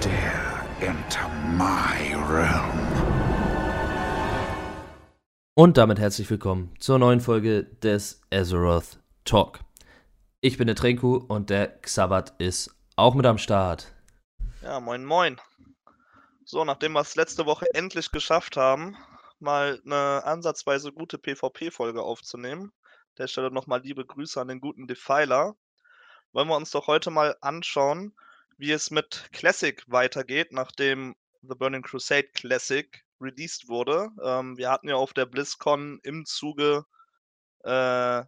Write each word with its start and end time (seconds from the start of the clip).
dare 0.00 0.66
enter 0.80 1.28
my 1.56 2.14
realm. 2.28 2.78
Und 5.54 5.76
damit 5.76 5.98
herzlich 5.98 6.28
willkommen 6.30 6.74
zur 6.80 6.98
neuen 6.98 7.20
Folge 7.20 7.64
des 7.64 8.20
Azeroth 8.32 8.98
Talk. 9.24 9.60
Ich 10.40 10.58
bin 10.58 10.66
der 10.66 10.76
Trenku 10.76 11.16
und 11.16 11.48
der 11.48 11.80
Xabat 11.80 12.34
ist 12.38 12.74
auch 12.96 13.14
mit 13.14 13.24
am 13.24 13.38
Start. 13.38 13.92
Ja, 14.62 14.80
moin 14.80 15.04
moin. 15.04 15.40
So, 16.44 16.64
nachdem 16.64 16.92
wir 16.92 17.00
es 17.00 17.16
letzte 17.16 17.46
Woche 17.46 17.66
endlich 17.72 18.10
geschafft 18.10 18.56
haben, 18.56 18.96
mal 19.38 19.80
eine 19.84 20.24
ansatzweise 20.24 20.92
gute 20.92 21.18
PvP-Folge 21.18 22.02
aufzunehmen, 22.02 22.72
der 23.18 23.28
Stelle 23.28 23.50
nochmal 23.50 23.80
liebe 23.82 24.04
Grüße 24.04 24.40
an 24.40 24.48
den 24.48 24.60
guten 24.60 24.86
Defiler, 24.86 25.56
wollen 26.32 26.48
wir 26.48 26.56
uns 26.56 26.70
doch 26.70 26.86
heute 26.86 27.10
mal 27.10 27.36
anschauen, 27.40 28.14
wie 28.58 28.72
es 28.72 28.90
mit 28.90 29.28
Classic 29.32 29.82
weitergeht, 29.86 30.52
nachdem 30.52 31.14
The 31.42 31.54
Burning 31.54 31.82
Crusade 31.82 32.28
Classic 32.34 33.04
released 33.20 33.68
wurde. 33.68 34.08
Ähm, 34.22 34.56
wir 34.56 34.70
hatten 34.70 34.88
ja 34.88 34.96
auf 34.96 35.12
der 35.12 35.26
BlizzCon 35.26 36.00
im 36.02 36.24
Zuge 36.26 36.84
äh, 37.64 38.22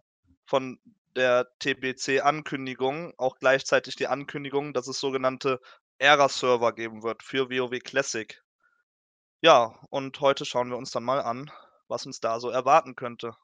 von 0.45 0.79
der 1.15 1.47
TBC-Ankündigung 1.59 3.13
auch 3.17 3.37
gleichzeitig 3.39 3.95
die 3.95 4.07
Ankündigung, 4.07 4.73
dass 4.73 4.87
es 4.87 4.99
sogenannte 4.99 5.59
Era-Server 5.99 6.73
geben 6.73 7.03
wird 7.03 7.23
für 7.23 7.49
WoW 7.49 7.79
Classic. 7.79 8.41
Ja, 9.41 9.79
und 9.89 10.19
heute 10.19 10.45
schauen 10.45 10.69
wir 10.69 10.77
uns 10.77 10.91
dann 10.91 11.03
mal 11.03 11.21
an, 11.21 11.51
was 11.87 12.05
uns 12.05 12.19
da 12.19 12.39
so 12.39 12.49
erwarten 12.49 12.95
könnte. 12.95 13.35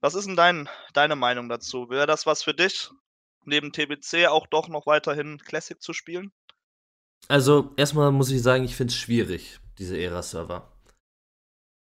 Was 0.00 0.14
ist 0.14 0.26
denn 0.26 0.36
dein, 0.36 0.68
deine 0.92 1.16
Meinung 1.16 1.48
dazu? 1.48 1.88
Wäre 1.90 2.06
das 2.06 2.26
was 2.26 2.42
für 2.42 2.54
dich, 2.54 2.90
neben 3.46 3.72
TBC 3.72 4.26
auch 4.28 4.46
doch 4.46 4.68
noch 4.68 4.86
weiterhin 4.86 5.38
Classic 5.38 5.80
zu 5.80 5.92
spielen? 5.92 6.32
Also, 7.28 7.72
erstmal 7.76 8.12
muss 8.12 8.30
ich 8.30 8.40
sagen, 8.42 8.64
ich 8.64 8.76
finde 8.76 8.90
es 8.92 8.96
schwierig, 8.96 9.60
diese 9.78 9.96
Era-Server. 9.98 10.70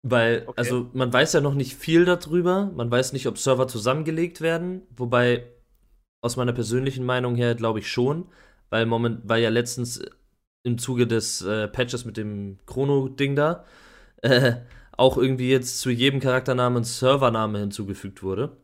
Weil, 0.01 0.47
Okay. 0.47 0.53
also, 0.55 0.89
man 0.93 1.11
weiß 1.11 1.33
ja 1.33 1.41
noch 1.41 1.53
nicht 1.53 1.75
viel 1.75 2.05
darüber. 2.05 2.71
Man 2.73 2.89
weiß 2.89 3.11
nicht, 3.13 3.27
ob 3.27 3.37
Server 3.37 3.67
zusammengelegt 3.67 4.39
werden. 4.41 4.83
Wobei, 4.95 5.45
aus 6.21 6.37
meiner 6.37 6.53
persönlichen 6.53 7.05
Meinung 7.05 7.35
her, 7.35 7.55
glaube 7.55 7.79
ich 7.79 7.91
schon. 7.91 8.29
Weil, 8.69 8.85
moment, 8.87 9.21
weil 9.25 9.43
ja 9.43 9.49
letztens 9.49 10.01
im 10.63 10.77
Zuge 10.79 11.07
des 11.07 11.41
äh, 11.43 11.67
Patches 11.69 12.05
mit 12.05 12.17
dem 12.17 12.59
Chrono-Ding 12.67 13.35
da 13.35 13.65
äh, 14.23 14.55
auch 14.93 15.17
irgendwie 15.17 15.49
jetzt 15.51 15.79
zu 15.81 15.91
jedem 15.91 16.19
Charakternamen 16.21 16.79
ein 16.83 16.85
Servername 16.85 17.59
hinzugefügt 17.59 18.23
wurde. 18.23 18.57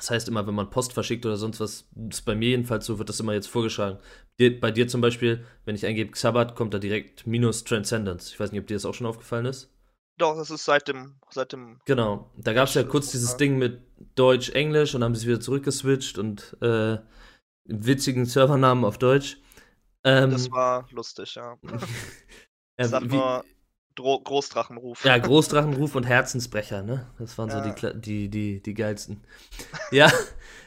Das 0.00 0.08
heißt 0.10 0.28
immer, 0.28 0.46
wenn 0.46 0.54
man 0.54 0.70
Post 0.70 0.94
verschickt 0.94 1.26
oder 1.26 1.36
sonst 1.36 1.60
was, 1.60 1.86
ist 2.08 2.22
bei 2.24 2.34
mir 2.34 2.48
jedenfalls 2.48 2.86
so, 2.86 2.98
wird 2.98 3.10
das 3.10 3.20
immer 3.20 3.34
jetzt 3.34 3.48
vorgeschlagen. 3.48 3.98
Bei 4.62 4.70
dir 4.70 4.88
zum 4.88 5.02
Beispiel, 5.02 5.44
wenn 5.66 5.74
ich 5.74 5.84
eingebe 5.84 6.10
Xabat, 6.10 6.56
kommt 6.56 6.72
da 6.72 6.78
direkt 6.78 7.26
minus 7.26 7.64
Transcendence. 7.64 8.32
Ich 8.32 8.40
weiß 8.40 8.50
nicht, 8.50 8.62
ob 8.62 8.66
dir 8.66 8.74
das 8.76 8.86
auch 8.86 8.94
schon 8.94 9.06
aufgefallen 9.06 9.44
ist. 9.44 9.70
Doch, 10.16 10.34
das 10.38 10.50
ist 10.50 10.64
seit 10.64 10.88
dem, 10.88 11.16
seit 11.28 11.52
dem 11.52 11.80
Genau. 11.84 12.32
Da 12.38 12.54
gab 12.54 12.68
es 12.68 12.74
ja 12.74 12.82
kurz 12.82 13.10
dieses. 13.10 13.36
Ding 13.36 13.58
mit 13.58 13.82
Deutsch, 14.14 14.48
Englisch 14.50 14.94
und 14.94 15.02
dann 15.02 15.08
haben 15.10 15.14
sie 15.14 15.24
es 15.24 15.28
wieder 15.28 15.40
zurückgeswitcht 15.40 16.16
und 16.16 16.56
äh, 16.62 16.96
witzigen 17.64 18.24
Servernamen 18.24 18.84
auf 18.86 18.96
Deutsch. 18.96 19.36
Ähm, 20.02 20.30
Das 20.30 20.50
war 20.50 20.88
lustig, 20.92 21.34
ja. 21.34 21.58
Ich 22.78 22.86
sag 22.86 23.02
wie- 23.02 23.16
nur 23.16 23.44
Dro 24.00 24.20
Großdrachenruf. 24.20 25.04
Ja, 25.04 25.18
Großdrachenruf 25.28 25.94
und 25.94 26.04
Herzensbrecher, 26.04 26.82
ne? 26.82 27.06
Das 27.18 27.36
waren 27.38 27.50
so 27.50 27.58
Ja. 27.58 27.62
die, 27.62 27.70
Kla- 27.70 27.92
die, 27.94 28.28
die, 28.28 28.62
die 28.62 28.74
geilsten. 28.74 29.20
Ja, 29.92 30.10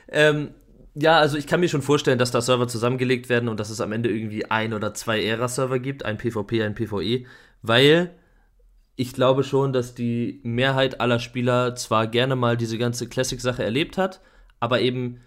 ähm, 0.10 0.54
ja, 0.96 1.18
also 1.18 1.38
ich 1.38 1.48
kann 1.48 1.60
mir 1.60 1.70
schon 1.70 1.82
vorstellen, 1.82 2.20
dass 2.20 2.30
da 2.32 2.40
Server 2.42 2.68
zusammengelegt 2.68 3.28
werden 3.30 3.50
und 3.50 3.60
dass 3.60 3.70
es 3.72 3.82
am 3.82 3.92
Ende 3.92 4.10
irgendwie 4.10 4.46
ein 4.52 4.74
oder 4.74 4.94
zwei 4.94 5.22
Era-Server 5.24 5.80
gibt, 5.80 6.06
ein 6.06 6.18
PvP, 6.18 6.62
ein 6.64 6.76
PvE, 6.76 7.26
weil 7.64 8.14
ich 8.96 9.14
glaube 9.14 9.44
schon, 9.44 9.74
dass 9.74 9.96
die 9.96 10.40
Mehrheit 10.44 11.02
aller 11.02 11.18
Spieler 11.20 11.76
zwar 11.76 12.06
gerne 12.06 12.36
mal 12.36 12.58
diese 12.58 12.78
ganze 12.78 13.10
Classic-Sache 13.10 13.64
erlebt 13.64 13.98
hat, 13.98 14.22
aber 14.60 14.82
eben 14.82 15.22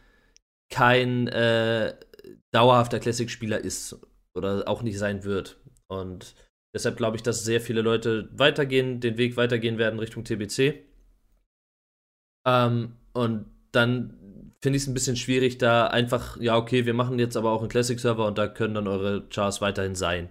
kein 0.70 1.26
äh, 1.28 1.94
dauerhafter 2.52 3.00
Classic-Spieler 3.00 3.58
ist 3.58 3.98
oder 4.34 4.68
auch 4.68 4.82
nicht 4.82 4.98
sein 4.98 5.24
wird. 5.24 5.58
Und 5.88 6.34
deshalb 6.76 6.96
glaube 6.98 7.16
ich, 7.16 7.22
dass 7.22 7.44
sehr 7.44 7.60
viele 7.60 7.80
Leute 7.80 8.28
weitergehen, 8.32 9.00
den 9.00 9.16
Weg 9.16 9.36
weitergehen 9.36 9.78
werden 9.78 9.98
Richtung 9.98 10.24
TBC. 10.24 10.84
Ähm, 12.46 12.92
und 13.14 13.46
dann 13.72 14.52
finde 14.62 14.76
ich 14.76 14.82
es 14.82 14.88
ein 14.88 14.94
bisschen 14.94 15.16
schwierig, 15.16 15.58
da 15.58 15.86
einfach, 15.86 16.38
ja, 16.38 16.56
okay, 16.56 16.86
wir 16.86 16.94
machen 16.94 17.18
jetzt 17.18 17.36
aber 17.36 17.50
auch 17.50 17.60
einen 17.60 17.70
Classic-Server 17.70 18.26
und 18.26 18.36
da 18.36 18.46
können 18.46 18.74
dann 18.74 18.88
eure 18.88 19.26
Chars 19.30 19.60
weiterhin 19.60 19.94
sein. 19.94 20.28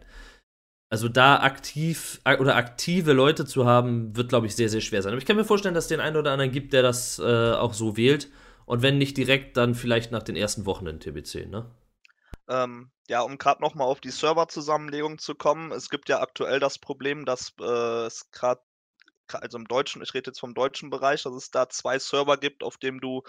Also 0.91 1.09
da 1.09 1.37
aktiv 1.37 2.21
ak- 2.23 2.39
oder 2.39 2.55
aktive 2.55 3.13
Leute 3.13 3.45
zu 3.45 3.65
haben, 3.65 4.15
wird, 4.15 4.29
glaube 4.29 4.45
ich, 4.45 4.55
sehr, 4.55 4.69
sehr 4.69 4.81
schwer 4.81 5.01
sein. 5.01 5.13
Aber 5.13 5.19
ich 5.19 5.25
kann 5.25 5.35
mir 5.35 5.45
vorstellen, 5.45 5.73
dass 5.73 5.85
es 5.85 5.89
den 5.89 5.99
einen 5.99 6.15
oder 6.15 6.31
anderen 6.31 6.51
gibt, 6.51 6.73
der 6.73 6.83
das 6.83 7.19
äh, 7.19 7.23
auch 7.53 7.73
so 7.73 7.97
wählt. 7.97 8.29
Und 8.65 8.81
wenn 8.83 8.97
nicht 8.97 9.17
direkt, 9.17 9.57
dann 9.57 9.75
vielleicht 9.75 10.11
nach 10.11 10.23
den 10.23 10.35
ersten 10.35 10.65
Wochen 10.65 10.87
in 10.87 10.99
TBC, 10.99 11.47
ne? 11.47 11.65
Ähm, 12.47 12.91
ja, 13.07 13.21
um 13.21 13.37
gerade 13.37 13.61
nochmal 13.61 13.87
auf 13.87 14.01
die 14.01 14.11
Serverzusammenlegung 14.11 15.17
zu 15.17 15.35
kommen, 15.35 15.71
es 15.71 15.89
gibt 15.89 16.09
ja 16.09 16.21
aktuell 16.21 16.59
das 16.59 16.79
Problem, 16.79 17.25
dass 17.25 17.53
äh, 17.59 18.05
es 18.05 18.29
gerade, 18.31 18.61
also 19.31 19.57
im 19.57 19.67
deutschen, 19.67 20.01
ich 20.03 20.13
rede 20.13 20.29
jetzt 20.29 20.39
vom 20.39 20.53
deutschen 20.53 20.89
Bereich, 20.89 21.23
dass 21.23 21.33
es 21.33 21.51
da 21.51 21.69
zwei 21.69 21.99
Server 21.99 22.37
gibt, 22.37 22.63
auf 22.63 22.77
dem 22.77 22.99
du, 23.01 23.23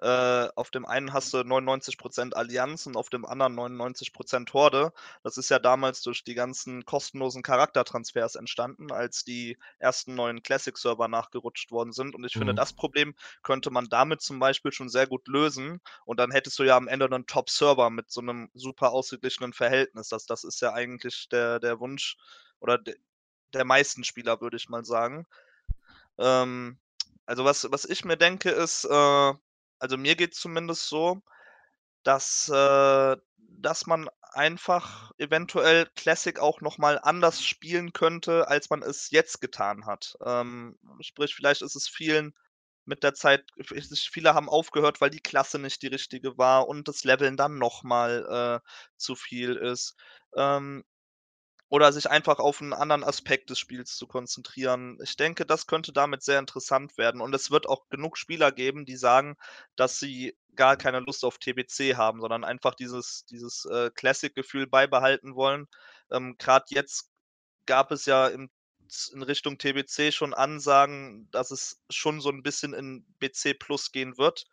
äh, 0.00 0.48
auf 0.56 0.70
dem 0.70 0.86
einen 0.86 1.12
hast 1.12 1.32
du 1.34 1.38
99% 1.42 2.34
Allianz 2.34 2.86
und 2.86 2.96
auf 2.96 3.10
dem 3.10 3.24
anderen 3.24 3.54
99% 3.54 4.52
Horde. 4.54 4.92
Das 5.22 5.36
ist 5.36 5.50
ja 5.50 5.58
damals 5.58 6.02
durch 6.02 6.24
die 6.24 6.34
ganzen 6.34 6.84
kostenlosen 6.84 7.42
Charaktertransfers 7.42 8.34
entstanden, 8.36 8.90
als 8.90 9.24
die 9.24 9.58
ersten 9.78 10.14
neuen 10.14 10.42
Classic-Server 10.42 11.08
nachgerutscht 11.08 11.70
worden 11.70 11.92
sind. 11.92 12.14
Und 12.14 12.24
ich 12.24 12.36
finde, 12.36 12.52
Mhm. 12.52 12.56
das 12.56 12.72
Problem 12.72 13.14
könnte 13.42 13.70
man 13.70 13.88
damit 13.88 14.22
zum 14.22 14.38
Beispiel 14.38 14.72
schon 14.72 14.88
sehr 14.88 15.06
gut 15.06 15.28
lösen. 15.28 15.80
Und 16.04 16.18
dann 16.18 16.30
hättest 16.30 16.58
du 16.58 16.62
ja 16.64 16.76
am 16.76 16.88
Ende 16.88 17.06
einen 17.06 17.26
Top-Server 17.26 17.90
mit 17.90 18.10
so 18.10 18.20
einem 18.20 18.50
super 18.54 18.92
ausgeglichenen 18.92 19.52
Verhältnis. 19.52 20.08
Das, 20.08 20.26
das 20.26 20.44
ist 20.44 20.60
ja 20.62 20.72
eigentlich 20.72 21.28
der, 21.28 21.60
der 21.60 21.80
Wunsch 21.80 22.16
oder 22.60 22.78
de, 22.78 22.96
der 23.52 23.64
meisten 23.64 24.04
Spieler, 24.04 24.40
würde 24.40 24.56
ich 24.56 24.68
mal 24.68 24.84
sagen. 24.84 25.26
Ähm, 26.18 26.78
also 27.26 27.44
was, 27.44 27.70
was 27.70 27.84
ich 27.84 28.04
mir 28.04 28.16
denke, 28.16 28.50
ist, 28.50 28.84
äh, 28.84 29.32
also 29.82 29.98
mir 29.98 30.16
geht 30.16 30.34
es 30.34 30.40
zumindest 30.40 30.88
so, 30.88 31.22
dass, 32.04 32.48
äh, 32.48 33.16
dass 33.38 33.86
man 33.86 34.08
einfach 34.32 35.12
eventuell 35.18 35.86
Classic 35.96 36.38
auch 36.38 36.60
nochmal 36.60 36.98
anders 37.02 37.44
spielen 37.44 37.92
könnte, 37.92 38.48
als 38.48 38.70
man 38.70 38.82
es 38.82 39.10
jetzt 39.10 39.40
getan 39.40 39.86
hat. 39.86 40.16
Ähm, 40.24 40.78
sprich, 41.00 41.34
vielleicht 41.34 41.62
ist 41.62 41.76
es 41.76 41.88
vielen 41.88 42.34
mit 42.84 43.04
der 43.04 43.14
Zeit, 43.14 43.44
viele 44.12 44.34
haben 44.34 44.48
aufgehört, 44.48 45.00
weil 45.00 45.10
die 45.10 45.20
Klasse 45.20 45.58
nicht 45.58 45.82
die 45.82 45.88
richtige 45.88 46.36
war 46.38 46.68
und 46.68 46.88
das 46.88 47.04
Leveln 47.04 47.36
dann 47.36 47.58
nochmal 47.58 48.60
äh, 48.64 48.68
zu 48.96 49.14
viel 49.16 49.56
ist. 49.56 49.94
Ähm, 50.36 50.84
oder 51.72 51.90
sich 51.90 52.10
einfach 52.10 52.38
auf 52.38 52.60
einen 52.60 52.74
anderen 52.74 53.02
Aspekt 53.02 53.48
des 53.48 53.58
Spiels 53.58 53.96
zu 53.96 54.06
konzentrieren. 54.06 54.98
Ich 55.02 55.16
denke, 55.16 55.46
das 55.46 55.66
könnte 55.66 55.90
damit 55.90 56.22
sehr 56.22 56.38
interessant 56.38 56.98
werden. 56.98 57.22
Und 57.22 57.34
es 57.34 57.50
wird 57.50 57.66
auch 57.66 57.88
genug 57.88 58.18
Spieler 58.18 58.52
geben, 58.52 58.84
die 58.84 58.96
sagen, 58.96 59.36
dass 59.74 59.98
sie 59.98 60.36
gar 60.54 60.76
keine 60.76 61.00
Lust 61.00 61.24
auf 61.24 61.38
TBC 61.38 61.96
haben, 61.96 62.20
sondern 62.20 62.44
einfach 62.44 62.74
dieses, 62.74 63.24
dieses 63.24 63.64
äh, 63.64 63.90
Classic-Gefühl 63.94 64.66
beibehalten 64.66 65.34
wollen. 65.34 65.66
Ähm, 66.10 66.36
Gerade 66.36 66.66
jetzt 66.68 67.08
gab 67.64 67.90
es 67.90 68.04
ja 68.04 68.28
im, 68.28 68.50
in 69.14 69.22
Richtung 69.22 69.56
TBC 69.56 70.12
schon 70.12 70.34
Ansagen, 70.34 71.30
dass 71.30 71.50
es 71.50 71.80
schon 71.88 72.20
so 72.20 72.28
ein 72.28 72.42
bisschen 72.42 72.74
in 72.74 73.06
BC 73.18 73.58
Plus 73.58 73.92
gehen 73.92 74.18
wird. 74.18 74.44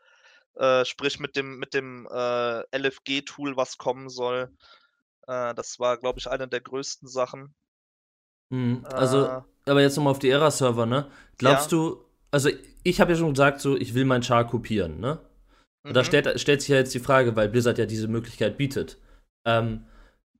Äh, 0.56 0.86
sprich 0.86 1.19
mit 1.19 1.36
dem, 1.36 1.57
mit 1.59 1.74
dem 1.74 2.07
äh, 2.09 2.62
LFG-Tool, 2.78 3.57
was 3.57 3.77
kommen 3.77 4.07
soll. 4.07 4.54
Äh, 5.30 5.54
das 5.56 5.80
war, 5.80 5.98
glaube 5.98 6.20
ich, 6.20 6.28
eine 6.30 6.48
der 6.48 6.62
größten 6.62 7.08
Sachen. 7.08 7.54
Mhm. 8.52 8.84
Also, 8.86 9.26
Äh, 9.26 9.42
aber 9.68 9.81
jetzt 9.81 9.96
nochmal 9.98 10.12
auf 10.12 10.20
die 10.20 10.30
Era-Server, 10.30 10.86
ne? 10.86 11.10
Glaubst 11.38 11.72
Ja. 11.72 11.78
du, 11.78 12.06
also 12.31 12.50
ich 12.84 13.00
habe 13.00 13.12
ja 13.12 13.18
schon 13.18 13.34
gesagt, 13.34 13.62
so, 13.62 13.78
ich 13.78 13.94
will 13.94 14.06
mein 14.06 14.24
Char 14.24 14.48
kopieren, 14.48 15.00
ne? 15.00 15.20
Und 15.86 15.94
da 15.96 16.02
mhm. 16.02 16.06
stellt, 16.06 16.40
stellt 16.40 16.62
sich 16.62 16.70
ja 16.70 16.78
jetzt 16.78 16.94
die 16.94 17.00
Frage, 17.00 17.36
weil 17.36 17.50
Blizzard 17.50 17.78
ja 17.78 17.86
diese 17.86 18.08
Möglichkeit 18.08 18.58
bietet. 18.58 18.98
Ähm, 19.48 19.86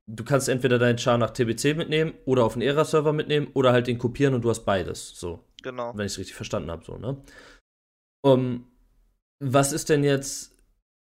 du 0.06 0.24
kannst 0.24 0.48
entweder 0.48 0.78
deinen 0.78 0.98
Char 0.98 1.18
nach 1.18 1.30
TBC 1.30 1.74
mitnehmen 1.76 2.14
oder 2.24 2.44
auf 2.44 2.54
den 2.54 2.62
Era-Server 2.62 3.12
mitnehmen 3.12 3.48
oder 3.54 3.72
halt 3.72 3.86
den 3.86 3.98
kopieren 3.98 4.34
und 4.34 4.42
du 4.42 4.50
hast 4.50 4.64
beides. 4.64 5.10
So, 5.18 5.44
Genau. 5.62 5.92
wenn 5.96 6.06
ich 6.06 6.12
es 6.12 6.18
richtig 6.18 6.34
verstanden 6.34 6.70
habe, 6.70 6.84
so, 6.84 6.98
ne? 6.98 7.22
Um, 8.22 8.66
was 9.42 9.72
ist 9.72 9.88
denn 9.88 10.04
jetzt. 10.04 10.54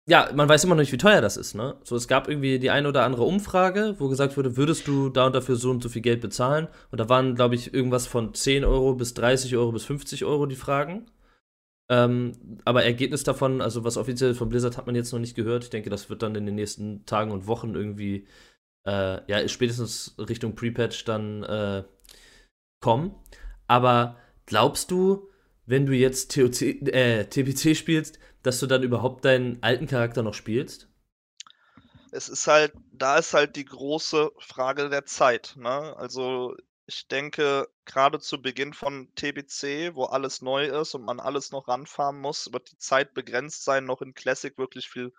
Ja, 0.09 0.31
man 0.35 0.49
weiß 0.49 0.65
immer 0.65 0.75
noch 0.75 0.81
nicht, 0.81 0.91
wie 0.93 0.99
teuer 0.99 1.21
das 1.21 1.37
ist, 1.37 1.55
ne? 1.55 1.77
So, 1.85 1.95
es 1.95 2.09
gab 2.09 2.29
irgendwie 2.29 2.59
die 2.59 2.71
eine 2.71 2.89
oder 2.89 3.05
andere 3.05 3.23
Umfrage, 3.23 3.95
wo 3.99 4.09
gesagt 4.09 4.37
wurde, 4.37 4.57
würdest 4.57 4.89
du 4.89 5.11
da 5.11 5.27
und 5.27 5.35
dafür 5.35 5.55
so 5.55 5.71
und 5.71 5.81
so 5.81 5.89
viel 5.89 6.03
Geld 6.03 6.21
bezahlen? 6.21 6.67
Und 6.91 6.99
da 6.99 7.09
waren, 7.09 7.37
glaube 7.37 7.55
ich, 7.55 7.73
irgendwas 7.73 8.09
von 8.09 8.35
10 8.35 8.65
Euro 8.65 8.95
bis 8.95 9.15
30 9.15 9.55
Euro 9.57 9.71
bis 9.71 9.85
50 9.85 10.25
Euro 10.25 10.47
die 10.47 10.57
Fragen. 10.57 11.07
Ähm, 11.89 12.33
aber 12.65 12.85
Ergebnis 12.85 13.23
davon, 13.23 13.61
also 13.61 13.85
was 13.85 13.97
offiziell 13.97 14.35
von 14.35 14.49
Blizzard 14.49 14.77
hat 14.77 14.87
man 14.87 14.97
jetzt 14.97 15.13
noch 15.13 15.21
nicht 15.21 15.37
gehört. 15.37 15.65
Ich 15.65 15.71
denke, 15.71 15.91
das 15.91 16.11
wird 16.11 16.23
dann 16.23 16.35
in 16.35 16.47
den 16.47 16.57
nächsten 16.57 17.07
Tagen 17.07 17.31
und 17.31 17.47
Wochen 17.47 17.75
irgendwie 17.75 18.27
äh, 18.87 19.21
ja, 19.31 19.47
spätestens 19.49 20.17
Richtung 20.19 20.55
Pre-Patch 20.57 21.05
dann 21.05 21.45
äh, 21.45 21.85
kommen. 22.81 23.15
Aber 23.69 24.17
glaubst 24.47 24.91
du, 24.91 25.29
wenn 25.67 25.87
du 25.87 25.95
jetzt 25.95 26.35
TOC, 26.35 26.63
äh, 26.93 27.25
TPC 27.25 27.77
spielst, 27.77 28.19
dass 28.43 28.61
du 28.61 28.67
dann 28.67 28.83
überhaupt 28.83 29.25
deinen 29.25 29.63
alten 29.63 29.87
Charakter 29.87 30.23
noch 30.23 30.35
spielst? 30.35 30.89
Es 32.11 32.29
ist 32.29 32.47
halt, 32.47 32.73
da 32.93 33.19
ist 33.19 33.33
halt 33.33 33.57
die 33.57 33.65
große 33.65 34.33
Frage 34.39 34.91
der 34.91 35.07
Zeit. 35.07 35.55
Ne? 35.57 35.97
Also 35.97 36.55
ich 36.87 37.09
denke, 37.09 37.69
gerade 37.85 38.19
zu 38.19 38.43
Beginn 38.43 38.75
von 38.75 39.09
TBC, 39.15 39.95
wo 39.95 40.05
alles 40.05 40.43
neu 40.43 40.67
ist 40.67 40.95
und 40.95 41.05
man 41.05 41.21
alles 41.21 41.53
noch 41.53 41.69
ranfahren 41.69 42.19
muss, 42.19 42.53
wird 42.53 42.71
die 42.71 42.79
Zeit 42.79 43.15
begrenzt 43.15 43.65
sein, 43.65 43.85
noch 43.85 44.03
in 44.03 44.15
Classic 44.15 44.57
wirklich 44.59 44.89
viel 44.89 45.13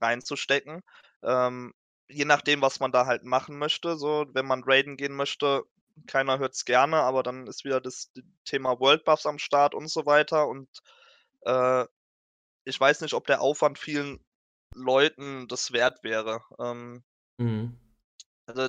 reinzustecken. 0.00 0.82
Ähm, 1.22 1.74
je 2.08 2.24
nachdem, 2.24 2.62
was 2.62 2.80
man 2.80 2.92
da 2.92 3.06
halt 3.06 3.24
machen 3.24 3.58
möchte. 3.58 3.96
So, 3.96 4.26
wenn 4.32 4.46
man 4.46 4.62
raiden 4.64 4.96
gehen 4.96 5.14
möchte, 5.14 5.64
keiner 6.06 6.38
hört 6.38 6.54
es 6.54 6.64
gerne, 6.64 6.96
aber 6.96 7.22
dann 7.22 7.46
ist 7.46 7.64
wieder 7.64 7.80
das 7.80 8.12
Thema 8.44 8.78
World 8.80 9.04
Buffs 9.04 9.26
am 9.26 9.38
Start 9.38 9.74
und 9.74 9.88
so 9.88 10.06
weiter. 10.06 10.48
Und 10.48 10.68
äh, 11.42 11.84
ich 12.64 12.80
weiß 12.80 13.00
nicht, 13.00 13.14
ob 13.14 13.26
der 13.26 13.40
Aufwand 13.40 13.78
vielen 13.78 14.24
Leuten 14.74 15.48
das 15.48 15.72
wert 15.72 16.02
wäre. 16.02 16.42
Ähm, 16.58 17.02
mhm. 17.38 17.78
Also 18.46 18.68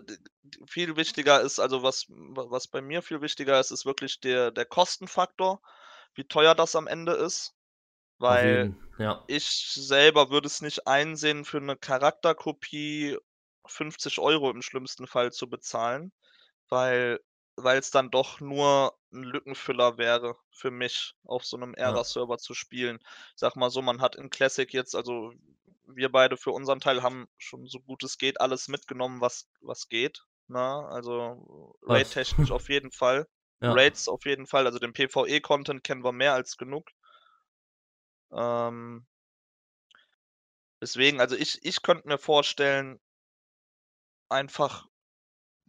viel 0.67 0.97
wichtiger 0.97 1.41
ist, 1.41 1.59
also 1.59 1.83
was, 1.83 2.05
was 2.09 2.67
bei 2.67 2.81
mir 2.81 3.01
viel 3.01 3.21
wichtiger 3.21 3.59
ist, 3.59 3.71
ist 3.71 3.85
wirklich 3.85 4.19
der, 4.19 4.51
der 4.51 4.65
Kostenfaktor, 4.65 5.61
wie 6.15 6.25
teuer 6.25 6.55
das 6.55 6.75
am 6.75 6.87
Ende 6.87 7.13
ist. 7.13 7.55
Weil 8.17 8.75
ja. 8.97 9.23
ich 9.27 9.45
selber 9.45 10.29
würde 10.29 10.47
es 10.47 10.61
nicht 10.61 10.85
einsehen, 10.87 11.45
für 11.45 11.59
eine 11.59 11.77
Charakterkopie 11.77 13.17
50 13.65 14.19
Euro 14.19 14.51
im 14.51 14.61
schlimmsten 14.61 15.07
Fall 15.07 15.31
zu 15.31 15.49
bezahlen, 15.49 16.11
weil 16.71 17.19
es 17.79 17.91
dann 17.91 18.11
doch 18.11 18.39
nur 18.39 18.97
ein 19.13 19.23
Lückenfüller 19.23 19.97
wäre 19.97 20.35
für 20.51 20.71
mich, 20.71 21.15
auf 21.25 21.45
so 21.45 21.57
einem 21.57 21.73
Ja. 21.83 21.99
Era-Server 21.99 22.37
zu 22.37 22.53
spielen. 22.53 22.99
Ich 23.01 23.33
sag 23.37 23.55
mal 23.55 23.69
so, 23.69 23.81
man 23.81 24.01
hat 24.01 24.15
in 24.15 24.29
Classic 24.29 24.71
jetzt 24.73 24.95
also 24.95 25.33
wir 25.85 26.11
beide 26.11 26.37
für 26.37 26.51
unseren 26.51 26.79
Teil 26.79 27.01
haben 27.03 27.27
schon 27.37 27.65
so 27.67 27.79
gut 27.79 28.03
es 28.03 28.17
geht 28.19 28.39
alles 28.41 28.67
mitgenommen, 28.67 29.21
was 29.21 29.49
was 29.61 29.89
geht, 29.89 30.25
ne? 30.47 30.59
Also, 30.89 31.75
raid-technisch 31.81 32.51
auf 32.51 32.69
jeden 32.69 32.91
Fall. 32.91 33.27
Ja. 33.61 33.75
Raids 33.75 34.07
auf 34.07 34.25
jeden 34.25 34.47
Fall, 34.47 34.65
also 34.67 34.79
den 34.79 34.93
PvE-Content 34.93 35.83
kennen 35.83 36.03
wir 36.03 36.11
mehr 36.13 36.33
als 36.33 36.57
genug. 36.57 36.89
Ähm 38.31 39.05
deswegen, 40.81 41.19
also 41.19 41.35
ich 41.35 41.59
ich 41.63 41.81
könnte 41.81 42.07
mir 42.07 42.17
vorstellen 42.17 42.99
einfach 44.31 44.87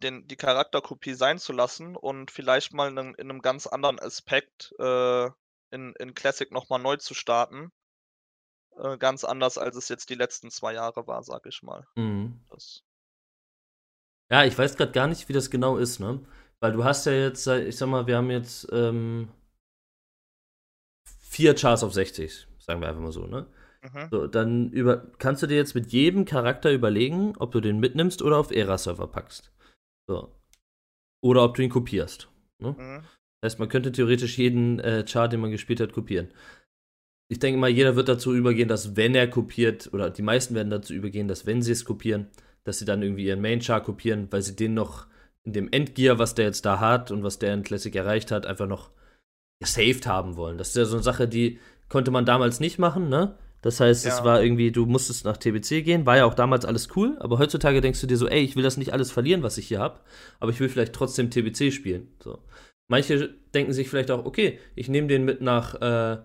den 0.01 0.27
die 0.27 0.35
Charakterkopie 0.35 1.13
sein 1.13 1.39
zu 1.39 1.53
lassen 1.53 1.95
und 1.95 2.31
vielleicht 2.31 2.73
mal 2.73 2.89
in 2.97 3.15
in 3.15 3.27
'nem 3.27 3.41
ganz 3.41 3.67
anderen 3.67 3.99
Aspekt, 3.99 4.73
äh, 4.79 5.25
in 5.71 5.93
in 5.99 6.13
Classic 6.15 6.51
noch 6.51 6.69
mal 6.69 6.79
neu 6.79 6.97
zu 6.97 7.13
starten. 7.13 7.71
Äh, 8.77 8.97
ganz 8.97 9.23
anders, 9.23 9.57
als 9.57 9.75
es 9.75 9.89
jetzt 9.89 10.09
die 10.09 10.15
letzten 10.15 10.49
zwei 10.51 10.73
Jahre 10.73 11.07
war, 11.07 11.23
sage 11.23 11.49
ich 11.49 11.61
mal. 11.63 11.85
Mhm. 11.95 12.39
Ja, 14.29 14.45
ich 14.45 14.57
weiß 14.57 14.77
grad 14.77 14.93
gar 14.93 15.07
nicht, 15.07 15.27
wie 15.29 15.33
das 15.33 15.49
genau 15.49 15.77
ist, 15.77 15.99
ne? 15.99 16.19
Weil 16.59 16.71
du 16.73 16.83
hast 16.83 17.05
ja 17.05 17.11
jetzt 17.11 17.45
ich 17.47 17.75
sage 17.77 17.91
mal, 17.91 18.07
wir 18.07 18.17
haben 18.17 18.31
jetzt, 18.31 18.67
ähm 18.71 19.29
4 21.31 21.55
Chars 21.55 21.83
auf 21.83 21.93
60, 21.93 22.47
sagen 22.59 22.81
wir 22.81 22.89
einfach 22.89 23.01
mal 23.01 23.11
so, 23.11 23.25
ne? 23.25 23.47
Mhm. 23.81 24.07
So, 24.11 24.27
dann 24.27 24.69
über 24.71 25.07
kannst 25.17 25.41
du 25.43 25.47
dir 25.47 25.55
jetzt 25.55 25.75
mit 25.75 25.91
jedem 25.91 26.25
Charakter 26.25 26.71
überlegen, 26.71 27.33
ob 27.37 27.51
du 27.51 27.61
den 27.61 27.79
mitnimmst 27.79 28.21
oder 28.21 28.37
auf 28.37 28.51
Era-Server 28.51 29.07
packst. 29.07 29.51
So. 30.07 30.35
Oder 31.23 31.43
ob 31.43 31.55
du 31.55 31.63
ihn 31.63 31.69
kopierst. 31.69 32.29
Ne? 32.59 32.75
Mhm. 32.77 33.03
Das 33.41 33.53
heißt, 33.53 33.59
man 33.59 33.69
könnte 33.69 33.91
theoretisch 33.91 34.37
jeden 34.37 34.79
äh, 34.79 35.03
Chart, 35.07 35.31
den 35.31 35.39
man 35.39 35.51
gespielt 35.51 35.79
hat, 35.79 35.93
kopieren. 35.93 36.29
Ich 37.29 37.39
denke 37.39 37.59
mal, 37.59 37.69
jeder 37.69 37.95
wird 37.95 38.09
dazu 38.09 38.35
übergehen, 38.35 38.67
dass 38.67 38.95
wenn 38.95 39.15
er 39.15 39.27
kopiert, 39.27 39.93
oder 39.93 40.09
die 40.09 40.21
meisten 40.21 40.53
werden 40.53 40.69
dazu 40.69 40.93
übergehen, 40.93 41.27
dass 41.27 41.45
wenn 41.45 41.61
sie 41.61 41.71
es 41.71 41.85
kopieren, 41.85 42.27
dass 42.63 42.79
sie 42.79 42.85
dann 42.85 43.01
irgendwie 43.01 43.25
ihren 43.25 43.41
Main-Char 43.41 43.81
kopieren, 43.81 44.27
weil 44.31 44.41
sie 44.41 44.55
den 44.55 44.73
noch 44.73 45.07
in 45.43 45.53
dem 45.53 45.71
Endgear, 45.71 46.19
was 46.19 46.35
der 46.35 46.45
jetzt 46.45 46.65
da 46.65 46.79
hat 46.79 47.09
und 47.09 47.23
was 47.23 47.39
der 47.39 47.53
in 47.53 47.63
Classic 47.63 47.95
erreicht 47.95 48.31
hat, 48.31 48.45
einfach 48.45 48.67
noch 48.67 48.91
gesaved 49.59 50.05
haben 50.05 50.35
wollen. 50.35 50.57
Das 50.57 50.69
ist 50.69 50.75
ja 50.75 50.85
so 50.85 50.97
eine 50.97 51.03
Sache, 51.03 51.27
die 51.27 51.59
konnte 51.89 52.11
man 52.11 52.25
damals 52.25 52.59
nicht 52.59 52.79
machen, 52.79 53.09
ne? 53.09 53.37
Das 53.61 53.79
heißt, 53.79 54.05
ja. 54.05 54.11
es 54.11 54.23
war 54.23 54.41
irgendwie, 54.41 54.71
du 54.71 54.85
musstest 54.85 55.23
nach 55.23 55.37
TBC 55.37 55.83
gehen, 55.83 56.05
war 56.05 56.17
ja 56.17 56.25
auch 56.25 56.33
damals 56.33 56.65
alles 56.65 56.89
cool, 56.95 57.15
aber 57.19 57.37
heutzutage 57.37 57.79
denkst 57.79 58.01
du 58.01 58.07
dir 58.07 58.17
so, 58.17 58.27
ey, 58.27 58.41
ich 58.41 58.55
will 58.55 58.63
das 58.63 58.77
nicht 58.77 58.93
alles 58.93 59.11
verlieren, 59.11 59.43
was 59.43 59.57
ich 59.57 59.67
hier 59.67 59.79
habe, 59.79 59.99
aber 60.39 60.51
ich 60.51 60.59
will 60.59 60.69
vielleicht 60.69 60.93
trotzdem 60.93 61.29
TBC 61.29 61.71
spielen. 61.71 62.07
So. 62.23 62.39
Manche 62.89 63.29
denken 63.53 63.71
sich 63.71 63.89
vielleicht 63.89 64.11
auch, 64.11 64.25
okay, 64.25 64.59
ich 64.75 64.89
nehme 64.89 65.07
den 65.07 65.25
mit 65.25 65.41
nach, 65.41 65.75
äh, 65.79 66.17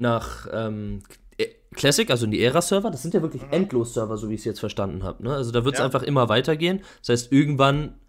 nach 0.00 0.48
ähm, 0.52 1.02
äh, 1.36 1.48
Classic, 1.74 2.10
also 2.10 2.24
in 2.24 2.30
die 2.30 2.40
Era-Server. 2.40 2.90
Das 2.90 3.02
sind 3.02 3.14
ja 3.14 3.22
wirklich 3.22 3.42
mhm. 3.42 3.52
Endlos-Server, 3.52 4.16
so 4.16 4.30
wie 4.30 4.34
ich 4.34 4.40
es 4.40 4.46
jetzt 4.46 4.60
verstanden 4.60 5.02
habe. 5.02 5.22
Ne? 5.22 5.34
Also 5.34 5.52
da 5.52 5.64
wird 5.64 5.74
es 5.74 5.78
ja. 5.80 5.84
einfach 5.84 6.02
immer 6.02 6.28
weitergehen. 6.28 6.80
Das 7.00 7.10
heißt, 7.10 7.32
irgendwann, 7.32 8.00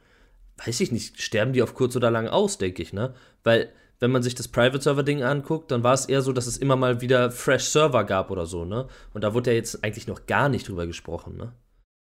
weiß 0.66 0.80
ich 0.80 0.92
nicht, 0.92 1.22
sterben 1.22 1.54
die 1.54 1.62
auf 1.62 1.74
kurz 1.74 1.96
oder 1.96 2.10
lang 2.10 2.28
aus, 2.28 2.58
denke 2.58 2.82
ich, 2.82 2.94
ne? 2.94 3.14
Weil 3.44 3.72
wenn 4.00 4.12
man 4.12 4.24
sich 4.24 4.36
das 4.36 4.48
Private-Server-Ding 4.48 5.24
anguckt, 5.24 5.72
dann 5.72 5.84
war 5.84 5.94
es 5.94 6.06
eher 6.06 6.22
so, 6.22 6.34
dass 6.34 6.48
es 6.48 6.58
immer 6.58 6.76
mal 6.76 7.02
wieder 7.02 7.32
Fresh-Server 7.32 8.04
gab 8.04 8.32
oder 8.32 8.46
so, 8.46 8.66
ne? 8.66 8.88
Und 9.14 9.24
da 9.24 9.34
wurde 9.34 9.52
ja 9.52 9.56
jetzt 9.56 9.84
eigentlich 9.84 10.08
noch 10.08 10.26
gar 10.26 10.50
nicht 10.50 10.68
drüber 10.68 10.86
gesprochen, 10.86 11.38
ne? 11.38 11.54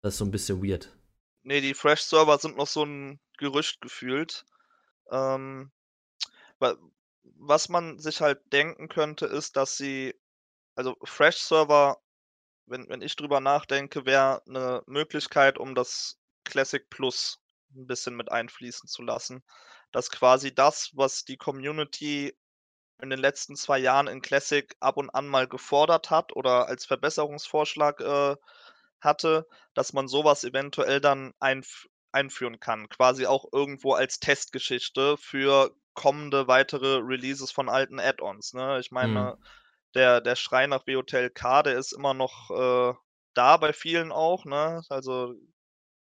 Das 0.01 0.13
ist 0.13 0.19
so 0.19 0.25
ein 0.25 0.31
bisschen 0.31 0.63
weird. 0.63 0.95
Nee, 1.43 1.61
die 1.61 1.73
Fresh-Server 1.73 2.37
sind 2.37 2.57
noch 2.57 2.67
so 2.67 2.83
ein 2.83 3.19
Gerücht 3.37 3.81
gefühlt. 3.81 4.45
Ähm, 5.11 5.71
was 7.23 7.69
man 7.69 7.99
sich 7.99 8.21
halt 8.21 8.41
denken 8.51 8.89
könnte, 8.89 9.25
ist, 9.25 9.55
dass 9.55 9.77
sie, 9.77 10.13
also 10.75 10.97
Fresh-Server, 11.03 11.97
wenn, 12.65 12.89
wenn 12.89 13.01
ich 13.01 13.15
drüber 13.15 13.39
nachdenke, 13.39 14.05
wäre 14.05 14.41
eine 14.45 14.83
Möglichkeit, 14.85 15.57
um 15.57 15.75
das 15.75 16.19
Classic 16.43 16.89
Plus 16.89 17.39
ein 17.75 17.87
bisschen 17.87 18.15
mit 18.15 18.31
einfließen 18.31 18.87
zu 18.87 19.01
lassen 19.01 19.43
dass 19.91 20.11
quasi 20.11 20.53
das, 20.53 20.91
was 20.93 21.25
die 21.25 21.37
Community 21.37 22.35
in 23.01 23.09
den 23.09 23.19
letzten 23.19 23.55
zwei 23.55 23.79
Jahren 23.79 24.07
in 24.07 24.21
Classic 24.21 24.75
ab 24.79 24.97
und 24.97 25.09
an 25.09 25.27
mal 25.27 25.47
gefordert 25.47 26.09
hat 26.09 26.35
oder 26.35 26.67
als 26.67 26.85
Verbesserungsvorschlag 26.85 28.01
äh, 28.01 28.35
hatte, 29.01 29.47
dass 29.73 29.93
man 29.93 30.07
sowas 30.07 30.43
eventuell 30.43 30.99
dann 30.99 31.33
einf 31.39 31.87
einführen 32.11 32.59
kann. 32.59 32.89
Quasi 32.89 33.27
auch 33.27 33.45
irgendwo 33.53 33.93
als 33.93 34.19
Testgeschichte 34.19 35.15
für 35.17 35.71
kommende 35.93 36.47
weitere 36.47 36.97
Releases 36.97 37.51
von 37.51 37.69
alten 37.69 37.99
Add-ons. 37.99 38.53
Ne? 38.53 38.79
Ich 38.79 38.89
meine, 38.89 39.37
mhm. 39.37 39.43
der, 39.93 40.19
der 40.19 40.35
Schrei 40.35 40.65
nach 40.65 40.87
WOTLK, 40.87 41.63
der 41.63 41.77
ist 41.77 41.91
immer 41.91 42.15
noch 42.15 42.49
äh, 42.49 42.93
da 43.35 43.57
bei 43.57 43.73
vielen 43.73 44.11
auch. 44.11 44.45
Ne? 44.45 44.81
Also 44.89 45.35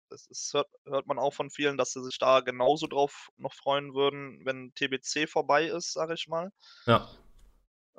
das 0.09 0.27
ist, 0.27 0.53
hört, 0.53 0.69
hört 0.85 1.07
man 1.07 1.19
auch 1.19 1.33
von 1.33 1.49
vielen, 1.49 1.77
dass 1.77 1.93
sie 1.93 2.03
sich 2.03 2.17
da 2.17 2.41
genauso 2.41 2.87
drauf 2.87 3.29
noch 3.37 3.53
freuen 3.53 3.93
würden, 3.93 4.41
wenn 4.45 4.73
TBC 4.73 5.29
vorbei 5.29 5.65
ist, 5.65 5.93
sag 5.93 6.11
ich 6.11 6.27
mal. 6.27 6.51
Ja. 6.85 7.07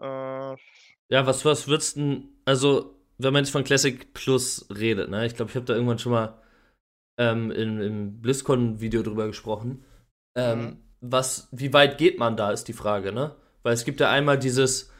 Äh, 0.00 0.56
ja, 1.10 1.26
was, 1.26 1.44
was 1.44 1.68
würdest 1.68 1.96
du 1.96 2.28
also, 2.44 2.94
wenn 3.18 3.32
man 3.32 3.44
jetzt 3.44 3.52
von 3.52 3.64
Classic 3.64 4.12
Plus 4.14 4.66
redet, 4.70 5.10
ne? 5.10 5.26
Ich 5.26 5.34
glaube, 5.34 5.50
ich 5.50 5.56
habe 5.56 5.66
da 5.66 5.74
irgendwann 5.74 5.98
schon 5.98 6.12
mal 6.12 6.40
ähm, 7.18 7.50
in, 7.50 7.80
im 7.80 8.20
BlizzCon-Video 8.20 9.02
drüber 9.02 9.26
gesprochen. 9.26 9.84
Ähm, 10.36 10.60
mhm. 10.60 10.84
Was, 11.00 11.48
wie 11.52 11.72
weit 11.72 11.98
geht 11.98 12.18
man 12.18 12.36
da, 12.36 12.50
ist 12.52 12.64
die 12.64 12.72
Frage, 12.72 13.12
ne? 13.12 13.36
Weil 13.62 13.74
es 13.74 13.84
gibt 13.84 14.00
ja 14.00 14.10
einmal 14.10 14.38
dieses, 14.38 14.92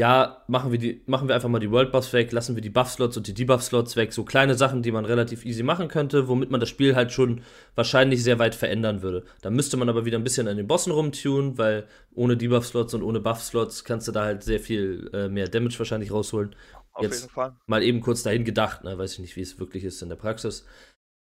ja, 0.00 0.42
machen 0.46 0.72
wir, 0.72 0.78
die, 0.78 1.02
machen 1.04 1.28
wir 1.28 1.34
einfach 1.34 1.50
mal 1.50 1.58
die 1.58 1.70
World 1.70 1.92
Buffs 1.92 2.14
weg, 2.14 2.32
lassen 2.32 2.54
wir 2.54 2.62
die 2.62 2.70
Buff-Slots 2.70 3.18
und 3.18 3.26
die 3.26 3.34
Debuff-Slots 3.34 3.96
weg. 3.96 4.14
So 4.14 4.24
kleine 4.24 4.54
Sachen, 4.54 4.80
die 4.82 4.92
man 4.92 5.04
relativ 5.04 5.44
easy 5.44 5.62
machen 5.62 5.88
könnte, 5.88 6.26
womit 6.26 6.50
man 6.50 6.58
das 6.58 6.70
Spiel 6.70 6.96
halt 6.96 7.12
schon 7.12 7.42
wahrscheinlich 7.74 8.22
sehr 8.22 8.38
weit 8.38 8.54
verändern 8.54 9.02
würde. 9.02 9.26
Da 9.42 9.50
müsste 9.50 9.76
man 9.76 9.90
aber 9.90 10.06
wieder 10.06 10.16
ein 10.16 10.24
bisschen 10.24 10.48
an 10.48 10.56
den 10.56 10.66
Bossen 10.66 10.90
rumtunen, 10.90 11.58
weil 11.58 11.86
ohne 12.14 12.38
Debuff-Slots 12.38 12.94
und 12.94 13.02
ohne 13.02 13.20
Buff-Slots 13.20 13.84
kannst 13.84 14.08
du 14.08 14.12
da 14.12 14.24
halt 14.24 14.42
sehr 14.42 14.58
viel 14.58 15.10
äh, 15.12 15.28
mehr 15.28 15.48
Damage 15.48 15.78
wahrscheinlich 15.78 16.10
rausholen. 16.10 16.56
Auf 16.94 17.02
Jetzt 17.02 17.20
jeden 17.20 17.34
Fall. 17.34 17.56
Mal 17.66 17.82
eben 17.82 18.00
kurz 18.00 18.22
dahin 18.22 18.46
gedacht, 18.46 18.84
ne? 18.84 18.96
weiß 18.96 19.12
ich 19.12 19.18
nicht, 19.18 19.36
wie 19.36 19.42
es 19.42 19.60
wirklich 19.60 19.84
ist 19.84 20.00
in 20.00 20.08
der 20.08 20.16
Praxis. 20.16 20.64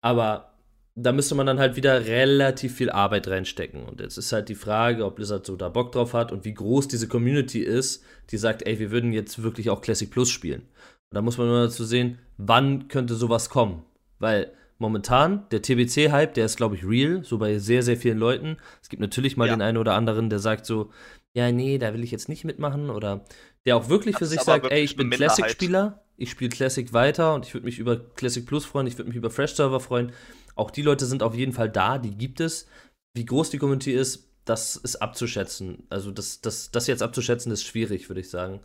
Aber 0.01 0.50
da 0.95 1.13
müsste 1.13 1.35
man 1.35 1.47
dann 1.47 1.59
halt 1.59 1.77
wieder 1.77 2.07
relativ 2.07 2.75
viel 2.75 2.91
Arbeit 2.91 3.29
reinstecken. 3.29 3.85
Und 3.85 4.01
jetzt 4.01 4.19
ist 4.19 4.33
halt 4.33 4.49
die 4.49 4.55
Frage, 4.55 5.05
ob 5.05 5.17
Blizzard 5.17 5.47
so 5.47 5.57
da 5.57 5.69
Bock 5.69 5.93
drauf 5.93 6.15
hat 6.15 6.33
und 6.33 6.45
wie 6.45 6.55
groß 6.55 6.89
diese 6.89 7.09
Community 7.09 7.61
ist, 7.61 8.05
die 8.31 8.37
sagt, 8.37 8.67
ey, 8.67 8.79
wir 8.79 8.91
würden 8.91 9.13
jetzt 9.13 9.43
wirklich 9.43 9.71
auch 9.71 9.81
Classic 9.81 10.11
Plus 10.11 10.31
spielen. 10.31 10.63
Und 10.63 11.15
da 11.15 11.23
muss 11.23 11.39
man 11.39 11.47
nur 11.47 11.63
dazu 11.63 11.85
sehen, 11.85 12.19
wann 12.37 12.89
könnte 12.89 13.15
sowas 13.15 13.51
kommen. 13.51 13.85
Weil 14.19 14.53
momentan, 14.79 15.47
der 15.51 15.63
TBC-Hype, 15.63 16.35
der 16.35 16.47
ist, 16.47 16.57
glaube 16.57 16.75
ich, 16.75 16.85
real, 16.85 17.23
so 17.25 17.39
bei 17.39 17.59
sehr, 17.59 17.83
sehr 17.83 17.97
vielen 17.97 18.19
Leuten. 18.19 18.57
Es 18.83 18.89
gibt 18.89 19.01
natürlich 19.01 19.37
mal 19.37 19.47
ja. 19.47 19.55
den 19.55 19.63
einen 19.63 19.79
oder 19.79 19.95
anderen, 19.95 20.29
der 20.29 20.39
sagt 20.41 20.67
so, 20.67 20.91
ja, 21.33 21.51
nee, 21.53 21.79
da 21.79 21.95
will 21.95 22.03
ich 22.03 22.11
jetzt 22.11 22.29
nicht 22.29 22.45
mitmachen. 22.45 22.91
Oder 22.91 23.25
der 23.65 23.77
auch 23.77 23.89
wirklich 23.89 24.15
das 24.15 24.21
für 24.21 24.27
sich 24.27 24.41
sagt, 24.41 24.71
ey, 24.71 24.83
ich 24.83 24.97
bin 24.97 25.11
Classic-Spieler, 25.11 26.03
ich 26.17 26.31
spiele 26.31 26.51
Classic 26.51 26.93
weiter 26.93 27.35
und 27.35 27.47
ich 27.47 27.55
würde 27.55 27.65
mich 27.65 27.79
über 27.79 27.99
Classic 27.99 28.45
Plus 28.45 28.65
freuen, 28.65 28.87
ich 28.87 28.99
würde 28.99 29.09
mich 29.09 29.17
über 29.17 29.31
Fresh 29.31 29.55
Server 29.55 29.81
freuen 29.81 30.13
auch 30.61 30.71
die 30.71 30.83
Leute 30.83 31.07
sind 31.07 31.23
auf 31.23 31.35
jeden 31.35 31.53
Fall 31.53 31.71
da, 31.71 31.99
die 31.99 32.17
gibt 32.17 32.41
es. 32.41 32.69
Wie 33.15 33.25
groß 33.25 33.51
die 33.51 33.59
Community 33.59 33.93
ist, 33.93 34.29
das 34.45 34.77
ist 34.77 34.97
abzuschätzen. 34.97 35.85
Also 35.91 36.11
das, 36.11 36.41
das, 36.41 36.71
das 36.71 36.87
jetzt 36.87 37.03
abzuschätzen 37.03 37.51
ist 37.51 37.65
schwierig, 37.65 38.09
würde 38.09 38.21
ich 38.21 38.31
sagen. 38.31 38.61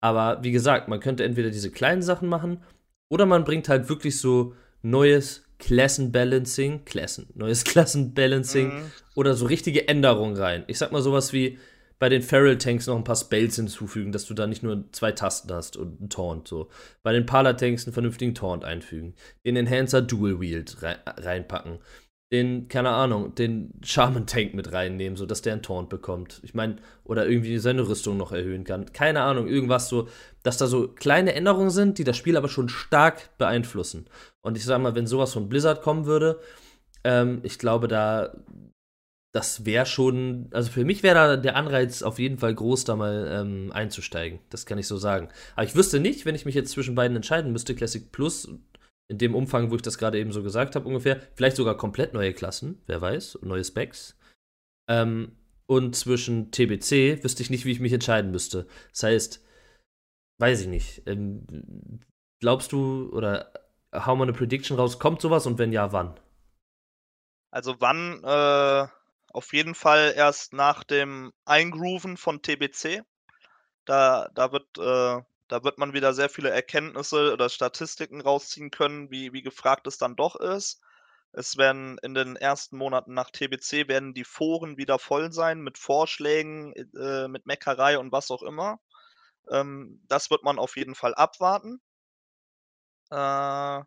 Aber 0.00 0.42
wie 0.42 0.52
gesagt, 0.52 0.88
man 0.88 1.00
könnte 1.00 1.24
entweder 1.24 1.50
diese 1.50 1.70
kleinen 1.70 2.02
Sachen 2.02 2.28
machen 2.28 2.62
oder 3.10 3.26
man 3.26 3.44
bringt 3.44 3.68
halt 3.68 3.88
wirklich 3.88 4.18
so 4.18 4.54
neues 4.82 5.44
Klassenbalancing, 5.58 6.84
Klassen, 6.84 7.28
neues 7.34 7.64
Klassenbalancing 7.64 8.68
mhm. 8.68 8.90
oder 9.14 9.34
so 9.34 9.46
richtige 9.46 9.88
Änderungen 9.88 10.36
rein. 10.36 10.64
Ich 10.66 10.78
sag 10.78 10.92
mal 10.92 11.02
sowas 11.02 11.32
wie 11.32 11.58
bei 12.02 12.08
den 12.08 12.22
Feral 12.22 12.58
Tanks 12.58 12.88
noch 12.88 12.96
ein 12.96 13.04
paar 13.04 13.14
Spells 13.14 13.54
hinzufügen, 13.54 14.10
dass 14.10 14.26
du 14.26 14.34
da 14.34 14.48
nicht 14.48 14.64
nur 14.64 14.82
zwei 14.90 15.12
Tasten 15.12 15.52
hast 15.52 15.76
und 15.76 16.00
einen 16.00 16.10
Taunt 16.10 16.48
so. 16.48 16.68
Bei 17.04 17.12
den 17.12 17.26
Pala 17.26 17.52
Tanks 17.52 17.86
einen 17.86 17.92
vernünftigen 17.92 18.34
Taunt 18.34 18.64
einfügen. 18.64 19.14
Den 19.46 19.54
Enhancer 19.54 20.02
Dual 20.02 20.40
Wield 20.40 20.78
reinpacken 20.82 21.78
den, 22.32 22.66
keine 22.66 22.88
Ahnung, 22.88 23.34
den 23.34 23.74
Shaman-Tank 23.84 24.54
mit 24.54 24.72
reinnehmen, 24.72 25.16
sodass 25.16 25.42
der 25.42 25.52
einen 25.52 25.62
Taunt 25.62 25.90
bekommt. 25.90 26.40
Ich 26.42 26.54
meine, 26.54 26.78
oder 27.04 27.28
irgendwie 27.28 27.58
seine 27.58 27.86
Rüstung 27.86 28.16
noch 28.16 28.32
erhöhen 28.32 28.64
kann. 28.64 28.92
Keine 28.92 29.20
Ahnung, 29.20 29.46
irgendwas 29.46 29.88
so, 29.88 30.08
dass 30.42 30.56
da 30.56 30.66
so 30.66 30.88
kleine 30.88 31.34
Änderungen 31.34 31.70
sind, 31.70 31.98
die 31.98 32.04
das 32.04 32.16
Spiel 32.16 32.36
aber 32.36 32.48
schon 32.48 32.70
stark 32.70 33.36
beeinflussen. 33.36 34.06
Und 34.40 34.56
ich 34.56 34.64
sag 34.64 34.80
mal, 34.80 34.94
wenn 34.94 35.06
sowas 35.06 35.34
von 35.34 35.48
Blizzard 35.50 35.82
kommen 35.82 36.06
würde, 36.06 36.40
ähm, 37.04 37.40
ich 37.42 37.58
glaube, 37.58 37.86
da, 37.86 38.34
das 39.34 39.64
wäre 39.64 39.86
schon, 39.86 40.48
also 40.52 40.70
für 40.70 40.84
mich 40.84 41.02
wäre 41.02 41.14
da 41.14 41.36
der 41.36 41.56
Anreiz 41.56 42.02
auf 42.02 42.18
jeden 42.18 42.38
Fall 42.38 42.54
groß, 42.54 42.84
da 42.84 42.96
mal 42.96 43.28
ähm, 43.32 43.72
einzusteigen. 43.72 44.40
Das 44.50 44.66
kann 44.66 44.78
ich 44.78 44.86
so 44.86 44.98
sagen. 44.98 45.28
Aber 45.56 45.64
ich 45.64 45.74
wüsste 45.74 46.00
nicht, 46.00 46.26
wenn 46.26 46.34
ich 46.34 46.44
mich 46.44 46.54
jetzt 46.54 46.72
zwischen 46.72 46.94
beiden 46.94 47.16
entscheiden 47.16 47.50
müsste, 47.50 47.74
Classic 47.74 48.12
Plus 48.12 48.48
in 49.08 49.18
dem 49.18 49.34
Umfang, 49.34 49.70
wo 49.70 49.76
ich 49.76 49.82
das 49.82 49.96
gerade 49.96 50.18
eben 50.18 50.32
so 50.32 50.42
gesagt 50.42 50.76
habe, 50.76 50.86
ungefähr. 50.86 51.20
Vielleicht 51.34 51.56
sogar 51.56 51.76
komplett 51.76 52.12
neue 52.12 52.34
Klassen, 52.34 52.82
wer 52.86 53.00
weiß, 53.00 53.38
neue 53.42 53.64
Specs. 53.64 54.18
Ähm, 54.88 55.32
und 55.66 55.96
zwischen 55.96 56.50
TBC 56.50 57.24
wüsste 57.24 57.42
ich 57.42 57.48
nicht, 57.48 57.64
wie 57.64 57.72
ich 57.72 57.80
mich 57.80 57.92
entscheiden 57.94 58.30
müsste. 58.30 58.66
Das 58.90 59.02
heißt, 59.02 59.46
weiß 60.40 60.60
ich 60.60 60.66
nicht. 60.66 61.02
Ähm, 61.06 62.00
glaubst 62.40 62.72
du 62.72 63.10
oder 63.12 63.52
hau 63.94 64.14
mal 64.14 64.24
eine 64.24 64.34
Prediction 64.34 64.76
raus, 64.76 64.98
kommt 64.98 65.22
sowas 65.22 65.46
und 65.46 65.58
wenn 65.58 65.72
ja, 65.72 65.92
wann? 65.92 66.18
Also 67.50 67.76
wann? 67.80 68.22
Äh, 68.24 68.88
auf 69.34 69.52
jeden 69.52 69.74
Fall 69.74 70.14
erst 70.16 70.52
nach 70.52 70.84
dem 70.84 71.32
Eingrooven 71.44 72.16
von 72.16 72.42
TBC. 72.42 73.02
Da, 73.84 74.28
da 74.34 74.52
wird 74.52 74.78
äh, 74.78 75.22
da 75.52 75.64
wird 75.64 75.76
man 75.76 75.92
wieder 75.92 76.14
sehr 76.14 76.30
viele 76.30 76.48
Erkenntnisse 76.48 77.30
oder 77.32 77.50
Statistiken 77.50 78.22
rausziehen 78.22 78.70
können, 78.70 79.10
wie, 79.10 79.34
wie 79.34 79.42
gefragt 79.42 79.86
es 79.86 79.98
dann 79.98 80.16
doch 80.16 80.36
ist. 80.36 80.80
Es 81.32 81.58
werden 81.58 81.98
in 81.98 82.14
den 82.14 82.36
ersten 82.36 82.78
Monaten 82.78 83.12
nach 83.14 83.30
TBC 83.30 83.88
werden 83.88 84.14
die 84.14 84.24
Foren 84.24 84.78
wieder 84.78 84.98
voll 84.98 85.32
sein 85.32 85.60
mit 85.60 85.78
Vorschlägen, 85.78 86.72
äh, 86.74 87.28
mit 87.28 87.44
Meckerei 87.44 87.98
und 87.98 88.12
was 88.12 88.30
auch 88.30 88.42
immer. 88.42 88.80
Ähm, 89.50 90.00
das 90.08 90.30
wird 90.30 90.42
man 90.42 90.58
auf 90.58 90.76
jeden 90.76 90.94
Fall 90.94 91.14
abwarten. 91.14 91.82
Äh, 93.10 93.84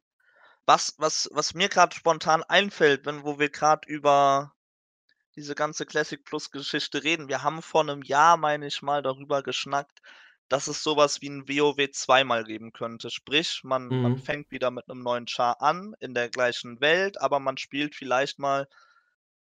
was, 0.68 0.96
was, 0.98 1.30
was 1.34 1.54
mir 1.54 1.70
gerade 1.70 1.96
spontan 1.96 2.44
einfällt, 2.44 3.06
wenn 3.06 3.24
wo 3.24 3.40
wir 3.40 3.50
gerade 3.50 3.88
über 3.88 4.55
diese 5.36 5.56
ganze 5.56 5.86
Classic 5.86 6.24
Plus 6.24 6.52
Geschichte 6.52 7.04
reden, 7.04 7.28
wir 7.30 7.44
haben 7.44 7.62
vor 7.62 7.82
einem 7.82 8.02
Jahr, 8.04 8.38
meine 8.38 8.68
ich 8.68 8.82
mal, 8.82 9.02
darüber 9.04 9.44
geschnackt, 9.44 10.02
dass 10.50 10.68
es 10.68 10.84
sowas 10.84 11.22
wie 11.22 11.30
ein 11.30 11.48
WoW 11.50 11.92
zweimal 11.92 12.44
geben 12.44 12.72
könnte. 12.74 13.10
Sprich, 13.10 13.62
man 13.64 13.96
man 14.00 14.16
Mhm. 14.16 14.18
fängt 14.18 14.52
wieder 14.52 14.72
mit 14.72 14.90
einem 14.90 15.02
neuen 15.04 15.28
Char 15.28 15.62
an, 15.62 15.96
in 16.00 16.14
der 16.14 16.30
gleichen 16.30 16.82
Welt, 16.82 17.20
aber 17.22 17.40
man 17.40 17.58
spielt 17.58 17.96
vielleicht 17.96 18.40
mal 18.40 18.68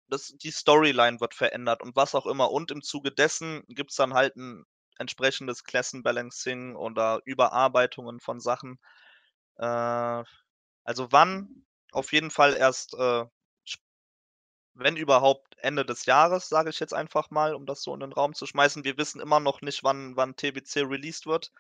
das 0.08 0.28
die 0.38 0.52
Storyline 0.52 1.20
wird 1.22 1.34
verändert 1.36 1.82
und 1.82 1.96
was 1.96 2.16
auch 2.16 2.26
immer. 2.26 2.52
Und 2.52 2.72
im 2.72 2.82
Zuge 2.82 3.12
dessen 3.12 3.64
gibt 3.68 3.92
es 3.92 3.98
dann 3.98 4.14
halt 4.14 4.36
ein 4.36 4.66
entsprechendes 4.98 5.64
Klassenbalancing 5.64 6.76
oder 6.76 7.22
Überarbeitungen 7.26 8.20
von 8.20 8.40
Sachen. 8.40 8.80
Äh, 9.58 10.24
also 10.84 11.12
wann? 11.12 11.66
Auf 11.92 12.14
jeden 12.14 12.32
Fall 12.32 12.56
erst, 12.56 12.94
äh, 12.96 13.26
wenn 14.80 14.98
überhaupt 14.98 15.56
Ende 15.60 15.86
des 15.86 16.06
Jahres, 16.06 16.50
sage 16.50 16.70
ich 16.72 16.80
jetzt 16.80 16.94
einfach 16.94 17.30
mal, 17.32 17.54
um 17.56 17.66
das 17.66 17.82
so 17.84 17.94
in 17.94 18.00
den 18.02 18.14
Raum 18.14 18.34
zu 18.34 18.46
schmeißen. 18.46 18.84
Wir 18.84 18.98
wissen 18.98 19.22
immer 19.22 19.40
noch 19.40 19.62
nicht, 19.62 19.84
wann, 19.84 20.16
wann 20.16 20.36
TBC 20.36 20.82
released 20.84 21.26
wird. 21.28 21.52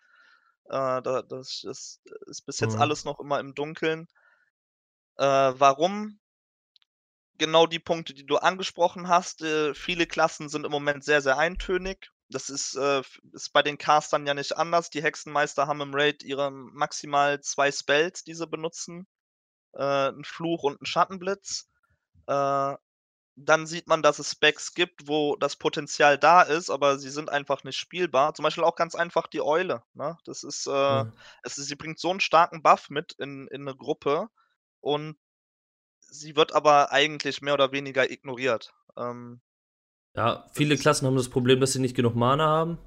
Äh, 0.65 1.01
da, 1.01 1.21
das 1.23 1.63
ist, 1.65 2.01
ist 2.27 2.45
bis 2.45 2.59
jetzt 2.59 2.75
Mhm. 2.75 2.79
alles 2.79 3.05
noch 3.05 3.19
immer 3.19 3.39
im 3.39 3.55
Dunkeln. 3.55 4.07
Äh, 5.17 5.53
warum? 5.59 6.19
Genau 7.39 7.65
die 7.67 7.79
Punkte, 7.79 8.13
die 8.13 8.25
du 8.25 8.38
angesprochen 8.38 9.07
hast. 9.07 9.41
Äh, 9.41 9.73
viele 9.73 10.05
Klassen 10.05 10.49
sind 10.49 10.65
im 10.65 10.71
Moment 10.71 11.03
sehr, 11.03 11.21
sehr 11.21 11.38
eintönig. 11.38 12.11
Das 12.29 12.49
ist, 12.49 12.75
äh, 12.75 13.01
ist 13.31 13.51
bei 13.53 13.63
den 13.63 13.77
Castern 13.79 14.27
ja 14.27 14.33
nicht 14.33 14.55
anders. 14.57 14.89
Die 14.89 15.01
Hexenmeister 15.01 15.65
haben 15.65 15.81
im 15.81 15.93
Raid 15.93 16.21
ihre 16.23 16.51
maximal 16.51 17.39
zwei 17.41 17.71
Spells, 17.71 18.23
die 18.23 18.33
sie 18.35 18.45
benutzen. 18.45 19.07
Äh, 19.73 20.09
ein 20.09 20.23
Fluch 20.25 20.63
und 20.63 20.81
ein 20.81 20.85
Schattenblitz. 20.85 21.69
Äh, 22.27 22.75
dann 23.46 23.67
sieht 23.67 23.88
man, 23.88 24.01
dass 24.03 24.19
es 24.19 24.31
Specs 24.31 24.74
gibt, 24.74 25.08
wo 25.08 25.36
das 25.38 25.55
Potenzial 25.58 26.17
da 26.17 26.41
ist, 26.43 26.69
aber 26.69 27.00
sie 27.00 27.10
sind 27.10 27.29
einfach 27.29 27.63
nicht 27.63 27.77
spielbar. 27.77 28.34
Zum 28.36 28.43
Beispiel 28.43 28.63
auch 28.65 28.75
ganz 28.75 28.96
einfach 28.96 29.27
die 29.27 29.41
Eule, 29.41 29.84
ne? 29.93 30.17
Das 30.25 30.43
ist, 30.43 30.67
äh 30.67 30.72
Ja. 30.88 31.12
es 31.43 31.58
ist 31.58 31.67
sie 31.67 31.75
bringt 31.75 32.00
so 32.00 32.12
'n 32.12 32.19
starken 32.22 32.63
Buff 32.63 32.89
mit 32.89 33.13
in 33.19 33.48
in 33.50 33.63
'ne 33.65 33.75
Gruppe 33.75 34.29
und 34.81 35.17
sie 36.01 36.36
wird 36.38 36.53
aber 36.53 36.91
eigentlich 36.93 37.41
mehr 37.41 37.55
oder 37.55 37.72
weniger 37.74 38.12
ignoriert. 38.12 38.74
Ähm 38.98 39.41
Ja, 40.15 40.48
das 40.55 40.65
viele 40.65 40.77
Klassen 40.77 41.05
haben 41.05 41.15
das 41.15 41.29
Problem, 41.29 41.60
dass 41.60 41.74
sie 41.74 41.79
nicht 41.79 41.96
genug 41.96 42.15
Mana 42.15 42.46
haben 42.48 42.79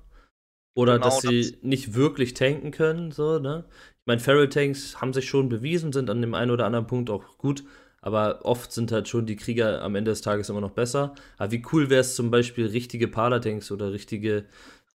oder 0.74 0.98
Genau, 0.98 1.00
dass 1.00 1.20
das 1.20 1.34
sie 1.40 1.58
nicht 1.62 1.94
wirklich 1.94 2.34
tanken 2.34 2.72
können, 2.72 3.12
so, 3.12 3.38
ne? 3.40 3.66
Ich 4.00 4.06
meine, 4.06 4.20
Feral 4.20 4.48
Tanks 4.48 5.00
haben 5.00 5.12
sich 5.14 5.28
schon 5.28 5.48
bewiesen, 5.48 5.92
sind 5.92 6.10
an 6.10 6.22
dem 6.22 6.34
einen 6.34 6.50
oder 6.52 6.66
anderen 6.66 6.86
Punkt 6.88 7.10
auch 7.10 7.38
gut, 7.38 7.64
aber 8.02 8.44
oft 8.44 8.72
sind 8.72 8.92
halt 8.92 9.08
schon 9.08 9.26
die 9.26 9.36
Krieger 9.36 9.82
am 9.82 9.94
Ende 9.96 10.10
des 10.12 10.22
Tages 10.22 10.50
immer 10.50 10.60
noch 10.62 10.72
besser. 10.72 11.14
Aber 11.38 11.52
wie 11.52 11.64
cool 11.72 11.90
wäre 11.90 12.02
es 12.02 12.16
zum 12.16 12.30
Beispiel, 12.32 12.66
richtige 12.68 13.08
Pala-Tanks 13.08 13.72
oder 13.72 13.92
richtige 13.92 14.46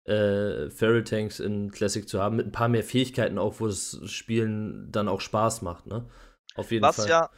äh, 0.06 0.70
Feral 0.70 1.04
Tanks 1.04 1.40
in 1.40 1.70
Classic 1.72 2.08
zu 2.08 2.20
haben, 2.22 2.36
mit 2.36 2.46
ein 2.46 2.52
paar 2.52 2.68
mehr 2.68 2.84
Fähigkeiten 2.84 3.38
auch, 3.38 3.60
wo 3.60 3.66
das 3.68 4.00
Spielen 4.10 4.90
dann 4.92 5.08
auch 5.08 5.20
Spaß 5.22 5.62
macht, 5.62 5.86
ne? 5.86 6.06
Auf 6.54 6.72
jeden 6.72 6.90
Was 6.90 7.04
Fall. 7.04 7.10
ja 7.10 7.30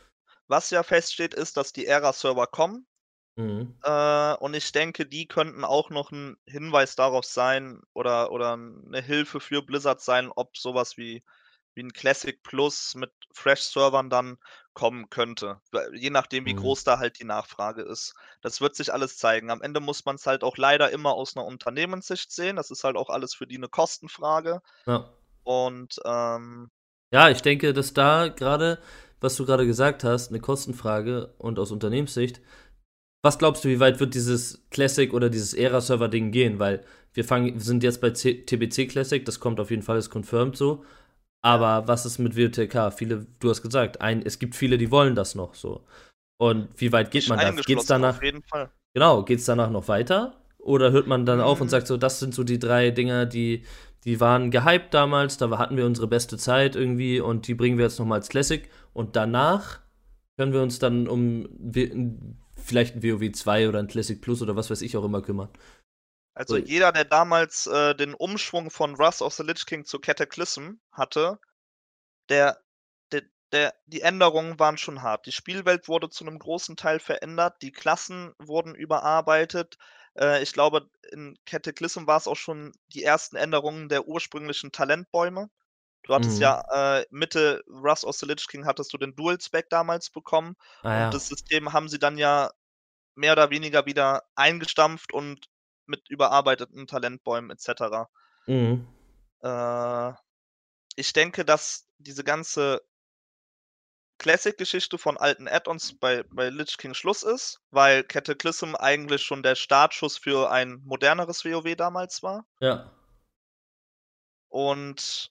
was 0.49 0.71
ja 0.71 0.83
feststeht, 0.83 1.35
ist, 1.35 1.57
dass 1.57 1.73
die 1.73 1.87
Era-Server 1.87 2.47
kommen. 2.49 2.87
Mhm. 3.37 3.81
Äh, 3.85 4.35
und 4.37 4.55
ich 4.55 4.73
denke, 4.73 5.07
die 5.07 5.29
könnten 5.29 5.65
auch 5.65 5.91
noch 5.91 6.13
'n 6.13 6.39
Hinweis 6.47 6.97
darauf 6.97 7.25
sein 7.27 7.83
oder 7.95 8.33
oder 8.33 8.57
'ne 8.59 9.03
Hilfe 9.03 9.41
für 9.41 9.63
Blizzard 9.63 10.01
sein, 10.03 10.31
ob 10.35 10.57
sowas 10.59 10.97
wie 10.99 11.25
wie 11.75 11.83
'n 11.83 11.93
Classic 11.95 12.43
Plus 12.43 12.95
mit 12.97 13.13
Fresh-Servern 13.35 14.11
dann 14.11 14.39
kommen 14.81 15.11
könnte. 15.11 15.61
Je 15.95 16.09
nachdem, 16.11 16.47
wie 16.47 16.55
Mhm. 16.55 16.57
groß 16.57 16.85
da 16.85 16.99
halt 16.99 17.21
die 17.21 17.25
Nachfrage 17.25 17.83
ist. 17.83 18.15
Das 18.41 18.63
wird 18.63 18.75
sich 18.77 18.93
alles 18.95 19.19
zeigen. 19.19 19.51
Am 19.51 19.61
Ende 19.63 19.81
muss 19.81 20.07
man's 20.07 20.27
halt 20.27 20.43
auch 20.45 20.57
leider 20.57 20.91
immer 20.91 21.13
aus 21.15 21.35
'ner 21.37 21.45
Unternehmenssicht 21.45 22.33
sehen. 22.33 22.57
Das 22.57 22.71
ist 22.71 22.85
halt 22.85 22.97
auch 22.97 23.11
alles 23.11 23.35
für 23.35 23.47
die 23.47 23.59
'ne 23.59 23.69
Kostenfrage. 23.69 24.63
Ja. 24.87 25.11
Und, 25.45 26.01
ähm 26.07 26.71
Ja, 27.13 27.29
ich 27.29 27.43
denke, 27.43 27.73
dass 27.73 27.93
da 27.93 28.29
gerade, 28.29 28.79
was 29.21 29.35
du 29.35 29.45
gerade 29.45 29.67
gesagt 29.67 30.05
hast, 30.05 30.31
'ne 30.31 30.39
Kostenfrage 30.39 31.35
und 31.39 31.59
aus 31.59 31.73
Unternehmenssicht 31.73 32.41
was 33.23 33.39
glaubst 33.39 33.65
du, 33.65 33.69
wie 33.71 33.81
weit 33.81 34.01
wird 34.01 34.15
dieses 34.15 34.65
Classic 34.71 35.13
oder 35.15 35.31
dieses 35.31 35.55
Era-Server-Ding 35.55 36.31
gehen? 36.33 36.59
Weil 36.61 36.85
wir 37.15 37.25
fangen 37.25 37.55
wir 37.55 37.61
sind 37.61 37.83
jetzt 37.85 38.01
bei 38.01 38.11
C 38.13 38.45
TBC 38.47 38.87
Classic, 38.89 39.25
das 39.25 39.41
kommt 39.41 39.61
auf 39.61 39.71
jeden 39.71 39.83
Fall, 39.83 39.99
ist 39.99 40.11
confirmed 40.11 40.57
so. 40.57 40.85
Aber 41.45 41.89
was 41.89 42.05
ist 42.05 42.19
mit 42.19 42.37
WTK? 42.37 42.91
Viele 42.91 43.27
du 43.39 43.51
hast 43.51 43.63
gesagt, 43.63 44.01
ein 44.01 44.23
es 44.25 44.39
gibt 44.39 44.55
viele, 44.55 44.77
die 44.79 44.91
wollen 44.91 45.15
das 45.15 45.35
noch 45.35 45.55
so. 45.55 45.85
Und 46.39 46.69
wie 46.81 46.93
weit 46.93 47.11
geht 47.11 47.29
man 47.29 47.41
da? 47.41 47.53
Geht's 47.67 47.87
danach 47.87 48.17
auf 48.17 48.23
jeden 48.23 48.43
Fall. 48.43 48.71
genau, 48.95 49.25
geht's 49.25 49.47
danach 49.47 49.71
noch 49.71 49.89
weiter? 49.89 50.35
Oder 50.59 50.93
hört 50.93 51.07
man 51.09 51.27
dann 51.27 51.41
auf 51.41 51.61
und 51.61 51.69
Hm. 51.69 51.71
sagt 51.71 51.87
so, 51.89 51.97
das 51.99 52.21
sind 52.21 52.35
so 52.35 52.45
die 52.45 52.59
3 52.59 52.91
Dinger, 52.91 53.27
die 53.27 53.65
die 54.05 54.21
waren 54.21 54.51
gehypt 54.53 54.95
damals, 54.95 55.39
da 55.39 55.59
hatten 55.59 55.77
wir 55.77 55.87
unsere 55.87 56.09
beste 56.09 56.39
Zeit 56.39 56.77
irgendwie 56.77 57.21
und 57.21 57.49
die 57.49 57.55
bringen 57.55 57.79
wir 57.79 57.85
jetzt 57.87 57.99
noch 58.01 58.07
mal 58.07 58.17
als 58.17 58.29
Classic 58.31 58.69
und 58.95 59.17
danach 59.17 59.81
können 60.39 60.53
wir 60.55 60.63
uns 60.63 60.79
dann 60.81 61.09
um 61.09 61.49
vielleicht 62.57 62.97
'n 62.97 63.03
WoW 63.05 63.33
2 63.33 63.69
oder 63.69 63.81
'n 63.81 63.89
Classic 63.89 64.21
Plus 64.21 64.43
oder 64.43 64.57
was 64.57 64.71
weiß 64.71 64.83
ich 64.83 64.97
auch 64.97 65.05
immer 65.05 65.23
kümmern. 65.23 65.51
Also, 66.37 66.57
So 66.57 66.59
jeder, 66.59 66.93
der 66.93 67.05
damals, 67.05 67.67
äh, 67.67 67.95
den 67.95 68.15
Umschwung 68.15 68.71
von 68.71 68.99
Wrath 68.99 69.21
of 69.23 69.35
the 69.35 69.43
Lich 69.43 69.67
King 69.67 69.85
zu 69.85 69.99
Cataclysm 69.99 70.75
hatte, 70.93 71.39
der 72.29 72.59
der 73.13 73.23
der 73.53 73.75
die 73.87 74.03
Änderungen 74.03 74.59
waren 74.61 74.79
schon 74.79 75.03
hart. 75.03 75.27
Die 75.27 75.33
Spielwelt 75.33 75.89
wurde 75.89 76.11
zu 76.11 76.25
'nem 76.25 76.39
großen 76.39 76.77
Teil 76.77 77.01
verändert, 77.01 77.63
die 77.63 77.73
Klassen 77.73 78.35
wurden 78.39 78.75
überarbeitet. 78.77 79.79
Äh, 80.19 80.43
ich 80.43 80.53
glaube, 80.55 80.91
in 81.13 81.37
Cataclysm 81.47 82.07
war's 82.07 82.29
auch 82.29 82.37
schon 82.37 82.73
die 82.89 83.05
ersten 83.05 83.37
Änderungen 83.37 83.89
der 83.89 84.07
ursprünglichen 84.09 84.73
Talentbäume. 84.73 85.51
Du 86.05 86.15
hattest 86.15 86.41
Mhm. 86.41 86.41
ja, 86.41 86.63
äh, 86.73 87.07
Mitte 87.11 87.63
Wrath 87.69 88.05
of 88.05 88.17
the 88.17 88.27
Lich 88.27 88.49
King 88.49 88.67
hattest 88.67 88.93
du 88.95 88.99
den 88.99 89.17
Dual-Spec 89.17 89.71
damals 89.71 90.11
bekommen 90.11 90.57
Ah 90.83 90.97
ja. 90.97 91.11
und 91.11 91.15
das 91.15 91.29
System 91.29 91.73
haben 91.75 91.89
sie 91.89 91.99
dann 92.01 92.19
ja 92.19 92.51
mehr 93.17 93.33
oder 93.33 93.51
weniger 93.51 93.87
wieder 93.87 94.25
eingestampft 94.37 95.13
und 95.13 95.47
mit 95.91 96.09
überarbeiteten 96.09 96.87
Talentbäumen 96.87 97.51
et 97.51 97.61
cetera. 97.61 98.09
Mhm. 98.47 98.87
Äh, 99.43 100.13
ich 100.97 101.13
denke, 101.13 101.45
dass 101.45 101.87
diese 101.99 102.25
ganze 102.25 102.81
Classic-Geschichte 104.19 104.99
von 104.99 105.17
alten 105.17 105.49
Add-ons 105.49 105.99
bei 105.99 106.25
bei 106.25 106.51
Lich 106.51 106.77
King 106.77 106.95
Schluss 106.95 107.23
ist, 107.23 107.61
weil 107.71 108.05
Cataclysm 108.05 108.75
eigentlich 108.75 109.23
schon 109.23 109.43
der 109.43 109.55
Startschuss 109.55 110.19
für 110.19 110.51
ein 110.51 110.83
moderneres 110.85 111.45
WoW 111.45 111.75
damals 111.75 112.23
war. 112.23 112.45
Ja. 112.61 112.91
Und 114.51 115.31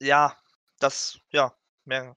ja, 0.00 0.36
das 0.80 1.18
ja, 1.30 1.54
mehr 1.84 2.16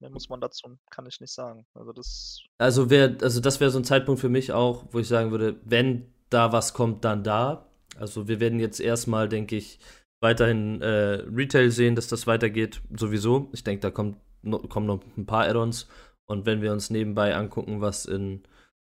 mehr 0.00 0.10
muss 0.10 0.28
man 0.28 0.40
dazu 0.40 0.78
kann 0.90 1.06
ich 1.06 1.20
nicht 1.20 1.32
sagen. 1.32 1.66
Also, 1.74 1.92
das 1.92 2.40
Also, 2.58 2.88
wäre 2.90 3.18
also, 3.22 3.40
das 3.40 3.60
wäre 3.60 3.70
so 3.70 3.78
'n 3.78 3.84
Zeitpunkt 3.84 4.20
für 4.20 4.28
mich 4.30 4.52
auch, 4.52 4.86
wo 4.92 4.98
ich 4.98 5.08
sagen 5.08 5.30
würde, 5.30 5.60
wenn 5.64 6.11
da 6.32 6.52
was 6.52 6.74
kommt, 6.74 7.04
dann 7.04 7.22
da. 7.24 7.66
Also, 7.98 8.28
wir 8.28 8.40
werden 8.40 8.60
jetzt 8.60 8.80
erst 8.80 9.06
mal, 9.08 9.28
denke 9.28 9.56
ich, 9.56 9.78
weiterhin, 10.20 10.80
äh, 10.82 11.22
Retail 11.34 11.70
sehen, 11.70 11.94
dass 11.96 12.08
das 12.08 12.26
weitergeht, 12.26 12.80
sowieso. 12.96 13.50
Ich 13.52 13.64
denke, 13.64 13.80
da 13.80 13.90
kommt 13.90 14.18
no 14.42 14.58
kommen 14.60 14.86
noch 14.86 15.00
'n 15.16 15.26
paar 15.26 15.44
Add-ons 15.46 15.88
und 16.26 16.46
wenn 16.46 16.62
wir 16.62 16.72
uns 16.72 16.90
nebenbei 16.90 17.34
angucken, 17.34 17.80
was 17.80 18.06
in 18.06 18.42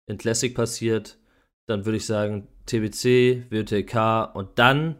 in 0.06 0.18
Classic 0.18 0.54
passiert, 0.54 1.18
dann 1.66 1.84
würde 1.84 1.96
ich 1.98 2.06
sagen, 2.06 2.48
TBC, 2.66 3.46
WOTK 3.50 4.34
und 4.34 4.58
dann 4.58 4.96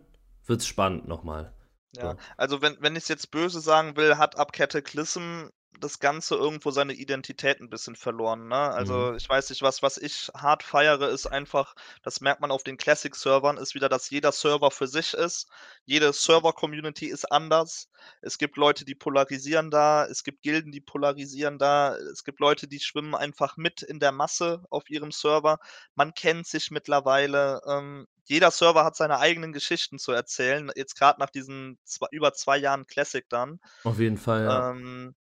wird's 0.47 0.66
spannend 0.66 1.09
noch 1.09 1.25
mal. 1.25 1.52
Ja, 1.97 2.12
So. 2.12 2.16
also, 2.37 2.62
wenn 2.62 2.76
wenn 2.80 2.97
ich's 2.97 3.09
jetzt 3.09 3.30
böse 3.30 3.61
sagen 3.61 3.97
will, 3.97 4.16
hat 4.18 4.38
ab 4.38 4.52
Cataclysm 4.52 5.50
das 5.79 5.99
Ganze 6.00 6.35
irgendwo 6.37 6.71
seine 6.73 6.93
Identität 6.95 7.61
'n 7.61 7.71
bisschen 7.71 7.97
verloren, 7.97 8.49
ne? 8.49 8.57
Also, 8.73 9.15
Mhm. 9.15 9.15
ich 9.15 9.29
weiß 9.29 9.50
nicht, 9.50 9.62
was 9.62 9.83
was 9.83 9.97
ich 9.99 10.29
hart 10.35 10.62
feiere, 10.62 11.09
ist 11.11 11.27
einfach 11.27 11.75
das 12.03 12.21
merkt 12.21 12.41
man 12.41 12.50
auf 12.50 12.62
den 12.65 12.77
Classic-Servern, 12.77 13.57
ist 13.59 13.75
wieder, 13.75 13.89
dass 13.89 14.11
jeder 14.11 14.33
Server 14.33 14.71
für 14.71 14.87
sich 14.89 15.15
ist. 15.15 15.49
Jede 15.85 16.12
Server-Community 16.12 17.07
ist 17.07 17.31
anders. 17.31 17.89
Es 18.23 18.39
gibt 18.39 18.57
Leute, 18.57 18.85
die 18.85 18.95
polarisieren 18.95 19.71
da, 19.71 20.07
es 20.07 20.25
gibt 20.25 20.43
Gilden, 20.43 20.73
die 20.73 20.81
polarisieren 20.81 21.59
da, 21.59 21.97
es 21.97 22.25
gibt 22.25 22.41
Leute, 22.41 22.67
die 22.69 22.81
schwimmen 22.81 23.15
einfach 23.15 23.57
mit 23.57 23.83
in 23.83 24.00
der 24.00 24.12
Masse 24.12 24.65
auf 24.71 24.89
ihrem 24.91 25.12
Server. 25.12 25.59
Man 25.95 26.15
kennt 26.15 26.47
sich 26.47 26.71
mittlerweile, 26.71 27.61
ähm, 27.67 28.07
jeder 28.25 28.50
Server 28.50 28.85
hat 28.85 28.97
seine 28.97 29.19
eigenen 29.19 29.53
Geschichten 29.53 29.99
zu 29.99 30.12
erzählen, 30.12 30.71
jetzt 30.77 30.97
grad 30.99 31.19
nach 31.19 31.31
diesen 31.31 31.79
zwei 31.85 32.07
über 32.12 32.33
2 32.33 32.59
Jahren 32.59 32.87
Classic 32.87 33.25
dann. 33.29 33.61
Auf 33.85 33.99
jeden 33.99 34.17
Fall, 34.19 34.43
ja. 34.45 34.71
Ähm, 34.71 35.15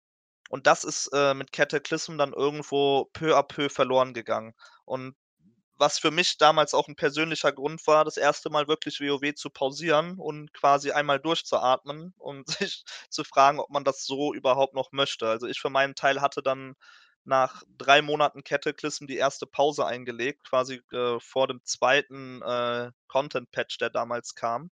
und 0.50 0.68
das 0.68 0.84
ist, 0.84 1.08
äh, 1.14 1.34
mit 1.34 1.52
Cataclysm 1.52 2.18
dann 2.18 2.34
irgendwo 2.34 3.06
peu 3.14 3.36
à 3.38 3.44
peu 3.44 3.70
verloren 3.70 4.14
gegangen. 4.14 4.54
Und 4.86 5.16
was 5.80 6.00
für 6.00 6.12
mich 6.12 6.38
damals 6.40 6.74
auch 6.74 6.88
'n 6.90 6.96
persönlicher 6.96 7.52
Grund 7.54 7.86
war, 7.88 8.04
das 8.06 8.18
erste 8.18 8.50
Mal 8.50 8.68
wirklich 8.68 9.00
WoW 9.00 9.34
zu 9.36 9.50
pausieren 9.52 10.18
und 10.20 10.54
quasi 10.54 10.92
einmal 10.92 11.20
durchzuatmen 11.20 12.14
und 12.20 12.48
sich 12.50 12.84
zu 13.10 13.24
fragen, 13.24 13.60
ob 13.60 13.70
man 13.70 13.84
das 13.84 14.06
so 14.06 14.34
überhaupt 14.34 14.74
noch 14.74 14.92
möchte. 14.92 15.28
Also, 15.30 15.48
ich 15.48 15.60
für 15.60 15.70
meinen 15.70 15.96
Teil 15.96 16.22
hatte 16.22 16.42
dann 16.42 16.76
nach 17.26 17.64
3 17.78 18.02
Monaten 18.02 18.44
Cataclysm 18.44 19.06
die 19.08 19.18
erste 19.18 19.46
Pause 19.48 19.86
eingelegt, 19.86 20.44
quasi, 20.50 20.82
äh, 20.94 21.20
vor 21.20 21.48
dem 21.48 21.62
2., 21.66 22.42
äh, 22.42 22.92
Content-Patch, 23.08 23.78
der 23.80 23.90
damals 23.92 24.34
kam, 24.36 24.72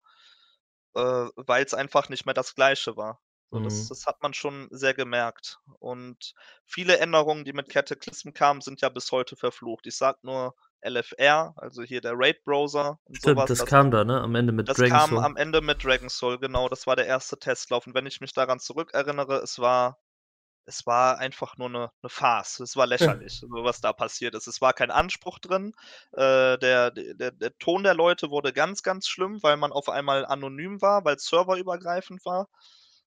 äh, 0.96 1.02
weil's 1.36 1.74
einfach 1.76 2.10
nicht 2.10 2.26
mehr 2.26 2.34
das 2.36 2.56
Gleiche 2.56 2.98
war. 2.98 3.20
So, 3.52 3.60
das 3.60 3.88
Mhm. 3.88 3.90
das 3.90 4.06
hat 4.06 4.22
man 4.24 4.34
schon 4.34 4.68
sehr 4.72 4.94
gemerkt. 4.94 5.60
Und 5.80 6.34
viele 6.66 6.98
Änderungen, 6.98 7.46
die 7.46 7.54
mit 7.54 7.70
Cataclysm 7.70 8.32
kamen, 8.34 8.62
sind 8.62 8.82
ja 8.82 8.90
bis 8.90 9.12
heute 9.12 9.36
verflucht. 9.36 9.86
Ich 9.88 9.96
sage 9.98 10.20
nur 10.24 10.56
LFR, 10.82 11.54
also 11.58 11.84
hier 11.84 12.02
der 12.02 12.14
Raid-Browser 12.16 13.00
und 13.06 13.22
so 13.22 13.36
Stimmt, 13.36 13.36
was. 13.36 13.52
das 13.52 13.66
Das 13.66 13.66
kam 13.66 13.90
da, 13.92 14.04
ne, 14.04 14.22
am 14.22 14.36
Ende 14.36 14.52
mit 14.54 14.70
das 14.70 14.78
Dragon 14.78 15.00
kam 15.00 15.18
Soul. 15.18 15.20
am 15.20 15.38
Ende 15.38 15.62
mit 15.62 15.84
Dragon 15.84 16.10
Soul, 16.10 16.40
genau, 16.40 16.70
das 16.70 16.88
war 16.88 16.96
der 16.96 17.08
erste 17.08 17.40
Testlauf. 17.40 17.88
Und 17.88 17.96
wenn 17.96 18.06
ich 18.08 18.22
mich 18.22 18.34
daran 18.34 18.60
zurückerinnere, 18.60 19.38
es 19.40 19.60
war 19.60 20.00
es 20.68 20.86
war 20.88 21.20
einfach 21.20 21.58
nur 21.58 21.70
'ne 21.70 21.92
'ne 22.04 22.10
Farce. 22.10 22.60
Es 22.62 22.76
war 22.76 22.88
lächerlich, 23.28 23.36
so 23.40 23.48
was 23.50 23.82
da 23.82 23.94
passiert 23.94 24.36
ist. 24.36 24.48
Es 24.48 24.62
war 24.62 24.74
kein 24.74 24.92
Anspruch 24.92 25.40
drin. 25.40 25.74
Äh, 26.14 26.58
der 26.60 26.92
der 26.92 27.32
der 27.32 27.58
Ton 27.60 27.84
der 27.84 27.94
Leute 27.96 28.32
wurde 28.32 28.54
ganz, 28.54 28.84
ganz 28.84 29.08
schlimm, 29.08 29.44
weil 29.44 29.58
man 29.58 29.72
auf 29.72 29.90
einmal 29.90 30.26
anonym 30.26 30.82
war, 30.82 31.06
weil's 31.06 31.26
serverübergreifend 31.28 32.26
war. 32.26 32.48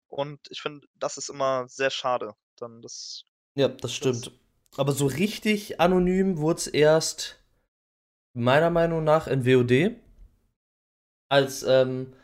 Und 0.08 0.40
ich 0.50 0.60
finde, 0.62 0.86
das 0.94 1.16
ist 1.18 1.28
immer 1.28 1.68
sehr 1.68 1.90
schade, 1.90 2.34
dann 2.56 2.82
das 2.82 3.24
Ja, 3.56 3.68
das 3.68 3.80
das 3.80 3.94
stimmt. 3.94 4.30
Aber 4.76 4.92
so 4.92 5.06
richtig 5.06 5.80
anonym 5.80 6.38
wurd's 6.38 6.66
erst 6.66 7.42
meiner 8.34 8.70
Meinung 8.70 9.04
nach 9.04 9.26
in 9.26 9.44
WoD. 9.46 9.96
Als, 11.30 11.62
ähm 11.62 12.14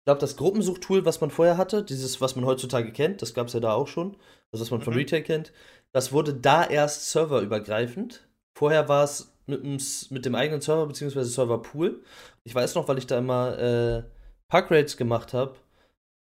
ich 0.00 0.06
glaube, 0.06 0.20
das 0.20 0.36
Gruppensuchtool, 0.36 1.06
was 1.06 1.22
man 1.22 1.30
vorher 1.30 1.56
hatte, 1.56 1.82
dieses, 1.82 2.20
was 2.20 2.36
man 2.36 2.44
heutzutage 2.44 2.92
kennt, 2.92 3.22
das 3.22 3.32
gab's 3.32 3.54
ja 3.54 3.60
da 3.60 3.72
auch 3.72 3.88
schon, 3.88 4.18
also, 4.52 4.62
was 4.62 4.70
man 4.70 4.82
von 4.82 4.92
Mhm. 4.92 4.98
Retail 4.98 5.22
kennt, 5.22 5.52
das 5.92 6.12
wurde 6.12 6.34
da 6.34 6.62
erst 6.66 7.10
serverübergreifend. 7.10 8.28
Vorher 8.54 8.86
war's 8.90 9.32
mit 9.46 9.62
'm 9.64 9.76
S 9.76 10.10
mit 10.10 10.26
dem 10.26 10.34
eigenen 10.34 10.60
Server 10.60 10.86
beziehungsweise 10.86 11.30
Serverpool. 11.30 12.02
Ich 12.44 12.54
weiß 12.54 12.74
noch, 12.74 12.86
weil 12.86 12.98
ich 12.98 13.06
da 13.06 13.16
immer, 13.18 13.58
äh, 13.58 14.02
Pack-Raids 14.48 14.98
gemacht 14.98 15.32
habe, 15.32 15.56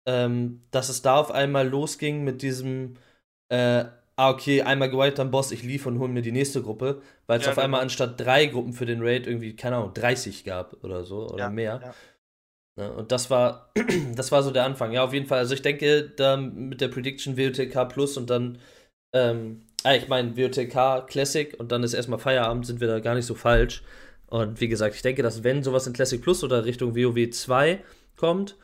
ähm, 0.05 0.61
dass 0.71 0.89
es 0.89 1.01
da 1.01 1.17
auf 1.17 1.31
einmal 1.31 1.67
losging 1.67 2.23
mit 2.23 2.41
diesem, 2.41 2.95
äh: 3.49 3.85
„Ah, 4.15 4.29
okay, 4.31 4.61
einmal 4.61 4.89
gewiped 4.89 5.19
am 5.19 5.31
Boss, 5.31 5.51
ich 5.51 5.63
leave 5.63 5.87
und 5.89 5.99
hole 5.99 6.11
mir 6.11 6.21
die 6.21 6.31
nächste 6.31 6.61
Gruppe“, 6.61 7.01
weil's 7.27 7.45
Ja, 7.45 7.51
auf 7.51 7.57
einmal 7.57 7.79
genau. 7.79 7.83
anstatt 7.83 8.19
3 8.19 8.45
Gruppen 8.47 8.73
für 8.73 8.85
den 8.85 9.01
Raid 9.01 9.27
irgendwie, 9.27 9.55
keine 9.55 9.77
Ahnung, 9.77 9.93
30 9.93 10.43
gab 10.43 10.83
oder 10.83 11.03
so 11.03 11.27
oder 11.29 11.37
Ja, 11.39 11.49
mehr. 11.49 11.79
ja. 11.81 11.93
Ne, 12.75 12.91
und 12.91 13.11
das 13.11 13.29
war 13.29 13.71
das 14.15 14.31
war 14.31 14.43
so 14.43 14.51
der 14.51 14.65
Anfang. 14.65 14.91
Ja, 14.91 15.03
auf 15.03 15.13
jeden 15.13 15.27
Fall. 15.27 15.39
Also, 15.39 15.53
ich 15.53 15.61
denke, 15.61 16.09
da 16.15 16.37
mit 16.37 16.81
der 16.81 16.87
Prediction 16.87 17.37
WOTK 17.37 17.85
Plus 17.89 18.17
und 18.17 18.29
dann, 18.29 18.57
ähm 19.13 19.61
ah, 19.83 19.93
ich 19.95 20.07
meine 20.07 20.35
WOTK 20.37 21.07
Classic 21.07 21.55
und 21.59 21.71
dann 21.71 21.83
ist 21.83 21.93
erst 21.93 22.09
mal 22.09 22.17
Feierabend, 22.17 22.65
sind 22.65 22.79
wir 22.81 22.87
da 22.87 22.99
gar 22.99 23.15
nicht 23.15 23.25
so 23.25 23.35
falsch. 23.35 23.83
Und 24.27 24.59
wie 24.61 24.67
gesagt, 24.67 24.95
ich 24.95 25.01
denke, 25.03 25.21
dass 25.23 25.43
wenn 25.43 25.61
so 25.63 25.73
was 25.73 25.85
in 25.87 25.93
Classic 25.93 26.21
Plus 26.21 26.43
oder 26.43 26.65
Richtung 26.65 26.95
WoW 26.95 27.29
2 27.31 27.83
kommt, 28.17 28.55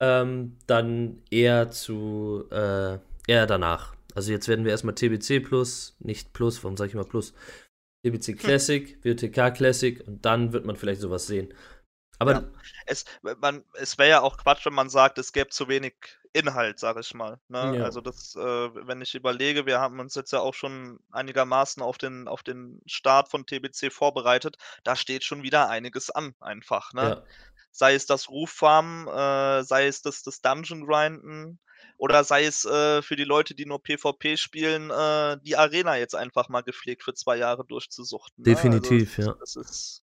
ähm, 0.00 0.58
dann 0.66 1.22
eher 1.30 1.70
zu 1.70 2.46
äh, 2.50 2.98
eher 3.26 3.46
danach. 3.46 3.94
Also, 4.14 4.32
jetzt 4.32 4.48
werden 4.48 4.64
wir 4.64 4.72
erst 4.72 4.84
mal 4.84 4.92
TBC 4.92 5.40
Plus, 5.40 5.96
nicht 5.98 6.32
Plus, 6.32 6.62
warum 6.64 6.76
sage 6.76 6.88
ich 6.88 6.94
immer 6.94 7.04
Plus? 7.04 7.34
TBC 8.04 8.38
Classic, 8.38 8.98
WOTK 9.04 9.54
Classic 9.54 10.06
und 10.06 10.24
dann 10.24 10.52
wird 10.52 10.64
man 10.64 10.76
vielleicht 10.76 11.00
so 11.00 11.10
was 11.10 11.26
sehen. 11.26 11.52
Aber 12.18 12.32
Ja, 12.32 12.44
es 12.86 13.04
man 13.40 13.64
es 13.74 13.98
wäre 13.98 14.08
ja 14.08 14.20
auch 14.22 14.38
Quatsch, 14.38 14.64
wenn 14.64 14.72
man 14.74 14.88
sagt, 14.88 15.18
es 15.18 15.32
gäbe 15.32 15.50
zu 15.50 15.68
wenig 15.68 15.94
Inhalt, 16.32 16.78
sage 16.78 17.00
ich 17.00 17.14
mal, 17.14 17.40
ne? 17.48 17.78
Ja. 17.78 17.84
Also, 17.84 18.00
das, 18.00 18.34
äh 18.36 18.40
wenn 18.40 19.00
ich 19.00 19.14
überlege, 19.14 19.66
wir 19.66 19.80
haben 19.80 20.00
uns 20.00 20.14
jetzt 20.14 20.32
ja 20.32 20.40
auch 20.40 20.54
schon 20.54 20.98
einigermaßen 21.10 21.82
auf 21.82 21.98
den 21.98 22.28
auf 22.28 22.42
den 22.42 22.80
Start 22.86 23.28
von 23.28 23.44
TBC 23.46 23.92
vorbereitet. 23.92 24.56
Da 24.84 24.96
steht 24.96 25.24
schon 25.24 25.42
wieder 25.42 25.68
einiges 25.68 26.10
an 26.10 26.34
einfach, 26.40 26.92
ne? 26.92 27.02
Ja. 27.02 27.22
Sei 27.76 27.94
es 27.94 28.06
das 28.06 28.28
Ruf-Farmen, 28.30 29.06
äh, 29.08 29.64
sei 29.64 29.86
es 29.86 30.02
das 30.02 30.22
das 30.22 30.40
Dungeon-Grinden 30.42 31.60
oder 31.98 32.24
sei 32.24 32.44
es, 32.46 32.64
äh, 32.64 33.02
für 33.02 33.16
die 33.16 33.24
Leute, 33.24 33.54
die 33.54 33.66
nur 33.66 33.82
PvP 33.82 34.36
spielen, 34.38 34.90
äh, 34.90 35.38
die 35.42 35.56
Arena 35.56 35.96
jetzt 35.96 36.14
einfach 36.14 36.48
mal 36.48 36.62
gepflegt 36.62 37.02
für 37.04 37.14
2 37.14 37.36
Jahre 37.38 37.64
durchzusuchten, 37.66 38.48
ne? 38.48 38.54
Definitiv, 38.54 39.18
also, 39.18 39.30
ja. 39.32 39.36
das 39.40 39.56
ist 39.56 40.02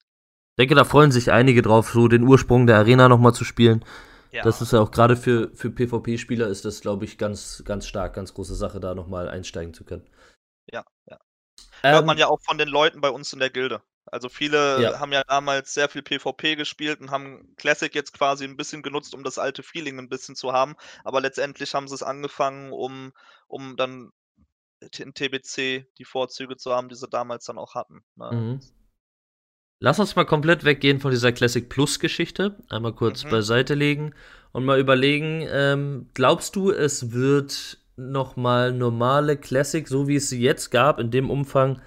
Ich 0.51 0.55
denke, 0.61 0.75
da 0.75 0.83
freuen 0.83 1.11
sich 1.11 1.31
einige 1.31 1.61
drauf, 1.61 1.91
so 1.91 2.07
den 2.07 2.23
Ursprung 2.23 2.67
der 2.67 2.77
Arena 2.77 3.07
noch 3.09 3.19
mal 3.19 3.33
zu 3.33 3.43
spielen. 3.43 3.83
Das 4.41 4.59
Ja. 4.59 4.63
ist 4.63 4.73
ja 4.73 4.81
auch 4.81 4.91
grade 4.91 5.15
für 5.17 5.51
für 5.55 5.71
PvP-Spieler 5.71 6.47
ist 6.47 6.65
das, 6.65 6.81
glaube 6.81 7.05
ich, 7.05 7.17
ganz 7.17 7.63
ganz 7.65 7.87
stark, 7.87 8.13
ganz 8.15 8.33
große 8.33 8.55
Sache, 8.55 8.79
da 8.79 8.95
noch 8.95 9.07
mal 9.07 9.29
einsteigen 9.29 9.73
zu 9.73 9.83
können. 9.85 10.07
Ja, 10.71 10.83
ja. 11.09 11.17
Hört 11.89 12.03
Ähm 12.03 12.05
man 12.05 12.17
ja 12.17 12.27
auch 12.27 12.41
von 12.43 12.57
den 12.57 12.69
Leuten 12.69 13.01
bei 13.01 13.09
uns 13.09 13.33
in 13.33 13.39
der 13.39 13.49
Gilde. 13.49 13.81
Also, 14.13 14.29
viele 14.29 14.59
Ja. 14.75 14.93
haben 14.99 15.11
ja 15.11 15.23
damals 15.27 15.73
sehr 15.73 15.89
viel 15.89 16.03
PvP 16.03 16.55
gespielt 16.55 17.01
und 17.01 17.11
haben 17.11 17.55
Classic 17.57 17.93
jetzt 17.95 18.13
quasi 18.13 18.45
'n 18.45 18.57
bisschen 18.57 18.83
genutzt, 18.83 19.15
um 19.15 19.23
das 19.23 19.39
alte 19.39 19.63
Feeling 19.63 19.97
'n 19.99 20.07
bisschen 20.09 20.35
zu 20.35 20.53
haben. 20.53 20.75
Aber 21.03 21.19
letztendlich 21.21 21.73
haben 21.75 21.87
sie's 21.87 22.03
angefangen, 22.03 22.71
um 22.71 23.13
um 23.47 23.75
dann 23.77 24.11
in 24.99 25.13
TBC 25.15 25.87
die 25.99 26.05
Vorzüge 26.05 26.57
zu 26.57 26.73
haben, 26.73 26.89
die 26.89 26.95
sie 26.95 27.07
damals 27.09 27.45
dann 27.45 27.57
auch 27.59 27.75
hatten, 27.75 28.03
ne? 28.15 28.31
Mhm. 28.31 28.63
Lass 29.81 29.99
uns 29.99 30.15
mal 30.15 30.23
komplett 30.25 30.63
weggehen 30.63 30.99
von 30.99 31.11
dieser 31.11 31.31
Classic 31.31 31.67
Plus 31.67 31.99
Geschichte, 31.99 32.57
einmal 32.69 32.93
kurz 32.93 33.25
Mhm. 33.25 33.25
beiseite 33.25 33.73
legen 33.75 34.13
und 34.51 34.65
mal 34.65 34.79
überlegen, 34.79 35.45
ähm, 35.49 36.07
glaubst 36.13 36.55
du, 36.55 36.71
es 36.71 37.11
wird 37.11 37.79
noch 37.97 38.35
mal 38.35 38.71
normale 38.71 39.35
Classic, 39.37 39.87
so 39.87 40.07
wie 40.07 40.15
es 40.15 40.29
sie 40.29 40.41
jetzt 40.41 40.71
gab, 40.71 40.99
in 40.99 41.11
dem 41.11 41.29
Umfang 41.29 41.81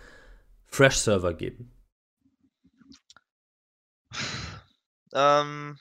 Fresh-Server 0.67 1.35
geben? 1.35 1.71
Ähm 5.13 5.79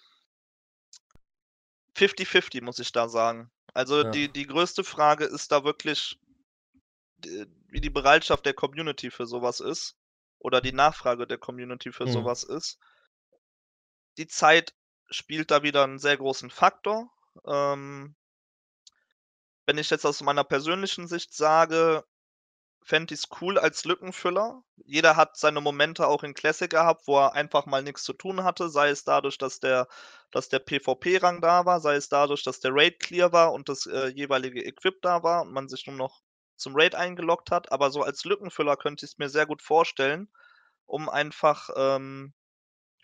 50-50 1.95 2.61
muss 2.61 2.79
ich 2.79 2.91
da 2.91 3.07
sagen. 3.07 3.51
Also 3.73 4.03
Ja. 4.03 4.11
die, 4.11 4.31
die 4.31 4.47
größte 4.47 4.83
Frage 4.83 5.25
ist 5.25 5.51
da 5.51 5.63
wirklich, 5.63 6.19
wie 7.17 7.81
die 7.81 7.89
Bereitschaft 7.89 8.45
der 8.45 8.53
Community 8.53 9.09
für 9.09 9.25
sowas 9.25 9.59
ist 9.59 9.97
oder 10.39 10.61
die 10.61 10.73
Nachfrage 10.73 11.25
der 11.27 11.37
Community 11.37 11.91
für 11.91 12.05
Mhm. 12.05 12.11
sowas 12.11 12.43
ist. 12.43 12.79
Die 14.17 14.27
Zeit 14.27 14.75
spielt 15.09 15.51
da 15.51 15.63
wieder 15.63 15.83
einen 15.83 15.99
sehr 15.99 16.17
großen 16.17 16.49
Faktor. 16.49 17.11
Ähm, 17.45 18.15
wenn 19.65 19.77
ich 19.77 19.89
jetzt 19.89 20.05
aus 20.05 20.21
meiner 20.21 20.43
persönlichen 20.43 21.07
Sicht 21.07 21.33
sage, 21.33 22.05
fände 22.85 23.13
ich 23.15 23.21
es 23.21 23.29
cool 23.41 23.57
als 23.57 23.83
Lückenfüller. 23.85 24.61
Jeder 24.85 25.15
hat 25.15 25.37
seine 25.37 25.59
Momente 25.59 26.07
auch 26.07 26.23
in 26.23 26.35
Classic 26.35 26.69
gehabt, 26.69 27.07
wo 27.07 27.17
er 27.19 27.33
einfach 27.33 27.65
mal 27.65 27.81
nichts 27.83 28.03
zu 28.03 28.13
tun 28.13 28.43
hatte, 28.43 28.69
sei 28.69 28.89
es 28.89 29.03
dadurch, 29.03 29.37
dass 29.39 29.59
der, 29.59 29.87
dass 30.31 30.49
der 30.49 30.59
PvP-Rang 30.59 31.41
da 31.41 31.65
war, 31.65 31.81
sei 31.81 31.95
es 31.95 32.09
dadurch, 32.09 32.43
dass 32.43 32.59
der 32.59 32.71
Raid 32.73 32.99
clear 32.99 33.33
war 33.33 33.53
und 33.53 33.69
das 33.69 33.87
äh, 33.87 34.07
jeweilige 34.09 34.63
Equip 34.63 35.01
da 35.01 35.23
war 35.23 35.41
und 35.41 35.51
man 35.51 35.67
sich 35.67 35.87
nur 35.87 35.95
noch 35.95 36.21
zum 36.57 36.75
Raid 36.75 36.93
eingeloggt 36.95 37.49
hat. 37.51 37.71
Aber 37.71 37.89
so 37.91 38.03
als 38.03 38.23
Lückenfüller 38.23 38.77
könnte 38.77 39.05
ich 39.05 39.13
es 39.13 39.17
mir 39.17 39.29
sehr 39.29 39.47
gut 39.47 39.63
vorstellen, 39.63 40.29
um 40.85 41.09
einfach 41.09 41.69
ähm, 41.75 42.33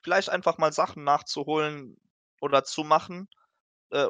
vielleicht 0.04 0.30
einfach 0.30 0.58
mal 0.60 0.74
Sachen 0.74 1.04
nachzuholen 1.04 1.98
oder 2.40 2.64
zu 2.64 2.84
machen, 2.84 3.28
äh, 3.92 4.08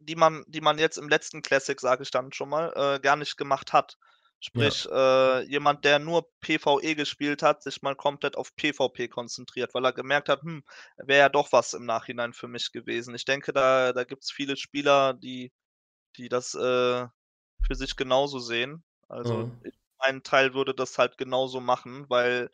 die 0.00 0.16
man, 0.16 0.44
die 0.48 0.60
man 0.60 0.78
jetzt 0.78 0.98
im 0.98 1.08
letzten 1.08 1.42
Classic, 1.42 1.80
sage 1.80 2.02
ich 2.02 2.10
dann 2.10 2.32
schon 2.32 2.48
mal, 2.48 2.72
äh, 2.76 3.00
gar 3.00 3.16
nicht 3.16 3.36
gemacht 3.36 3.72
hat. 3.72 3.98
Sprich, 4.40 4.86
äh, 4.90 5.42
jemand, 5.50 5.84
der 5.84 5.98
nur 5.98 6.30
PvE 6.40 6.94
gespielt 6.94 7.42
hat, 7.42 7.62
sich 7.62 7.82
mal 7.82 7.96
komplett 7.96 8.36
auf 8.36 8.54
PvP 8.54 9.08
konzentriert, 9.08 9.74
weil 9.74 9.84
er 9.84 9.92
gemerkt 9.92 10.28
hat, 10.28 10.42
hm, 10.42 10.62
wäre 10.96 11.20
ja 11.20 11.28
doch 11.28 11.50
was 11.52 11.74
im 11.74 11.84
Nachhinein 11.86 12.32
für 12.32 12.46
mich 12.48 12.70
gewesen. 12.72 13.14
Ich 13.16 13.24
denke, 13.24 13.52
da, 13.52 13.92
da 13.92 14.04
gibt 14.04 14.22
es 14.24 14.30
viele 14.30 14.56
Spieler, 14.56 15.14
die, 15.14 15.52
die 16.16 16.28
das 16.28 16.54
äh, 16.54 17.06
für 17.66 17.74
sich 17.74 17.96
genauso 17.96 18.38
sehen. 18.40 18.84
Also 19.08 19.46
Mhm. 19.46 19.62
ich- 19.64 19.74
ein 20.00 20.22
Teil 20.22 20.54
würde 20.54 20.74
das 20.74 20.98
halt 20.98 21.18
genauso 21.18 21.60
machen, 21.60 22.06
weil 22.10 22.50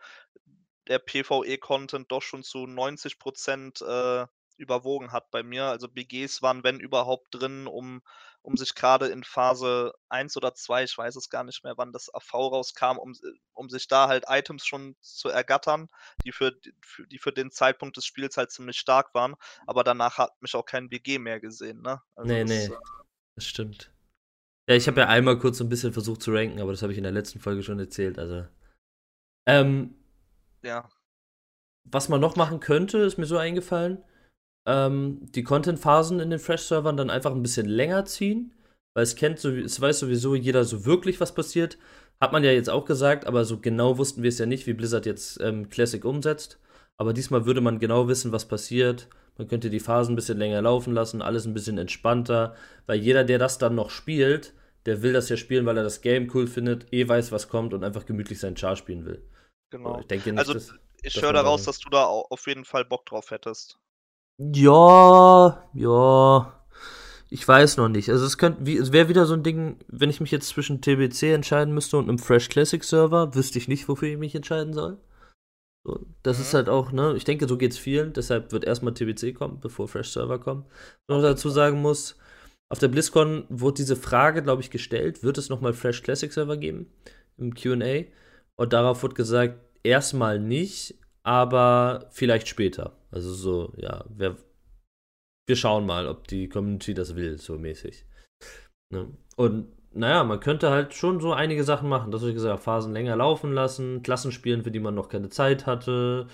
der 0.89 0.99
PvE-Content 0.99 2.13
doch 2.13 2.23
schon 2.23 2.43
zu 2.45 2.67
90 2.67 3.19
Prozent 3.19 3.83
äh, 3.83 4.27
überwogen 4.57 5.13
hat 5.13 5.31
bei 5.31 5.43
mir. 5.43 5.65
Also 5.65 5.89
BGs 5.89 6.43
waren, 6.43 6.65
wenn 6.65 6.81
überhaupt, 6.81 7.29
drin, 7.35 7.67
um, 7.67 8.03
um 8.43 8.57
sich 8.57 8.75
gerade 8.75 9.07
in 9.09 9.25
Phase 9.25 9.95
1 10.09 10.37
oder 10.37 10.55
2, 10.55 10.85
ich 10.85 10.97
weiß 10.97 11.17
es 11.17 11.31
gar 11.31 11.45
nicht 11.45 11.65
mehr, 11.65 11.77
wann 11.77 11.93
das 11.93 12.13
AV 12.15 12.35
rauskam, 12.35 12.99
um, 12.99 13.13
äh, 13.13 13.39
um 13.53 13.69
sich 13.69 13.89
da 13.89 14.09
halt 14.09 14.25
Items 14.29 14.67
schon 14.67 14.97
zu 15.01 15.29
ergattern, 15.29 15.89
die 16.25 16.33
für, 16.33 16.53
für, 16.83 17.07
die 17.07 17.19
für 17.19 17.33
den 17.33 17.51
Zeitpunkt 17.51 17.97
des 17.97 18.07
Spiels 18.07 18.37
halt 18.37 18.51
ziemlich 18.53 18.79
stark 18.79 19.15
waren. 19.15 19.35
Aber 19.67 19.85
danach 19.85 20.19
hat 20.19 20.41
mich 20.43 20.55
auch 20.55 20.65
kein 20.67 20.89
BG 20.89 21.19
mehr 21.19 21.41
gesehen. 21.41 21.83
Ne? 21.83 22.01
Also 22.15 22.33
Nee, 22.33 22.45
das, 22.45 22.51
nee. 22.51 22.67
äh, 22.67 22.79
Das 23.37 23.47
stimmt. 23.47 23.91
Ja, 24.69 24.77
ich 24.77 24.87
habe 24.89 25.01
ja 25.01 25.09
einmal 25.09 25.39
kurz 25.39 25.59
so 25.59 25.65
ein 25.65 25.69
bisschen 25.69 25.93
versucht 25.93 26.23
zu 26.23 26.33
ranken, 26.33 26.61
aber 26.61 26.73
das 26.73 26.83
habe 26.83 26.93
ich 26.93 26.99
in 26.99 27.05
der 27.05 27.13
letzten 27.13 27.39
Folge 27.41 27.63
schon 27.63 27.79
erzählt. 27.79 28.19
Also. 28.19 28.47
Ähm, 29.47 29.95
ja. 30.63 30.89
was 31.85 32.09
man 32.09 32.21
noch 32.21 32.37
machen 32.37 32.61
könnte, 32.61 32.99
ist 32.99 33.19
mir 33.19 33.27
so 33.27 33.37
eingefallen, 33.37 34.03
ähm, 34.67 35.21
die 35.35 35.43
Content-Phasen 35.45 36.21
in 36.21 36.31
den 36.31 36.39
Fresh-Servern 36.39 36.97
dann 36.97 37.11
einfach 37.11 37.33
ein 37.33 37.43
bisschen 37.43 37.67
länger 37.67 38.05
ziehen, 38.05 38.53
weil 38.95 39.03
es 39.05 39.17
kennt, 39.17 39.39
so, 39.41 39.51
es 39.51 39.81
weiß 39.81 40.01
sowieso 40.01 40.35
jeder 40.35 40.65
so 40.65 40.85
wirklich, 40.85 41.21
was 41.21 41.35
passiert. 41.35 41.79
Hat 42.21 42.33
man 42.33 42.45
ja 42.45 42.53
jetzt 42.53 42.71
auch 42.71 42.85
gesagt, 42.85 43.27
aber 43.27 43.45
so 43.45 43.59
genau 43.61 43.99
wussten 43.99 44.23
wir 44.23 44.29
es 44.29 44.39
ja 44.39 44.47
nicht, 44.47 44.67
wie 44.67 44.73
Blizzard 44.75 45.07
jetzt 45.07 45.41
ähm, 45.41 45.69
Classic 45.69 46.05
umsetzt. 46.05 46.59
Aber 46.97 47.13
diesmal 47.13 47.45
würde 47.47 47.61
man 47.61 47.79
genau 47.81 48.09
wissen, 48.09 48.33
was 48.33 48.47
passiert. 48.47 49.09
Man 49.37 49.49
könnte 49.49 49.69
die 49.69 49.81
Phasen 49.81 50.13
ein 50.13 50.17
bisschen 50.17 50.39
länger 50.39 50.63
laufen 50.63 50.95
lassen, 50.95 51.23
alles 51.23 51.45
ein 51.45 51.55
bisschen 51.55 51.77
entspannter, 51.79 52.55
weil 52.87 53.01
jeder, 53.01 53.25
der 53.25 53.39
das 53.39 53.59
dann 53.59 53.75
noch 53.75 53.91
spielt, 53.91 54.55
der 54.87 55.03
will 55.03 55.13
das 55.13 55.29
ja 55.29 55.37
spielen, 55.37 55.67
weil 55.67 55.77
er 55.77 55.83
das 55.83 56.03
Game 56.03 56.31
cool 56.35 56.47
findet, 56.47 56.93
eh 56.93 57.09
weiß, 57.09 57.33
was 57.33 57.49
kommt 57.49 57.75
und 57.75 57.83
einfach 57.85 58.07
gemütlich 58.07 58.39
seinen 58.39 58.57
Char 58.57 58.77
spielen 58.77 59.05
will. 59.07 59.25
So, 59.85 59.99
Genau. 59.99 60.01
ich 60.01 60.07
denke 60.07 60.33
nicht, 60.33 60.41
Also 60.41 60.55
dass, 60.55 60.75
ich 61.03 61.21
höre 61.21 61.35
daraus, 61.35 61.65
da- 61.65 61.65
dass 61.65 61.79
du 61.81 61.91
da 61.91 62.07
au- 62.07 62.27
auf 62.31 62.47
jeden 62.47 62.65
Fall 62.65 62.87
Bock 62.87 63.05
drauf 63.05 63.31
hättest. 63.31 63.79
Ja, 64.39 65.63
ja. 65.75 66.61
Ich 67.31 67.47
weiß 67.47 67.77
noch 67.79 67.89
nicht. 67.89 68.11
Also 68.11 68.25
es 68.27 68.39
könnte, 68.39 68.65
wie, 68.67 68.77
es 68.77 68.93
wäre 68.93 69.09
wieder 69.09 69.27
so 69.27 69.35
ein 69.35 69.43
Ding, 69.43 69.79
wenn 69.89 70.11
ich 70.11 70.21
mich 70.21 70.31
jetzt 70.31 70.49
zwischen 70.49 70.81
TBC 70.81 71.33
entscheiden 71.35 71.75
müsste 71.75 71.97
und 71.99 72.09
einem 72.09 72.19
Fresh 72.19 72.49
Classic 72.49 72.83
Server, 72.83 73.35
wüsste 73.35 73.59
ich 73.59 73.69
nicht, 73.69 73.89
wofür 73.89 74.09
ich 74.09 74.19
mich 74.19 74.35
entscheiden 74.35 74.73
soll. 74.73 74.99
So, 75.87 76.07
das 76.23 76.39
Mhm. 76.39 76.43
ist 76.45 76.55
halt 76.55 76.69
auch, 76.69 76.93
ne, 76.93 77.15
ich 77.17 77.25
denke, 77.25 77.49
so 77.49 77.59
geht's 77.59 77.79
vielen, 77.79 78.13
deshalb 78.13 78.53
wird 78.53 78.65
erstmal 78.65 78.95
TBC 78.95 79.35
kommen, 79.35 79.61
bevor 79.61 79.89
Fresh 79.89 80.11
Server 80.13 80.39
kommen. 80.39 80.65
Was 80.67 81.09
man 81.09 81.19
noch 81.23 81.25
dazu 81.29 81.51
sagen 81.51 81.83
muss, 81.83 82.17
auf 82.71 82.79
der 82.79 82.89
BlizzCon 82.89 83.45
wurde 83.51 83.77
diese 83.77 83.97
Frage, 83.97 84.43
glaube 84.43 84.63
ich, 84.63 84.71
gestellt, 84.71 85.23
wird 85.23 85.39
es 85.39 85.49
nochmal 85.51 85.75
Fresh 85.75 86.03
Classic 86.03 86.33
Server 86.33 86.57
geben 86.57 86.87
im 87.39 87.55
Q&A? 87.55 88.05
Und 88.57 88.73
darauf 88.73 89.03
wurde 89.03 89.15
gesagt, 89.15 89.59
erstmal 89.83 90.39
nicht, 90.41 90.95
aber 91.25 92.09
vielleicht 92.13 92.49
später. 92.49 92.97
Also 93.15 93.33
so, 93.33 93.73
ja, 93.77 94.05
wer, 94.09 94.37
wir 95.47 95.55
schauen 95.55 95.87
mal, 95.87 96.09
ob 96.09 96.27
die 96.27 96.49
Community 96.49 96.95
das 96.95 97.15
will, 97.15 97.39
so 97.39 97.57
mäßig. 97.57 98.07
Ne? 98.91 99.17
Und 99.37 99.69
naja, 99.93 100.25
man 100.25 100.41
könnte 100.41 100.71
halt 100.71 100.95
schon 100.95 101.21
so 101.21 101.33
einige 101.33 101.63
Sachen 101.63 101.89
machen. 101.89 102.11
Das 102.11 102.23
habe 102.23 102.31
ich 102.31 102.35
gesagt, 102.35 102.65
Phasen 102.65 102.93
länger 102.93 103.15
laufen 103.15 103.53
lassen, 103.53 104.03
Klassen 104.03 104.33
spielen, 104.33 104.65
für 104.65 104.73
die 104.73 104.81
man 104.81 104.97
noch 104.97 105.09
keine 105.09 105.29
Zeit 105.29 105.65
hatte. 105.65 106.27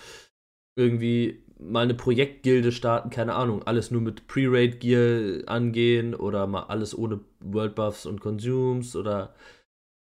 Irgendwie 0.75 1.45
mal 1.59 1.83
eine 1.83 1.93
Projektgilde 1.93 2.73
starten, 2.73 3.11
keine 3.11 3.35
Ahnung, 3.35 3.63
alles 3.65 3.91
nur 3.91 4.01
mit 4.01 4.27
Pre-Raid-Gear 4.27 5.47
angehen 5.47 6.15
oder 6.15 6.47
mal 6.47 6.63
alles 6.63 6.97
ohne 6.97 7.21
World 7.41 7.75
Buffs 7.75 8.07
und 8.07 8.23
Consumes 8.23 8.97
oder 8.97 9.35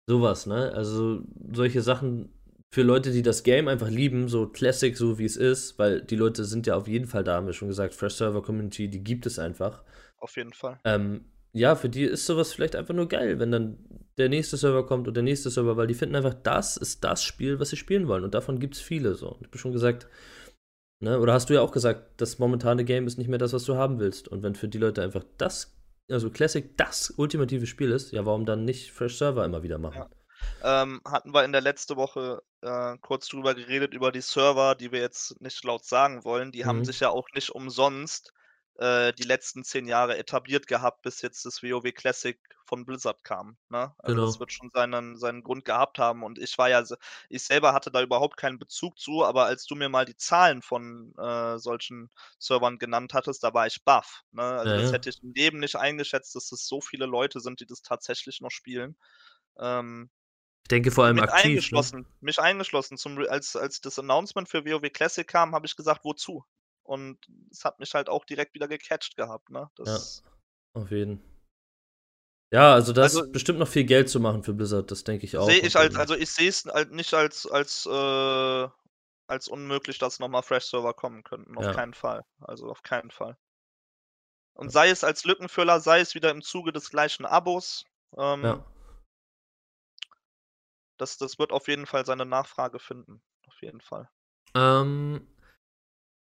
sowas, 0.09 0.47
ne? 0.47 0.73
Also 0.73 1.21
solche 1.53 1.83
Sachen 1.83 2.31
für 2.73 2.83
Leute, 2.83 3.13
die 3.13 3.21
das 3.21 3.43
Game 3.43 3.69
einfach 3.69 3.91
lieben, 3.91 4.29
so 4.29 4.47
Classic, 4.47 4.97
so 4.97 5.19
wie 5.19 5.27
es 5.27 5.37
ist, 5.37 5.79
weil 5.79 6.01
die 6.01 6.17
Leute 6.17 6.47
sind 6.47 6.67
ja 6.67 6.75
auf 6.75 6.89
jeden 6.89 7.07
Fall 7.07 7.23
da, 7.23 7.35
haben 7.35 7.47
wir 7.47 7.53
schon 7.53 7.69
gesagt, 7.69 7.93
Fresh 7.93 8.15
Server 8.15 8.43
Community, 8.43 8.89
die 8.89 9.05
gibt 9.05 9.27
es 9.27 9.39
einfach. 9.39 9.85
Auf 10.19 10.37
jeden 10.37 10.55
Fall. 10.55 10.81
Ähm, 10.85 11.27
ja, 11.53 11.77
für 11.77 11.91
die 11.91 12.05
ist 12.05 12.25
sowas 12.25 12.55
vielleicht 12.55 12.75
einfach 12.75 12.95
nur 12.95 13.09
geil, 13.09 13.39
wenn 13.39 13.53
dann 13.53 13.77
der 14.17 14.31
nächste 14.31 14.57
Server 14.57 14.87
kommt 14.87 15.07
und 15.07 15.15
der 15.15 15.23
nächste 15.23 15.51
Server, 15.51 15.77
weil 15.77 15.87
die 15.87 15.93
finden 15.93 16.17
einfach, 16.17 16.33
das 16.33 16.79
ist 16.79 17.05
das 17.05 17.23
Spiel, 17.23 17.61
was 17.61 17.69
sie 17.69 17.77
spielen 17.77 18.09
wollen. 18.09 18.25
Und 18.25 18.33
davon 18.33 18.59
gibt 18.59 18.77
es 18.77 18.81
viele 18.81 19.17
so. 19.17 19.37
Ich 19.41 19.49
habe 19.49 19.59
schon 19.59 19.73
gesagt, 19.73 20.09
ne, 21.01 21.21
oder 21.21 21.35
hast 21.35 21.51
du 21.51 21.55
ja 21.55 21.61
auch 21.61 21.73
gesagt, 21.73 22.23
das 22.23 22.39
momentane 22.39 22.87
Game 22.87 23.07
ist 23.07 23.19
nicht 23.19 23.29
mehr 23.29 23.39
das, 23.39 23.53
was 23.53 23.65
du 23.65 23.77
haben 23.77 24.01
willst. 24.01 24.29
Und 24.29 24.43
wenn 24.43 24.55
für 24.55 24.69
die 24.69 24.79
Leute 24.79 25.03
einfach 25.03 25.25
das, 25.37 25.77
also 26.11 26.31
Classic, 26.31 26.75
das 26.79 27.13
ultimative 27.19 27.67
Spiel 27.67 27.91
ist, 27.91 28.13
ja, 28.13 28.25
warum 28.25 28.47
dann 28.47 28.65
nicht 28.65 28.93
Fresh 28.93 29.19
Server 29.19 29.45
immer 29.45 29.63
wieder 29.63 29.77
machen? 29.77 29.99
Ja. 29.99 30.22
Ähm, 30.63 31.01
hatten 31.07 31.35
wir 31.35 31.45
in 31.45 31.53
der 31.53 31.61
letzten 31.61 31.97
Woche 31.97 32.43
äh, 32.63 32.97
kurz 33.01 33.29
drüber 33.29 33.55
geredet, 33.55 33.95
über 33.95 34.13
die 34.13 34.21
Server, 34.21 34.75
die 34.75 34.93
wir 34.93 35.01
jetzt 35.01 35.41
nicht 35.41 35.65
laut 35.65 35.85
sagen 35.85 36.25
wollen. 36.25 36.53
Die 36.53 36.65
haben 36.67 36.83
Mhm. 36.83 36.85
sich 36.85 37.01
ja 37.01 37.11
auch 37.11 37.27
nicht 37.35 37.51
umsonst 37.51 38.33
äh, 38.77 39.13
die 39.13 39.25
letzten 39.25 39.65
zehn 39.65 39.87
Jahre 39.89 40.17
etabliert 40.19 40.67
gehabt, 40.67 41.03
bis 41.03 41.21
jetzt 41.23 41.45
das 41.45 41.63
WoW 41.63 41.93
Classic 41.93 42.41
von 42.65 42.85
Blizzard 42.87 43.25
kam. 43.25 43.59
Ne? 43.71 43.95
Also 43.99 44.21
Genau. 44.21 44.25
das 44.25 44.39
wird 44.41 44.53
schon 44.53 44.71
seinen, 44.73 45.17
seinen 45.17 45.43
Grund 45.43 45.65
gehabt 45.65 45.99
haben. 45.99 46.23
Und 46.23 46.39
ich 46.39 46.57
war 46.59 46.69
ja, 46.71 46.83
ich 47.29 47.43
selber 47.45 47.73
hatte 47.73 47.91
da 47.91 48.03
überhaupt 48.03 48.37
keinen 48.37 48.59
Bezug 48.59 48.99
zu, 48.99 49.25
aber 49.25 49.45
als 49.47 49.65
du 49.67 49.75
mir 49.75 49.89
mal 49.89 50.05
die 50.05 50.17
Zahlen 50.17 50.63
von 50.63 51.13
äh, 51.19 51.59
solchen 51.59 52.11
Servern 52.39 52.79
genannt 52.79 53.15
hattest, 53.15 53.43
da 53.43 53.53
war 53.55 53.67
ich 53.67 53.85
baff. 53.85 54.23
Ne? 54.31 54.43
Also 54.43 54.73
Ja, 54.73 54.77
das 54.77 54.91
ja. 54.91 54.93
hätte 54.93 55.11
ich 55.11 55.23
im 55.23 55.33
Leben 55.35 55.59
nicht 55.59 55.77
eingeschätzt, 55.77 56.35
dass 56.35 56.53
es 56.53 56.67
so 56.67 56.81
viele 56.81 57.07
Leute 57.07 57.41
sind, 57.41 57.61
die 57.61 57.67
das 57.67 57.83
tatsächlich 57.83 58.41
noch 58.41 58.51
spielen. 58.51 58.97
Ähm, 59.59 60.11
Ich 60.65 60.69
denke 60.69 60.91
vor 60.91 61.05
allem 61.05 61.17
mit 61.17 61.25
aktiv. 61.25 61.45
Ne? 61.45 61.51
eingeschlossen, 61.51 62.07
mich 62.21 62.39
eingeschlossen. 62.39 62.97
Zum, 62.97 63.19
als, 63.29 63.57
als 63.57 63.81
das 63.81 63.99
Announcement 63.99 64.49
für 64.49 64.65
WoW 64.65 64.91
Classic 64.93 65.27
kam, 65.27 65.55
habe 65.55 65.67
ich 65.67 65.77
gesagt, 65.77 66.05
wozu? 66.05 66.45
Und 66.85 67.19
es 67.51 67.65
hat 67.65 67.79
mich 67.81 67.95
halt 67.95 68.09
auch 68.09 68.25
direkt 68.25 68.55
wieder 68.55 68.69
gecatcht 68.69 69.17
gehabt. 69.17 69.51
Ne? 69.51 69.71
Das, 69.77 70.23
Auf 70.75 70.91
jeden. 70.91 71.23
Ja, 72.53 72.75
also 72.75 72.93
da 72.93 73.05
ist 73.07 73.17
Also- 73.17 73.31
bestimmt 73.33 73.59
noch 73.59 73.69
viel 73.69 73.85
Geld 73.85 74.09
zu 74.11 74.21
machen 74.21 74.43
für 74.43 74.53
Blizzard, 74.53 74.91
das 74.91 75.05
denke 75.05 75.25
ich 75.25 75.37
auch. 75.37 75.47
sehe 75.47 75.61
ich 75.61 75.77
als, 75.77 75.95
also 75.97 76.15
ich 76.15 76.31
sehe 76.31 76.49
es 76.49 76.65
halt 76.67 76.93
nicht 76.93 77.15
als, 77.15 77.47
als, 77.47 77.87
äh, 77.87 78.69
als 79.29 79.49
unmöglich, 79.49 79.99
dass 79.99 80.19
nochmal 80.19 80.43
Fresh-Server 80.43 80.93
kommen 80.95 81.23
könnten. 81.25 81.57
Auf 81.57 81.65
Ja. 81.65 81.73
keinen 81.73 81.95
Fall. 81.95 82.25
Also 82.41 82.69
auf 82.69 82.83
keinen 82.83 83.11
Fall. 83.11 83.37
Und 84.55 84.71
sei 84.71 84.91
es 84.91 85.03
als 85.03 85.25
Lückenfüller, 85.25 85.81
sei 85.81 86.01
es 86.01 86.15
wieder 86.15 86.31
im 86.31 86.43
Zuge 86.43 86.73
des 86.73 86.91
gleichen 86.91 87.25
Abos. 87.25 87.85
Ähm, 88.19 88.43
ja. 88.45 88.72
Das, 91.03 91.19
das 91.19 91.39
wird 91.39 91.53
auf 91.53 91.69
jeden 91.69 91.87
Fall 91.87 92.07
seine 92.07 92.25
Nachfrage 92.25 92.79
finden. 92.79 93.21
Auf 93.47 93.61
jeden 93.61 93.81
Fall. 93.81 94.09
Ähm, 94.55 95.27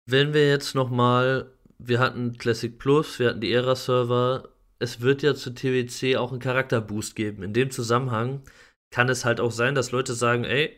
wenn 0.07 0.35
wir 0.35 0.49
jetzt 0.49 0.75
noch 0.75 0.91
mal, 0.91 1.53
wir 1.79 2.01
hatten 2.01 2.37
Classic 2.37 2.77
Plus, 2.77 3.19
wir 3.19 3.31
hatten 3.31 3.41
die 3.41 3.53
Era-Server, 3.53 4.49
es 4.79 5.01
wird 5.01 5.23
ja 5.23 5.35
zu 5.35 5.55
TWC 5.55 6.17
auch 6.17 6.33
einen 6.33 6.41
Charakterboost 6.41 7.15
geben. 7.15 7.43
In 7.43 7.53
dem 7.53 7.71
Zusammenhang 7.71 8.43
kann 8.91 9.09
es 9.09 9.25
halt 9.25 9.41
auch 9.41 9.53
sein, 9.53 9.75
dass 9.75 9.93
Leute 9.93 10.15
sagen, 10.15 10.45
ey, 10.45 10.77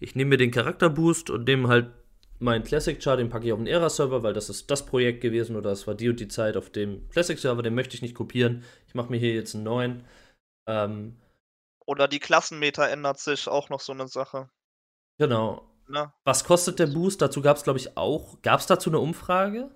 ich 0.00 0.14
nehme 0.14 0.30
mir 0.30 0.36
den 0.36 0.50
Charakterboost 0.50 1.30
und 1.30 1.46
nehme 1.46 1.68
halt 1.68 1.90
mein 2.40 2.62
Classic 2.62 3.02
Char, 3.02 3.16
den 3.16 3.30
packe 3.30 3.46
ich 3.46 3.52
auf 3.52 3.58
den 3.58 3.66
Era-Server, 3.66 4.22
weil 4.22 4.32
das 4.32 4.48
ist 4.48 4.70
das 4.70 4.86
Projekt 4.86 5.20
gewesen 5.20 5.56
oder 5.56 5.72
es 5.72 5.86
war 5.86 5.94
die 5.94 6.08
und 6.08 6.20
die 6.20 6.28
Zeit 6.28 6.56
auf 6.56 6.70
dem 6.70 7.08
Classic-Server, 7.08 7.62
den 7.62 7.74
möchte 7.74 7.96
ich 7.96 8.02
nicht 8.02 8.14
kopieren. 8.14 8.62
Ich 8.86 8.94
mache 8.94 9.10
mir 9.10 9.18
hier 9.18 9.34
jetzt 9.34 9.54
einen 9.56 9.64
neuen. 9.64 10.04
Ähm, 10.68 11.16
Oder 11.88 12.06
die 12.06 12.18
Klassenmeter 12.20 12.88
ändert 12.90 13.18
sich, 13.18 13.48
auch 13.48 13.70
noch 13.70 13.80
so 13.80 13.92
eine 13.92 14.08
Sache. 14.08 14.50
genau. 15.18 15.64
Ne? 15.88 16.12
Was 16.24 16.44
kostet 16.44 16.78
der 16.78 16.86
Boost? 16.86 17.22
Dazu 17.22 17.40
gab 17.40 17.56
es, 17.56 17.62
glaube 17.62 17.78
ich, 17.78 17.96
auch. 17.96 18.42
Gab 18.42 18.60
es 18.60 18.66
dazu 18.66 18.90
eine 18.90 18.98
Umfrage? 19.00 19.70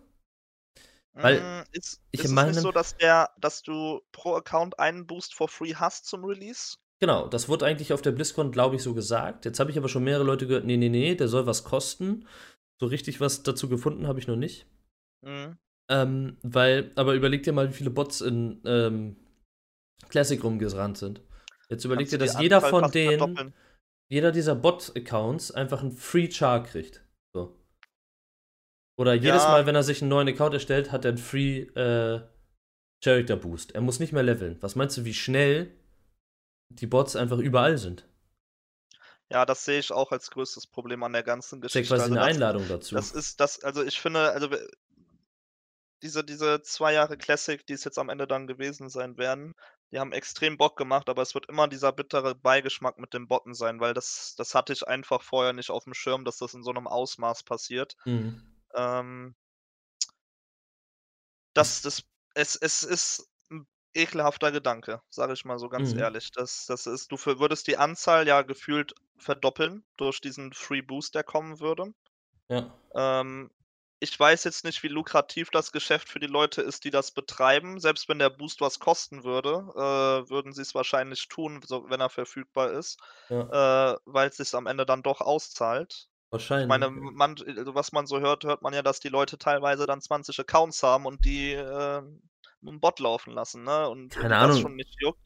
Weil 1.14 1.40
Mm, 1.40 1.62
ist, 1.72 2.00
ich 2.10 2.24
ist 2.24 2.30
in 2.30 2.38
es 2.38 2.46
nicht 2.46 2.60
so, 2.60 2.72
dass 2.72 2.96
der, 2.96 3.30
dass 3.38 3.62
du 3.62 4.00
pro 4.12 4.34
Account 4.34 4.78
einen 4.78 5.06
Boost 5.06 5.34
for 5.34 5.48
free 5.48 5.74
hast 5.74 6.06
zum 6.06 6.24
Release? 6.24 6.76
Genau, 7.00 7.28
das 7.28 7.48
wurde 7.48 7.66
eigentlich 7.66 7.92
auf 7.92 8.02
der 8.02 8.12
BlizzCon, 8.12 8.52
glaube 8.52 8.76
ich, 8.76 8.82
so 8.82 8.94
gesagt. 8.94 9.44
Jetzt 9.44 9.58
habe 9.58 9.70
ich 9.70 9.78
aber 9.78 9.88
schon 9.88 10.04
mehrere 10.04 10.24
Leute 10.24 10.46
gehört, 10.46 10.64
nee, 10.64 10.76
nee, 10.76 10.88
nee, 10.88 11.14
der 11.14 11.28
soll 11.28 11.46
was 11.46 11.64
kosten. 11.64 12.26
So 12.80 12.86
richtig 12.86 13.20
was 13.20 13.42
dazu 13.42 13.68
gefunden 13.68 14.06
habe 14.06 14.18
ich 14.20 14.26
noch 14.26 14.36
nicht. 14.36 14.66
Mhm. 15.22 15.58
Ähm, 15.88 16.36
weil, 16.42 16.92
aber 16.96 17.14
überleg 17.14 17.42
dir 17.42 17.52
mal, 17.52 17.68
wie 17.68 17.74
viele 17.74 17.90
Bots 17.90 18.20
in 18.20 18.60
ähm, 18.64 19.16
Classic 20.08 20.42
rumgerannt 20.42 20.98
sind. 20.98 21.20
Jetzt 21.72 21.84
überleg 21.84 22.08
dir, 22.08 22.18
dass 22.18 22.38
jeder 22.38 22.56
Anzahl 22.56 22.70
von 22.70 22.90
denen, 22.90 23.18
verdoppeln. 23.18 23.54
jeder 24.10 24.30
dieser 24.30 24.54
Bot-Accounts 24.54 25.50
einfach 25.52 25.80
einen 25.82 25.92
Free 25.92 26.30
Char 26.30 26.62
kriegt. 26.62 27.02
So. 27.34 27.56
Oder 28.98 29.14
jedes 29.14 29.42
Ja. 29.44 29.48
Mal, 29.48 29.66
wenn 29.66 29.74
er 29.74 29.82
sich 29.82 30.02
einen 30.02 30.10
neuen 30.10 30.28
Account 30.28 30.54
erstellt, 30.54 30.92
hat 30.92 31.04
er 31.04 31.10
einen 31.12 31.18
Free 31.18 31.60
äh, 31.60 32.20
Character 33.02 33.36
Boost. 33.36 33.72
Er 33.74 33.80
muss 33.80 34.00
nicht 34.00 34.12
mehr 34.12 34.22
leveln. 34.22 34.58
Was 34.60 34.76
meinst 34.76 34.96
du, 34.98 35.04
wie 35.04 35.14
schnell 35.14 35.74
die 36.68 36.86
Bots 36.86 37.16
einfach 37.16 37.38
überall 37.38 37.78
sind? 37.78 38.06
Ja, 39.30 39.46
das 39.46 39.64
sehe 39.64 39.78
ich 39.78 39.90
auch 39.92 40.12
als 40.12 40.30
größtes 40.30 40.66
Problem 40.66 41.02
an 41.02 41.14
der 41.14 41.22
ganzen 41.22 41.62
Geschichte. 41.62 41.88
quasi 41.88 42.02
Also 42.02 42.12
eine 42.14 42.20
das, 42.20 42.34
Einladung 42.34 42.68
dazu. 42.68 42.94
das 42.94 43.12
ist 43.12 43.40
das, 43.40 43.64
also 43.64 43.82
ich 43.82 43.98
finde, 43.98 44.30
also 44.32 44.48
diese, 46.02 46.24
diese 46.24 46.62
zwei 46.62 46.92
Jahre 46.92 47.16
Classic, 47.16 47.64
die 47.66 47.72
es 47.74 47.84
jetzt 47.84 47.98
am 47.98 48.08
Ende 48.08 48.26
dann 48.26 48.46
gewesen 48.46 48.88
sein 48.90 49.16
werden, 49.18 49.54
die 49.92 49.98
haben 50.00 50.12
extrem 50.12 50.56
Bock 50.58 50.76
gemacht, 50.76 51.08
aber 51.08 51.22
es 51.22 51.34
wird 51.34 51.48
immer 51.48 51.68
dieser 51.68 51.92
bittere 51.92 52.34
Beigeschmack 52.34 52.98
mit 52.98 53.14
dem 53.14 53.28
Botten 53.28 53.54
sein, 53.54 53.80
weil 53.80 53.94
das, 53.94 54.34
das 54.36 54.54
hatte 54.54 54.72
ich 54.72 54.86
einfach 54.88 55.22
vorher 55.22 55.52
nicht 55.52 55.70
auf 55.70 55.84
dem 55.84 55.94
Schirm, 55.94 56.24
dass 56.24 56.38
das 56.38 56.54
in 56.54 56.62
so 56.62 56.70
einem 56.70 56.86
Ausmaß 56.88 57.44
passiert. 57.44 57.96
Mhm. 58.06 58.42
Ähm, 58.74 59.34
das, 61.54 61.82
das, 61.82 62.02
es, 62.34 62.56
es 62.56 62.82
ist 62.82 63.28
ein 63.50 63.66
ekelhafter 63.94 64.52
Gedanke, 64.52 65.02
sage 65.10 65.32
ich 65.34 65.44
mal 65.44 65.58
so 65.58 65.68
ganz 65.68 65.92
Mhm. 65.92 65.98
ehrlich. 65.98 66.30
Das, 66.32 66.66
das 66.66 66.86
ist, 66.86 67.12
du 67.12 67.16
für- 67.16 67.38
würdest 67.38 67.66
die 67.66 67.76
Anzahl 67.76 68.26
ja 68.26 68.42
gefühlt 68.42 68.94
verdoppeln 69.18 69.84
durch 69.96 70.20
diesen 70.20 70.52
Free 70.52 70.82
Boost, 70.82 71.14
der 71.14 71.24
kommen 71.24 71.60
würde. 71.60 71.92
Ja. 72.48 72.72
Ähm, 72.94 73.50
ich 74.02 74.18
weiß 74.18 74.42
jetzt 74.42 74.64
nicht, 74.64 74.82
wie 74.82 74.88
lukrativ 74.88 75.50
das 75.50 75.70
Geschäft 75.70 76.08
für 76.08 76.18
die 76.18 76.26
Leute 76.26 76.60
ist, 76.60 76.84
die 76.84 76.90
das 76.90 77.12
betreiben. 77.12 77.78
Selbst 77.78 78.08
wenn 78.08 78.18
der 78.18 78.30
Boost 78.30 78.60
was 78.60 78.80
kosten 78.80 79.22
würde, 79.22 79.64
äh, 79.76 80.28
würden 80.28 80.52
sie 80.52 80.62
es 80.62 80.74
wahrscheinlich 80.74 81.28
tun, 81.28 81.60
so, 81.64 81.88
wenn 81.88 82.00
er 82.00 82.10
verfügbar 82.10 82.72
ist, 82.72 82.98
ja. 83.28 83.92
äh, 83.92 83.98
weil 84.04 84.28
es 84.28 84.38
sich 84.38 84.52
am 84.54 84.66
Ende 84.66 84.84
dann 84.86 85.04
doch 85.04 85.20
auszahlt. 85.20 86.08
Wahrscheinlich. 86.30 86.64
Ich 86.64 86.68
meine, 86.68 86.90
man, 86.90 87.36
also 87.46 87.76
was 87.76 87.92
man 87.92 88.08
so 88.08 88.18
hört, 88.18 88.42
hört 88.42 88.62
man 88.62 88.74
ja, 88.74 88.82
dass 88.82 88.98
die 88.98 89.08
Leute 89.08 89.38
teilweise 89.38 89.86
dann 89.86 90.00
20 90.00 90.36
Accounts 90.40 90.82
haben 90.82 91.06
und 91.06 91.24
die 91.24 91.52
äh, 91.52 92.02
einen 92.66 92.80
Bot 92.80 92.98
laufen 92.98 93.32
lassen, 93.32 93.62
ne? 93.62 93.88
Und 93.88 94.14
Keine 94.14 94.24
die 94.24 94.30
das 94.30 94.42
Ahnung. 94.42 94.62
schon 94.62 94.74
nicht 94.74 94.96
juckt, 95.00 95.20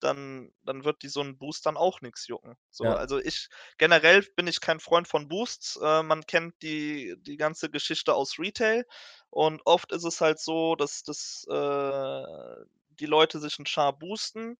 dann, 0.00 0.52
dann 0.62 0.84
wird 0.84 1.02
die 1.02 1.08
so 1.08 1.20
ein 1.22 1.38
Boost 1.38 1.66
dann 1.66 1.76
auch 1.76 2.00
nichts 2.00 2.26
jucken. 2.28 2.56
So, 2.70 2.92
Ja. 2.92 2.94
also 2.94 3.18
ich 3.18 3.48
generell 3.78 4.22
bin 4.36 4.46
ich 4.46 4.60
kein 4.60 4.80
Freund 4.80 5.08
von 5.08 5.28
Boosts. 5.28 5.76
Äh, 5.82 6.02
man 6.02 6.26
kennt 6.26 6.54
die, 6.62 7.16
die 7.20 7.36
ganze 7.36 7.70
Geschichte 7.70 8.14
aus 8.14 8.38
Retail 8.38 8.84
und 9.30 9.62
oft 9.64 9.92
ist 9.92 10.04
es 10.04 10.20
halt 10.20 10.38
so, 10.40 10.74
dass, 10.76 11.02
dass 11.02 11.46
äh, 11.50 12.64
die 12.90 13.06
Leute 13.06 13.38
sich 13.40 13.58
einen 13.58 13.66
Char 13.66 13.96
boosten. 13.98 14.58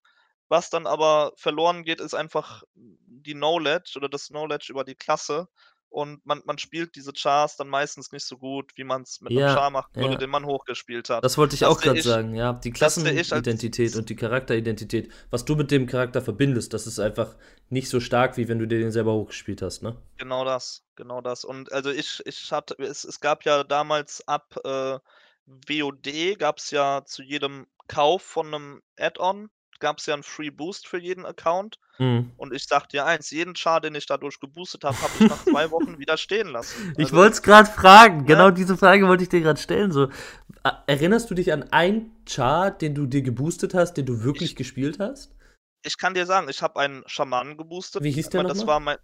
Was 0.51 0.71
dann 0.71 0.87
aber 0.87 1.33
verloren 1.37 1.85
geht, 1.85 2.01
ist 2.01 2.15
einfach 2.15 2.63
die 2.75 3.35
Knowledge 3.35 3.93
oder 3.97 4.09
das 4.09 4.29
Knowledge 4.29 4.69
über 4.71 4.85
die 4.85 4.95
Klasse. 4.95 5.49
Und 5.91 6.25
man, 6.27 6.43
man 6.45 6.59
spielt 6.59 6.97
diese 6.97 7.13
Chars 7.13 7.57
dann 7.57 7.69
meistens 7.69 8.13
nicht 8.13 8.25
so 8.25 8.37
gut, 8.37 8.73
wie 8.77 8.85
man 8.85 9.03
es 9.03 9.21
mit 9.21 9.37
einem 9.37 9.41
Ja, 9.41 9.55
Char 9.55 9.71
machen 9.71 9.91
würde, 9.95 10.13
ja. 10.13 10.19
den 10.19 10.31
man 10.31 10.45
hochgespielt 10.45 11.09
hat. 11.09 11.25
Das 11.25 11.39
wollte 11.39 11.55
ich 11.55 11.61
Das 11.61 11.71
auch 11.71 11.81
gerade 11.81 12.03
sagen, 12.03 12.35
ja. 12.35 12.53
Die 12.53 12.71
Klassenidentität 12.71 13.97
und 13.97 14.09
die 14.11 14.17
Charakteridentität, 14.17 15.11
was 15.31 15.45
du 15.45 15.57
mit 15.57 15.71
dem 15.71 15.87
Charakter 15.87 16.21
verbindest, 16.21 16.75
das 16.75 16.87
ist 16.87 16.99
einfach 16.99 17.37
nicht 17.71 17.89
so 17.89 18.01
stark, 18.01 18.37
wie 18.37 18.49
wenn 18.49 18.59
du 18.59 18.67
dir 18.67 18.79
den 18.79 18.93
selber 18.93 19.15
hochgespielt 19.15 19.63
hast, 19.63 19.83
ne? 19.83 19.97
Genau 20.19 20.45
das, 20.45 20.85
genau 20.97 21.21
das. 21.21 21.45
Und 21.45 21.73
also 21.73 21.91
ich, 21.91 22.23
ich 22.27 22.53
hatte, 22.53 22.77
es, 22.79 23.05
es 23.05 23.21
gab 23.21 23.45
ja 23.45 23.65
damals 23.65 24.27
ab 24.29 24.57
äh, 24.65 24.99
WOD 25.47 26.39
gab 26.39 26.59
es 26.59 26.71
ja 26.71 27.05
zu 27.05 27.23
jedem 27.23 27.67
Kauf 27.87 28.23
von 28.23 28.49
einem 28.49 28.83
Add-on, 28.99 29.49
gab 29.81 29.99
es 29.99 30.07
ja 30.07 30.15
einen 30.15 30.23
Free 30.23 30.51
Boost 30.51 30.87
für 30.89 30.99
jeden 30.99 31.25
Account. 31.27 31.79
Mhm. 31.99 32.33
Und 32.37 32.53
ich 32.53 32.65
sag 32.67 32.89
dir 32.89 33.07
eins, 33.07 33.31
jeden 33.31 33.55
Char, 33.57 33.81
den 33.81 33.95
ich 33.95 34.07
dadurch 34.07 34.39
geboostet 34.41 34.85
habe, 34.85 34.97
habe 35.01 35.13
ich 35.21 35.29
nach 35.29 35.45
zwei 35.45 35.71
Wochen 35.71 35.99
wieder 35.99 36.17
stehen 36.17 36.49
lassen. 36.49 36.93
Ich 36.97 37.07
Also, 37.07 37.17
wollte 37.17 37.33
es 37.35 37.43
gerade 37.43 37.71
fragen, 37.71 38.25
genau 38.27 38.47
Ja. 38.47 38.51
diese 38.53 38.77
Frage 38.77 39.07
wollte 39.09 39.23
ich 39.25 39.29
dir 39.29 39.41
gerade 39.41 39.61
stellen. 39.61 39.91
So, 39.93 40.09
erinnerst 40.87 41.31
du 41.31 41.35
dich 41.35 41.53
an 41.53 41.65
einen 41.73 42.13
Char, 42.29 42.71
den 42.71 42.95
du 42.95 43.07
dir 43.07 43.23
geboostet 43.23 43.75
hast, 43.75 43.95
den 43.95 44.07
du 44.07 44.23
wirklich 44.23 44.51
Ich- 44.51 44.57
gespielt 44.57 44.99
hast? 45.01 45.35
ich 45.85 45.97
kann 45.97 46.13
dir 46.15 46.27
sagen, 46.27 46.49
ich 46.49 46.61
habe 46.61 46.79
einen 46.81 47.03
Schamanen 47.07 47.57
geboostet. 47.57 48.03
Wie 48.03 48.11
hieß 48.11 48.31
der 48.31 48.41
aber 48.41 48.49
Das 48.49 48.59
nochmal? 48.59 48.75
war 48.75 48.81
mein. 48.81 48.97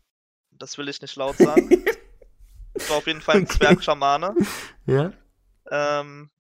Das 0.50 0.76
will 0.78 0.88
ich 0.88 1.00
nicht 1.00 1.16
laut 1.16 1.36
sagen. 1.36 1.68
das 2.74 2.90
war 2.90 2.96
auf 2.98 3.06
jeden 3.06 3.20
Fall 3.22 3.36
ein 3.36 3.44
Okay. 3.44 3.58
Zwergschamane. 3.58 4.34
Ja. 4.86 5.12
Ähm, 5.70 6.30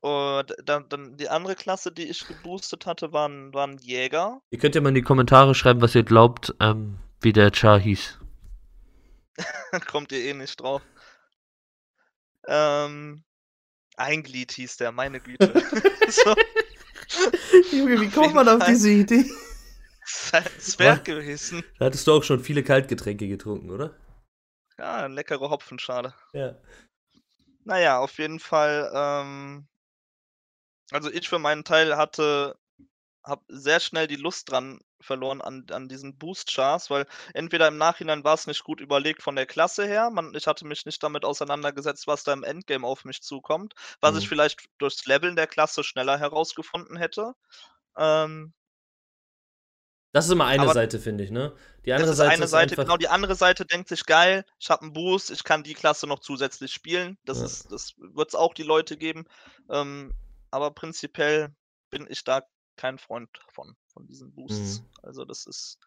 und 0.00 0.54
dann, 0.64 0.88
dann 0.88 1.16
die 1.16 1.28
andere 1.28 1.54
Klasse, 1.54 1.90
die 1.90 2.08
ich 2.08 2.26
geboostet 2.26 2.86
hatte, 2.86 3.12
waren, 3.12 3.52
waren 3.54 3.78
Jäger. 3.78 4.40
Ihr 4.50 4.58
könnt 4.58 4.74
ja 4.74 4.80
mal 4.80 4.90
in 4.90 4.94
die 4.94 5.02
Kommentare 5.02 5.54
schreiben, 5.54 5.80
was 5.80 5.94
ihr 5.94 6.04
glaubt, 6.04 6.54
ähm, 6.60 6.98
wie 7.20 7.32
der 7.32 7.52
Char 7.54 7.78
hieß. 7.78 8.18
Kommt 9.86 10.12
ihr 10.12 10.20
eh 10.20 10.34
nicht 10.34 10.60
drauf. 10.60 10.82
Ähm, 12.46 13.24
Einglied 13.96 14.52
hieß 14.52 14.76
der, 14.76 14.92
meine 14.92 15.20
Güte. 15.20 15.52
so, 16.08 16.34
Junge, 17.72 18.00
wie 18.00 18.06
Auf 18.06 18.16
jeden 18.16 18.60
Fall. 18.60 18.86
Idee? 18.86 19.24
ist 20.06 20.32
halt 20.32 20.46
ein 20.46 20.60
Zwerg 20.60 21.04
gewesen. 21.04 21.64
Da 21.78 21.86
hattest 21.86 22.06
du 22.06 22.12
auch 22.12 22.22
schon 22.22 22.40
viele 22.40 22.62
Kaltgetränke 22.62 23.26
getrunken, 23.26 23.70
oder? 23.70 23.96
Ja, 24.78 25.06
leckere 25.06 25.50
Hopfenschale. 25.50 26.14
Ja. 26.32 26.54
Naja, 27.64 27.98
auf 27.98 28.18
jeden 28.18 28.38
Fall. 28.38 28.90
Ähm, 28.94 29.66
also 30.90 31.10
ich 31.10 31.28
für 31.28 31.38
meinen 31.38 31.64
Teil 31.64 31.96
hatte, 31.96 32.56
habe 33.24 33.44
sehr 33.48 33.80
schnell 33.80 34.06
die 34.06 34.16
Lust 34.16 34.50
dran 34.50 34.80
verloren 35.00 35.42
an, 35.42 35.66
an 35.72 35.88
diesen 35.88 36.18
Boost-Chars, 36.18 36.90
weil 36.90 37.06
entweder 37.34 37.68
im 37.68 37.78
Nachhinein 37.78 38.24
war 38.24 38.34
es 38.34 38.46
nicht 38.46 38.64
gut 38.64 38.80
überlegt 38.80 39.22
von 39.22 39.36
der 39.36 39.46
Klasse 39.46 39.86
her, 39.86 40.10
man, 40.10 40.34
ich 40.34 40.46
hatte 40.46 40.66
mich 40.66 40.86
nicht 40.86 41.02
damit 41.02 41.24
auseinandergesetzt, 41.24 42.06
was 42.06 42.24
da 42.24 42.32
im 42.32 42.44
Endgame 42.44 42.86
auf 42.86 43.04
mich 43.04 43.22
zukommt, 43.22 43.74
was 44.00 44.16
ich 44.16 44.28
Mhm. 44.28 44.28
vielleicht 44.28 44.66
durchs 44.78 45.06
Leveln 45.06 45.36
der 45.36 45.46
Klasse 45.48 45.84
schneller 45.84 46.18
herausgefunden 46.18 46.96
hätte. 46.96 47.34
Ähm, 47.98 48.54
Das 50.12 50.24
ist 50.26 50.32
immer 50.32 50.46
eine 50.46 50.68
Aber 50.68 50.70
Seite, 50.70 50.98
finde 50.98 51.22
ich, 51.24 51.30
ne? 51.30 51.52
Die 51.84 51.92
andere 51.92 52.12
ist 52.12 52.14
Seite 52.14 52.20
eine 52.20 52.46
ist 52.46 52.54
Seite, 52.54 52.76
einfach, 52.76 52.84
genau, 52.84 52.96
die 52.96 53.08
andere 53.08 53.34
Seite 53.34 53.64
denkt 53.66 53.88
sich, 53.88 54.04
geil, 54.06 54.44
ich 54.58 54.70
habe 54.70 54.82
einen 54.82 54.92
Boost, 54.92 55.30
ich 55.30 55.44
kann 55.44 55.62
die 55.62 55.74
Klasse 55.74 56.06
noch 56.06 56.20
zusätzlich 56.20 56.72
spielen. 56.72 57.18
Das 57.24 57.40
Ja. 57.40 57.42
ist, 57.42 57.70
das 57.72 57.94
wird 57.96 58.28
es 58.28 58.34
auch 58.34 58.54
die 58.54 58.62
Leute 58.64 58.96
geben. 58.96 59.24
Ähm, 59.70 60.14
aber 60.56 60.70
prinzipiell 60.70 61.54
bin 61.90 62.06
ich 62.08 62.24
da 62.24 62.42
kein 62.76 62.98
Freund 62.98 63.28
von, 63.48 63.76
von 63.92 64.06
diesen 64.06 64.32
Boosts. 64.32 64.80
Mhm. 64.80 64.86
Also 65.02 65.24
das 65.26 65.46
ist 65.46 65.78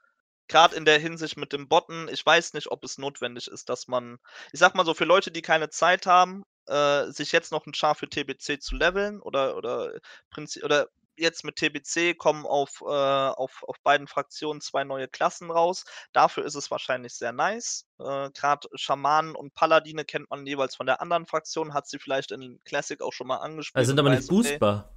gerade 0.47 0.75
in 0.75 0.85
der 0.85 0.99
Hinsicht 0.99 1.37
mit 1.37 1.53
dem 1.53 1.67
Botten, 1.67 2.07
ich 2.11 2.23
weiß 2.23 2.53
nicht, 2.53 2.69
ob 2.71 2.83
es 2.83 2.99
notwendig 2.99 3.47
ist, 3.47 3.67
dass 3.69 3.87
man, 3.87 4.19
ich 4.51 4.59
sag 4.59 4.75
mal 4.75 4.85
so, 4.85 4.93
für 4.93 5.05
Leute, 5.05 5.31
die 5.31 5.41
keine 5.41 5.69
Zeit 5.69 6.05
haben, 6.05 6.43
äh, 6.67 7.09
sich 7.11 7.31
jetzt 7.31 7.51
noch 7.51 7.65
ein 7.65 7.73
Char 7.73 7.95
für 7.95 8.07
TBC 8.07 8.61
zu 8.61 8.75
leveln 8.75 9.21
oder, 9.21 9.57
oder, 9.57 9.99
Prinzi 10.29 10.63
oder 10.63 10.87
jetzt 11.19 11.43
mit 11.43 11.55
TBC 11.57 12.17
kommen 12.17 12.45
auf, 12.45 12.81
äh, 12.81 12.85
auf, 12.85 13.63
auf 13.67 13.75
beiden 13.83 14.07
Fraktionen 14.07 14.61
zwei 14.61 14.83
neue 14.83 15.07
Klassen 15.07 15.51
raus. 15.51 15.85
Dafür 16.13 16.45
ist 16.45 16.55
es 16.55 16.71
wahrscheinlich 16.71 17.13
sehr 17.13 17.31
nice. 17.31 17.87
Äh, 17.99 18.29
Gerade 18.31 18.67
Schamanen 18.75 19.35
und 19.35 19.53
Paladine 19.53 20.05
kennt 20.05 20.29
man 20.29 20.45
jeweils 20.45 20.75
von 20.75 20.85
der 20.85 21.01
anderen 21.01 21.25
Fraktion, 21.25 21.73
hat 21.73 21.87
sie 21.87 21.99
vielleicht 21.99 22.31
in 22.31 22.59
Classic 22.63 23.01
auch 23.01 23.13
schon 23.13 23.27
mal 23.27 23.37
angespielt. 23.37 23.77
also 23.77 23.89
sind 23.89 23.99
und 23.99 24.05
aber 24.07 24.15
nicht 24.15 24.29
weiß, 24.29 24.37
okay, 24.37 24.49
boostbar. 24.51 24.95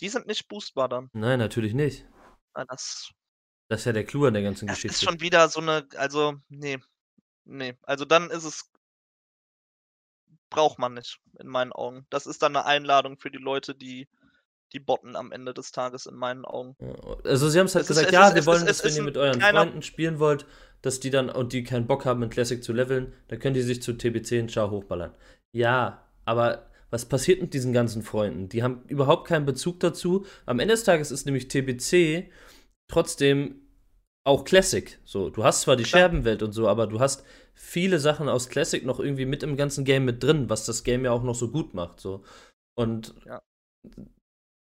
Die 0.00 0.08
sind 0.08 0.26
nicht 0.26 0.48
boostbar 0.48 0.88
dann. 0.88 1.10
Nein, 1.12 1.38
natürlich 1.38 1.74
nicht. 1.74 2.06
Ah, 2.54 2.64
Das, 2.64 3.10
Das 3.68 3.80
ist 3.80 3.84
ja 3.86 3.92
der 3.92 4.04
Clou 4.04 4.26
an 4.26 4.34
der 4.34 4.42
ganzen 4.42 4.66
das 4.66 4.78
ist 4.78 4.82
Geschichte. 4.82 5.04
schon 5.04 5.20
wieder 5.20 5.48
so 5.48 5.60
eine, 5.60 5.86
also, 5.96 6.34
nee. 6.48 6.78
Nee, 7.44 7.76
also 7.82 8.04
dann 8.04 8.30
ist 8.30 8.44
es. 8.44 8.70
Braucht 10.50 10.78
man 10.80 10.94
nicht, 10.94 11.20
in 11.38 11.46
meinen 11.46 11.72
Augen. 11.72 12.06
Das 12.10 12.26
ist 12.26 12.42
dann 12.42 12.56
eine 12.56 12.66
Einladung 12.66 13.18
für 13.18 13.30
die 13.30 13.38
Leute, 13.38 13.74
die, 13.74 14.08
die 14.72 14.80
botten 14.80 15.16
am 15.16 15.32
Ende 15.32 15.52
des 15.54 15.72
Tages, 15.72 16.06
in 16.06 16.14
meinen 16.14 16.44
Augen. 16.44 16.76
Also 17.24 17.48
sie 17.48 17.58
haben 17.58 17.66
es 17.66 17.74
halt 17.74 17.84
Es 17.84 17.90
ist- 17.90 17.96
gesagt, 17.96 18.08
es 18.08 18.12
ja, 18.14 18.28
ist- 18.28 18.34
wir 18.34 18.46
wollen, 18.46 18.62
ist- 18.66 18.68
dass 18.68 18.84
wenn 18.84 18.90
ist 18.90 18.96
ihr 18.98 19.02
mit 19.02 19.16
euren 19.16 19.40
Freunden 19.40 19.82
spielen 19.82 20.18
wollt, 20.18 20.46
dass 20.82 21.00
die 21.00 21.10
dann 21.10 21.28
und 21.28 21.52
die 21.52 21.62
keinen 21.64 21.86
Bock 21.86 22.04
haben, 22.04 22.22
in 22.22 22.30
Classic 22.30 22.62
zu 22.62 22.72
leveln, 22.72 23.12
dann 23.28 23.38
können 23.38 23.54
die 23.54 23.62
sich 23.62 23.82
zu 23.82 23.92
TBC 23.94 24.38
in 24.38 24.48
Char 24.48 24.70
hochballern. 24.70 25.14
Ja, 25.52 26.06
aber 26.24 26.70
was 26.90 27.04
passiert 27.06 27.40
mit 27.40 27.52
diesen 27.54 27.72
ganzen 27.72 28.02
Freunden? 28.02 28.48
Die 28.48 28.62
haben 28.62 28.82
überhaupt 28.88 29.26
keinen 29.28 29.46
Bezug 29.46 29.80
dazu. 29.80 30.24
Am 30.46 30.58
Ende 30.58 30.74
des 30.74 30.84
Tages 30.84 31.10
ist 31.10 31.24
nämlich 31.26 31.48
TBC 31.48 32.30
trotzdem 32.90 33.62
auch 34.26 34.44
Classic. 34.44 34.98
So, 35.04 35.30
du 35.30 35.44
hast 35.44 35.62
zwar 35.62 35.76
die 35.76 35.84
Klar. 35.84 36.00
Scherbenwelt 36.02 36.42
und 36.42 36.52
so, 36.52 36.68
aber 36.68 36.86
du 36.86 37.00
hast 37.00 37.24
viele 37.54 37.98
Sachen 37.98 38.28
aus 38.28 38.48
Classic 38.48 38.84
noch 38.84 39.00
irgendwie 39.00 39.26
mit 39.26 39.42
im 39.42 39.56
ganzen 39.56 39.84
Game 39.84 40.04
mit 40.04 40.22
drin, 40.22 40.48
was 40.50 40.66
das 40.66 40.82
Game 40.84 41.04
ja 41.04 41.10
auch 41.12 41.22
noch 41.22 41.34
so 41.34 41.50
gut 41.50 41.74
macht. 41.74 42.00
So. 42.00 42.24
Und 42.76 43.14
Ja. 43.26 43.42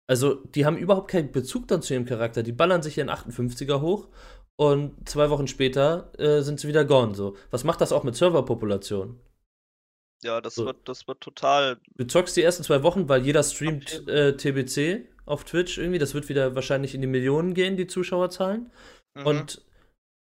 Also, 0.07 0.35
die 0.35 0.65
haben 0.67 0.77
überhaupt 0.77 1.11
keinen 1.11 1.33
Bezug 1.33 1.69
dann 1.69 1.83
zu 1.83 1.95
ihrem 1.95 2.05
Charakter. 2.05 2.43
Die 2.43 2.53
ballern 2.53 2.83
sich 2.83 2.97
ihren 2.99 3.11
58er 3.11 3.81
hoch 3.81 4.09
und 4.57 5.09
zwei 5.09 5.31
Wochen 5.31 5.49
später 5.49 6.13
äh, 6.19 6.43
sind 6.43 6.61
sie 6.61 6.69
wieder 6.69 6.85
gone. 6.85 7.15
So. 7.15 7.37
Was 7.51 7.65
macht 7.65 7.81
das 7.81 7.93
auch 7.93 8.05
mit 8.05 8.15
Serverpopulation? 8.17 9.19
Ja, 10.23 10.41
das 10.41 10.55
So. 10.55 10.65
wird, 10.65 10.89
das 10.89 11.07
wird 11.09 11.21
total. 11.21 11.79
Du 11.97 12.07
zockst 12.07 12.37
die 12.37 12.43
ersten 12.43 12.63
zwei 12.63 12.83
Wochen, 12.83 13.09
weil 13.09 13.25
jeder 13.25 13.43
streamt 13.43 14.09
äh, 14.09 14.37
TBC 14.37 15.09
auf 15.27 15.45
Twitch 15.45 15.77
irgendwie. 15.79 15.99
Das 15.99 16.15
wird 16.15 16.29
wieder 16.29 16.55
wahrscheinlich 16.55 16.95
in 16.95 17.01
die 17.01 17.07
Millionen 17.07 17.53
gehen, 17.53 17.77
die 17.77 17.87
Zuschauerzahlen. 17.87 18.71
Mhm. 19.15 19.27
Und, 19.27 19.63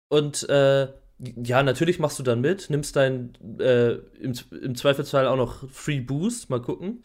und 0.09 0.49
äh, 0.49 0.89
ja, 1.19 1.63
natürlich 1.63 1.99
machst 1.99 2.19
du 2.19 2.23
dann 2.23 2.41
mit, 2.41 2.69
nimmst 2.69 2.97
dein 2.97 3.35
äh, 3.59 3.93
im, 4.21 4.35
im 4.51 4.75
Zweifelsfall 4.75 5.27
auch 5.27 5.37
noch 5.37 5.69
Free 5.71 6.01
Boost, 6.01 6.51
mal 6.51 6.61
gucken. 6.61 7.05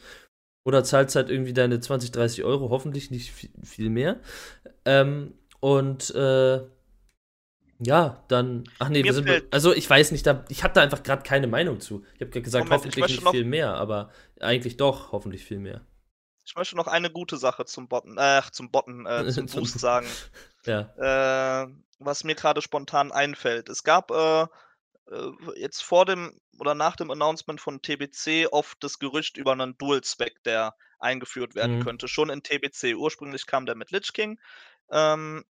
Oder 0.63 0.84
zahlst 0.84 1.15
halt 1.15 1.30
irgendwie 1.30 1.54
deine 1.54 1.80
20, 1.80 2.12
30 2.12 2.43
Euro, 2.43 2.69
hoffentlich 2.69 3.10
nicht 3.10 3.32
viel, 3.32 3.89
mehr. 3.89 4.19
Ähm, 4.86 5.34
und 5.60 6.13
äh, 6.13 6.62
ja, 7.80 8.24
dann. 8.28 8.65
Ach 8.78 8.89
nee, 8.89 9.04
wir 9.04 9.13
sind. 9.13 9.28
Also 9.50 9.74
ich 9.74 9.89
weiß 9.89 10.12
nicht, 10.12 10.28
da, 10.28 10.45
ich 10.50 10.63
habe 10.63 10.74
da 10.76 10.82
einfach 10.82 11.02
gerade 11.02 11.24
keine 11.24 11.47
Meinung 11.47 11.80
zu. 11.80 12.04
Ich 12.15 12.21
habe 12.21 12.30
gerade 12.30 12.43
gesagt, 12.43 12.65
Moment, 12.65 12.86
ich 12.86 13.02
hoffentlich 13.02 13.21
nicht 13.21 13.32
viel 13.32 13.45
mehr, 13.45 13.74
aber 13.74 14.12
eigentlich 14.39 14.78
doch, 14.78 15.12
hoffentlich 15.12 15.43
viel 15.43 15.60
mehr. 15.60 15.82
ich 16.45 16.56
möchte 16.56 16.76
noch 16.76 16.88
eine 16.88 17.10
gute 17.10 17.38
Sache 17.38 17.65
zum 17.65 17.88
Botten, 17.88 18.17
äh, 18.19 18.41
zum 18.52 18.69
Botten, 18.69 19.08
äh, 19.08 19.28
zum 19.32 19.47
Boost 19.47 19.80
sagen. 19.80 20.08
Ja. 20.65 21.63
äh, 21.63 21.67
was 21.97 22.24
mir 22.24 22.36
gerade 22.36 22.62
spontan 22.62 23.12
einfällt. 23.12 23.69
Es 23.69 23.84
gab 23.84 24.12
äh, 24.12 24.45
jetzt 25.56 25.84
vor 25.84 26.06
dem 26.06 26.39
oder 26.60 26.76
nach 26.76 26.95
dem 26.95 27.12
Announcement 27.12 27.60
von 27.62 27.82
TBC 27.82 28.47
oft 28.52 28.84
das 28.84 29.00
Gerücht 29.00 29.38
über 29.38 29.52
einen 29.54 29.78
Dual-Spec, 29.78 30.43
der 30.43 30.76
eingeführt 31.00 31.56
werden 31.56 31.80
Mhm. 31.80 31.80
könnte. 31.80 32.08
Schon 32.08 32.30
in 32.30 32.43
TBC. 32.43 32.95
Ursprünglich 32.95 33.45
kam 33.47 33.65
der 33.65 33.76
mit 33.76 33.91
Lich 33.91 34.13
King. 34.13 34.39
Ähm, 34.91 35.43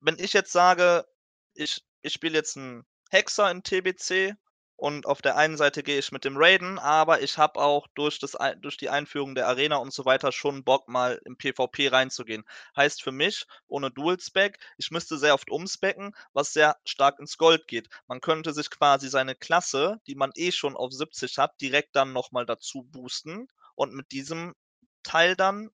wenn 0.00 0.18
ich 0.18 0.32
jetzt 0.32 0.52
sage, 0.52 1.06
ich, 1.54 1.84
ich 2.02 2.12
spiele 2.14 2.38
jetzt 2.38 2.56
einen 2.56 2.84
Hexer 3.10 3.50
in 3.50 3.62
TBC 3.62 4.34
und 4.80 5.04
auf 5.04 5.20
der 5.20 5.36
einen 5.36 5.58
Seite 5.58 5.82
gehe 5.82 5.98
ich 5.98 6.10
mit 6.10 6.24
dem 6.24 6.38
Raiden, 6.38 6.78
aber 6.78 7.20
ich 7.20 7.36
habe 7.36 7.60
auch 7.60 7.86
durch, 7.94 8.18
das, 8.18 8.36
durch 8.62 8.78
die 8.78 8.88
Einführung 8.88 9.34
der 9.34 9.46
Arena 9.46 9.76
und 9.76 9.92
so 9.92 10.06
weiter 10.06 10.32
schon 10.32 10.64
Bock, 10.64 10.88
mal 10.88 11.20
im 11.26 11.36
PvP 11.36 11.88
reinzugehen. 11.88 12.44
Heißt 12.74 13.02
für 13.02 13.12
mich, 13.12 13.46
ohne 13.66 13.90
Dual-Spec, 13.90 14.58
ich 14.78 14.90
müsste 14.90 15.18
sehr 15.18 15.34
oft 15.34 15.50
umspecken, 15.50 16.14
was 16.32 16.54
sehr 16.54 16.76
stark 16.84 17.18
ins 17.18 17.36
Gold 17.36 17.68
geht. 17.68 17.88
Man 18.06 18.22
könnte 18.22 18.54
sich 18.54 18.70
quasi 18.70 19.08
seine 19.10 19.34
Klasse, 19.34 20.00
die 20.06 20.14
man 20.14 20.30
eh 20.34 20.50
schon 20.50 20.76
auf 20.76 20.92
70 20.92 21.36
hat, 21.36 21.60
direkt 21.60 21.94
dann 21.94 22.12
nochmal 22.14 22.46
dazu 22.46 22.82
boosten 22.84 23.48
und 23.74 23.92
mit 23.92 24.10
diesem 24.12 24.54
Teil 25.02 25.36
dann 25.36 25.70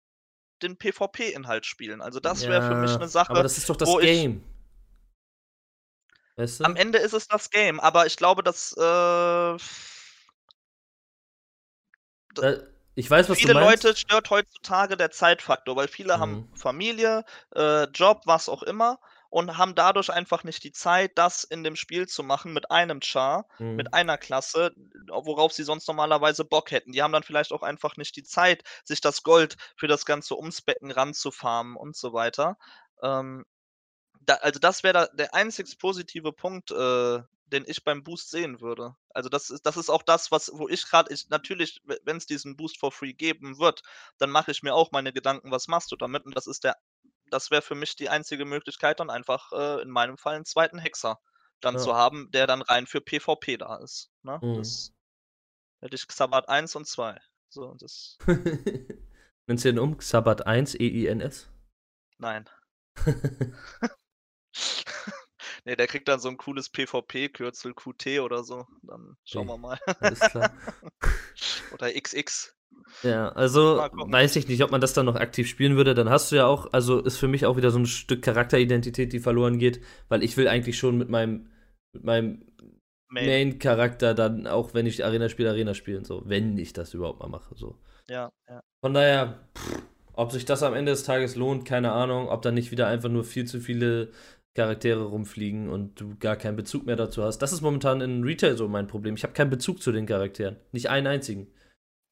den 0.63 0.77
PvP-Inhalt 0.79 1.65
spielen. 1.65 2.01
Also 2.01 2.19
das 2.19 2.43
wäre 2.49 2.63
für 2.63 2.75
mich 2.75 2.91
Ja, 2.91 2.97
eine 2.97 3.09
Sache. 3.09 3.31
Aber 3.31 3.43
das 3.45 3.57
ist 3.57 3.69
doch 3.69 3.77
das 3.77 3.89
wo 3.89 4.01
ich- 4.01 4.07
Game. 4.07 4.43
Weißt 6.37 6.61
du? 6.61 6.67
Am 6.67 6.77
Ende 6.77 6.99
ist 6.99 7.15
es 7.15 7.29
das 7.29 7.51
Game, 7.51 7.81
aber 7.81 8.07
ich 8.07 8.17
glaube, 8.19 8.43
dass 8.43 8.73
äh, 8.77 9.57
ich 12.95 13.11
weiß, 13.11 13.29
was 13.29 13.41
viele 13.41 13.43
du 13.43 13.49
meinst. 13.51 13.77
Leute 13.77 13.97
stört 13.97 14.31
heutzutage 14.31 14.97
der 14.97 15.11
Zeitfaktor, 15.11 15.77
weil 15.77 15.89
viele 15.89 16.19
haben 16.21 16.39
Mhm. 16.39 16.49
Familie, 16.55 17.25
äh, 17.55 17.85
Job, 17.85 18.23
was 18.25 18.49
auch 18.49 18.63
immer 18.63 18.99
und 19.31 19.59
haben 19.59 19.75
dadurch 19.75 20.11
einfach 20.11 20.45
nicht 20.45 20.63
die 20.65 20.73
Zeit, 20.73 21.13
das 21.17 21.45
in 21.45 21.65
dem 21.65 21.77
Spiel 21.77 22.07
zu 22.07 22.23
machen 22.23 22.53
mit 22.53 22.71
einem 22.71 23.01
Char, 23.03 23.47
Mhm. 23.59 23.77
mit 23.77 23.93
einer 23.93 24.17
Klasse, 24.19 24.73
worauf 25.11 25.53
sie 25.53 25.65
sonst 25.65 25.89
normalerweise 25.89 26.45
Bock 26.45 26.71
hätten. 26.71 26.93
Die 26.93 27.03
haben 27.03 27.13
dann 27.13 27.25
vielleicht 27.25 27.53
auch 27.53 27.63
einfach 27.63 27.97
nicht 27.97 28.17
die 28.17 28.23
Zeit, 28.23 28.63
sich 28.85 29.01
das 29.01 29.23
Gold 29.23 29.57
für 29.77 29.89
das 29.89 30.07
ganze 30.07 30.35
Umspecken 30.37 30.91
ranzufarmen 30.91 31.77
und 31.77 31.97
so 31.97 32.13
weiter. 32.13 32.57
Ähm, 33.03 33.45
da, 34.27 34.35
also 34.35 34.59
das 34.61 34.83
wäre 34.83 34.93
da 34.93 35.07
der 35.09 35.35
einzig 35.35 35.79
positive 35.79 36.33
Punkt, 36.33 36.71
äh, 36.71 37.23
den 37.47 37.65
ich 37.67 37.85
beim 37.85 38.03
Boost 38.03 38.31
sehen 38.31 38.61
würde. 38.61 38.97
Also 39.11 39.29
das 39.29 39.51
ist, 39.51 39.65
das 39.65 39.77
ist 39.77 39.89
auch 39.89 40.03
das, 40.03 40.33
was, 40.33 40.51
wo 40.53 40.69
ich 40.69 40.85
gerade, 40.89 41.13
ich, 41.15 41.29
natürlich, 41.29 41.81
wenn 42.03 42.17
es 42.17 42.27
diesen 42.27 42.57
Boost 42.57 42.79
for 42.79 42.91
free 42.91 43.13
geben 43.13 43.59
wird, 43.59 43.83
dann 44.19 44.31
mache 44.31 44.51
ich 44.51 44.63
mir 44.63 44.75
auch 44.75 44.91
meine 44.91 45.13
Gedanken, 45.13 45.51
was 45.53 45.69
machst 45.69 45.93
du 45.93 45.97
damit? 45.97 46.27
Und 46.27 46.37
das 46.37 46.47
ist 46.49 46.65
der, 46.65 46.77
das 47.31 47.51
wäre 47.51 47.63
für 47.63 47.77
mich 47.77 47.95
die 47.97 48.09
einzige 48.09 48.45
Möglichkeit, 48.45 49.01
dann 49.01 49.11
einfach 49.11 49.53
äh, 49.53 49.83
in 49.83 49.91
meinem 49.91 50.19
Fall 50.19 50.35
einen 50.35 50.45
zweiten 50.45 50.79
Hexer 50.79 51.19
dann 51.61 51.77
Ja. 51.77 51.81
zu 51.81 51.95
haben, 51.95 52.31
der 52.33 52.47
dann 52.47 52.63
rein 52.63 52.87
für 52.87 53.01
PvP 53.01 53.57
da 53.59 53.77
ist. 53.77 54.11
Ne? 54.23 54.39
Mhm. 54.43 54.57
Das 54.59 54.93
hätte 55.81 55.95
ich 55.95 56.07
Xabat 56.07 56.49
1 56.49 56.75
und 56.77 56.87
2. 56.87 57.21
So, 57.49 57.67
und 57.67 57.81
das. 57.81 58.19
Nennst 59.47 59.65
du 59.65 59.69
den 59.69 59.79
um? 59.79 60.01
Sabbat 60.01 60.47
1, 60.47 60.75
E-I-N-S? 60.75 61.49
Nein. 62.19 62.49
nee, 65.65 65.77
der 65.77 65.87
kriegt 65.87 66.09
dann 66.09 66.21
so 66.21 66.29
ein 66.29 66.37
cooles 66.37 66.69
PvP-Kürzel 66.69 67.75
QT 67.75 68.21
oder 68.21 68.45
so. 68.45 68.67
Dann 68.83 69.17
schauen 69.25 69.47
wir 69.47 69.59
mal. 69.59 69.79
Alles 70.01 70.21
klar. 70.21 70.53
oder 71.73 71.93
XX. 71.93 72.55
Ja, 73.03 73.31
also 73.31 73.79
weiß 73.79 74.37
ich 74.37 74.49
nicht, 74.49 74.63
ob 74.63 74.71
man 74.71 74.81
das 74.81 74.93
dann 74.93 75.07
noch 75.07 75.17
aktiv 75.17 75.49
spielen 75.49 75.77
würde. 75.77 75.95
Dann 75.95 76.09
hast 76.09 76.33
du 76.33 76.37
ja 76.37 76.47
auch, 76.47 76.73
also 76.73 77.01
ist 77.01 77.19
für 77.19 77.29
mich 77.29 77.47
auch 77.47 77.57
wieder 77.57 77.71
so 77.71 77.79
ein 77.79 77.87
Stück 77.87 78.23
Charakteridentität, 78.23 79.13
die 79.13 79.21
verloren 79.21 79.59
geht, 79.59 79.81
weil 80.09 80.23
ich 80.23 80.37
will 80.37 80.49
eigentlich 80.49 80.79
schon 80.79 80.97
mit 80.97 81.09
meinem, 81.09 81.51
mit 81.93 82.05
meinem 82.05 82.45
Main. 83.09 83.27
Main-Charakter 83.27 84.15
dann, 84.15 84.47
auch 84.47 84.75
wenn 84.75 84.87
ich 84.87 85.05
Arena 85.05 85.29
spiele, 85.29 85.51
Arena 85.51 85.75
spielen, 85.75 86.05
so, 86.05 86.23
wenn 86.27 86.59
ich 86.59 86.73
das 86.73 86.95
überhaupt 86.95 87.21
mal 87.21 87.29
mache. 87.29 87.55
So. 87.55 87.79
Ja, 88.09 88.33
ja. 88.49 88.61
Von 88.81 88.95
daher, 88.95 89.49
pff, 89.57 89.83
ob 90.17 90.33
sich 90.33 90.47
das 90.47 90.63
am 90.63 90.75
Ende 90.75 90.93
des 90.93 91.05
Tages 91.05 91.37
lohnt, 91.37 91.67
keine 91.67 91.93
Ahnung. 91.93 92.29
Ob 92.29 92.41
dann 92.41 92.55
nicht 92.55 92.71
wieder 92.71 92.87
einfach 92.87 93.11
nur 93.11 93.23
viel 93.23 93.45
zu 93.45 93.61
viele 93.61 94.11
Charaktere 94.57 95.05
rumfliegen 95.05 95.69
und 95.69 96.01
du 96.01 96.17
gar 96.19 96.35
keinen 96.37 96.57
Bezug 96.57 96.85
mehr 96.87 96.97
dazu 96.97 97.23
hast. 97.23 97.39
Das 97.39 97.53
ist 97.53 97.61
momentan 97.61 98.01
in 98.01 98.25
Retail 98.25 98.57
so 98.57 98.67
mein 98.69 98.87
Problem. 98.89 99.15
Ich 99.15 99.23
habe 99.23 99.33
keinen 99.35 99.51
Bezug 99.51 99.81
zu 99.83 99.93
den 99.93 100.07
Charakteren. 100.07 100.57
Nicht 100.73 100.89
einen 100.91 101.07
einzigen. 101.07 101.53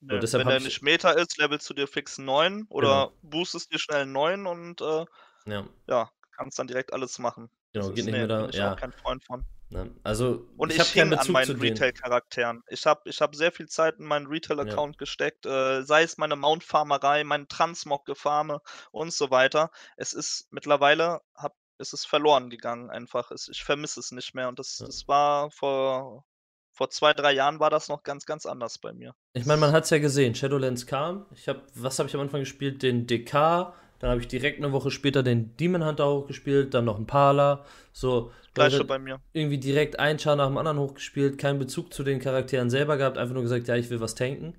Nö, 0.00 0.18
deshalb 0.20 0.44
Wenn 0.44 0.50
der 0.50 0.60
nicht 0.60 0.82
Meta 0.82 1.10
ist, 1.12 1.38
levelst 1.38 1.68
du 1.70 1.74
dir 1.74 1.86
fix 1.88 2.18
9 2.18 2.66
oder 2.68 3.10
boostest 3.22 3.72
dir 3.72 3.78
schnell 3.78 4.04
9 4.06 4.46
und 4.46 4.80
äh, 4.82 5.06
Ja, 5.46 5.66
ja, 5.88 6.10
kannst 6.36 6.58
dann 6.58 6.66
direkt 6.66 6.92
alles 6.92 7.18
machen. 7.18 7.48
genau, 7.72 7.86
Das 7.86 7.94
geht 7.94 7.98
ist- 8.00 8.04
nicht 8.06 8.12
nee, 8.12 8.18
mehr 8.18 8.28
da. 8.28 8.40
bin 8.42 8.50
ich 8.50 8.56
Ja, 8.56 8.74
auch 8.74 8.76
kein 8.76 8.92
Freund 8.92 9.24
von. 9.24 9.44
ne. 9.70 9.90
also 10.02 10.46
Und 10.58 10.70
ich, 10.70 10.76
ich 10.76 10.80
habe 10.80 10.90
keinen 10.90 11.08
hing 11.10 11.18
an 11.18 11.26
Bezug 11.26 11.32
meinen. 11.32 11.60
Retail-Charakteren. 11.62 12.62
Ich 12.68 12.84
habe 12.84 13.00
ich 13.08 13.20
hab 13.22 13.34
sehr 13.34 13.50
viel 13.50 13.66
Zeit 13.66 13.98
in 13.98 14.04
meinen 14.04 14.26
Retail-Account 14.26 14.98
gesteckt, 14.98 15.46
äh, 15.46 15.82
sei 15.84 16.02
es 16.02 16.18
meine 16.18 16.36
Mount-Farmerei, 16.36 17.24
mein 17.24 17.48
Transmog-Gefarme 17.48 18.60
und 18.90 19.10
so 19.12 19.30
weiter. 19.30 19.70
Es 19.96 20.12
ist 20.12 20.48
mittlerweile, 20.52 21.22
hab, 21.34 21.54
es 21.78 21.92
ist 21.92 22.06
verloren 22.06 22.50
gegangen 22.50 22.90
einfach. 22.90 23.30
Ich 23.50 23.62
vermisse 23.64 24.00
es 24.00 24.12
nicht 24.12 24.34
mehr 24.34 24.48
und 24.48 24.58
das, 24.58 24.78
Ja. 24.78 24.86
das 24.86 25.06
war 25.08 25.50
vor, 25.50 26.24
vor 26.72 26.90
zwei, 26.90 27.12
drei 27.12 27.32
Jahren 27.32 27.60
war 27.60 27.70
das 27.70 27.88
noch 27.88 28.02
ganz, 28.02 28.26
ganz 28.26 28.46
anders 28.46 28.78
bei 28.78 28.92
mir. 28.92 29.14
Ich 29.32 29.46
meine, 29.46 29.60
man 29.60 29.72
hat 29.72 29.84
es 29.84 29.90
ja 29.90 29.98
gesehen. 29.98 30.34
Shadowlands 30.34 30.86
kam. 30.86 31.26
Ich 31.34 31.48
habe, 31.48 31.62
was 31.74 31.98
habe 31.98 32.08
ich 32.08 32.14
am 32.14 32.20
Anfang 32.20 32.40
gespielt? 32.40 32.82
Den 32.82 33.06
DK. 33.06 33.72
Dann 34.00 34.10
habe 34.10 34.20
ich 34.20 34.28
direkt 34.28 34.58
eine 34.58 34.72
Woche 34.72 34.90
später 34.90 35.22
den 35.22 35.56
Demon 35.56 35.84
Hunter 35.84 36.08
hochgespielt. 36.08 36.74
Dann 36.74 36.84
noch 36.84 36.98
ein 36.98 37.06
Parler. 37.06 37.64
So. 37.92 38.32
Gleiche 38.54 38.76
Leute, 38.78 38.88
bei 38.88 38.98
mir. 38.98 39.20
irgendwie 39.32 39.58
direkt 39.58 39.98
ein 39.98 40.18
Char 40.18 40.36
nach 40.36 40.46
dem 40.46 40.58
anderen 40.58 40.78
hochgespielt, 40.78 41.38
keinen 41.38 41.58
Bezug 41.58 41.92
zu 41.92 42.04
den 42.04 42.20
Charakteren 42.20 42.70
selber 42.70 42.96
gehabt, 42.96 43.18
einfach 43.18 43.34
nur 43.34 43.42
gesagt, 43.42 43.66
ja, 43.66 43.74
ich 43.76 43.90
will 43.90 44.00
was 44.00 44.14
tanken. 44.14 44.56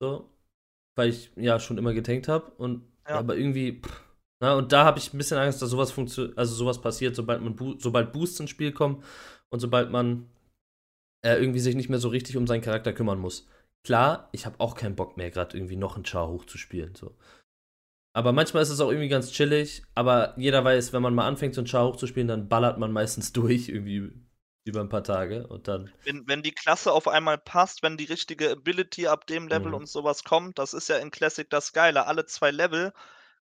So. 0.00 0.28
Weil 0.96 1.08
ich 1.10 1.32
ja 1.36 1.58
schon 1.60 1.78
immer 1.78 1.94
getankt 1.94 2.28
habe. 2.28 2.50
Und 2.52 2.86
Ja. 3.08 3.16
aber 3.18 3.36
irgendwie. 3.36 3.80
Pff, 3.82 4.02
na, 4.42 4.54
und 4.54 4.72
da 4.72 4.84
habe 4.84 4.98
ich 4.98 5.14
ein 5.14 5.18
bisschen 5.18 5.38
Angst, 5.38 5.62
dass 5.62 5.70
sowas 5.70 5.92
funktioniert, 5.92 6.36
also 6.36 6.52
sowas 6.52 6.80
passiert, 6.80 7.14
sobald 7.14 7.40
man 7.42 7.54
Bo 7.54 7.76
sobald 7.78 8.12
Boosts 8.12 8.40
ins 8.40 8.50
Spiel 8.50 8.72
kommen 8.72 9.04
und 9.50 9.60
sobald 9.60 9.90
man 9.92 10.28
äh, 11.24 11.36
irgendwie 11.36 11.60
sich 11.60 11.76
nicht 11.76 11.88
mehr 11.88 12.00
so 12.00 12.08
richtig 12.08 12.36
um 12.36 12.48
seinen 12.48 12.60
Charakter 12.60 12.92
kümmern 12.92 13.20
muss. 13.20 13.46
Klar, 13.84 14.28
ich 14.32 14.44
habe 14.44 14.58
auch 14.58 14.74
keinen 14.74 14.96
Bock 14.96 15.16
mehr, 15.16 15.30
gerade 15.30 15.56
irgendwie 15.56 15.76
noch 15.76 15.94
einen 15.94 16.04
Char 16.04 16.26
hochzuspielen. 16.28 16.96
So. 16.96 17.16
Aber 18.14 18.32
manchmal 18.32 18.64
ist 18.64 18.70
es 18.70 18.80
auch 18.80 18.90
irgendwie 18.90 19.08
ganz 19.08 19.30
chillig, 19.30 19.84
aber 19.94 20.34
jeder 20.36 20.64
weiß, 20.64 20.92
wenn 20.92 21.02
man 21.02 21.14
mal 21.14 21.28
anfängt, 21.28 21.54
so 21.54 21.60
einen 21.60 21.68
Char 21.68 21.86
hochzuspielen, 21.86 22.26
dann 22.28 22.48
ballert 22.48 22.78
man 22.78 22.90
meistens 22.90 23.32
durch, 23.34 23.68
irgendwie 23.68 24.12
über 24.64 24.80
ein 24.80 24.88
paar 24.88 25.04
Tage 25.04 25.46
und 25.46 25.68
dann. 25.68 25.92
Wenn, 26.04 26.26
wenn 26.26 26.42
die 26.42 26.52
Klasse 26.52 26.90
auf 26.90 27.06
einmal 27.06 27.38
passt, 27.38 27.84
wenn 27.84 27.96
die 27.96 28.06
richtige 28.06 28.50
Ability 28.50 29.06
ab 29.06 29.28
dem 29.28 29.46
Level 29.46 29.68
Mhm. 29.68 29.74
und 29.74 29.88
sowas 29.88 30.24
kommt, 30.24 30.58
das 30.58 30.74
ist 30.74 30.88
ja 30.88 30.96
in 30.98 31.12
Classic 31.12 31.48
das 31.48 31.72
Geile. 31.72 32.06
Alle 32.06 32.26
zwei 32.26 32.50
Level 32.50 32.92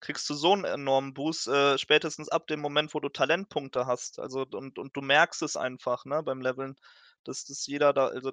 kriegst 0.02 0.30
du 0.30 0.34
so 0.36 0.54
einen 0.54 0.66
enormen 0.66 1.14
Boost, 1.14 1.48
äh, 1.48 1.78
spätestens 1.78 2.30
ab 2.30 2.48
dem 2.48 2.60
Moment, 2.62 2.94
wo 2.94 3.00
du 3.00 3.10
Talentpunkte 3.10 3.86
hast. 3.88 4.20
Also 4.20 4.46
und 4.52 4.80
und 4.80 4.96
du 4.98 5.02
merkst 5.02 5.42
es 5.44 5.58
einfach, 5.58 6.06
ne, 6.06 6.24
beim 6.24 6.42
Leveln, 6.42 6.76
dass 7.24 7.46
dass 7.46 7.66
jeder 7.68 7.94
da 7.94 8.08
also, 8.08 8.32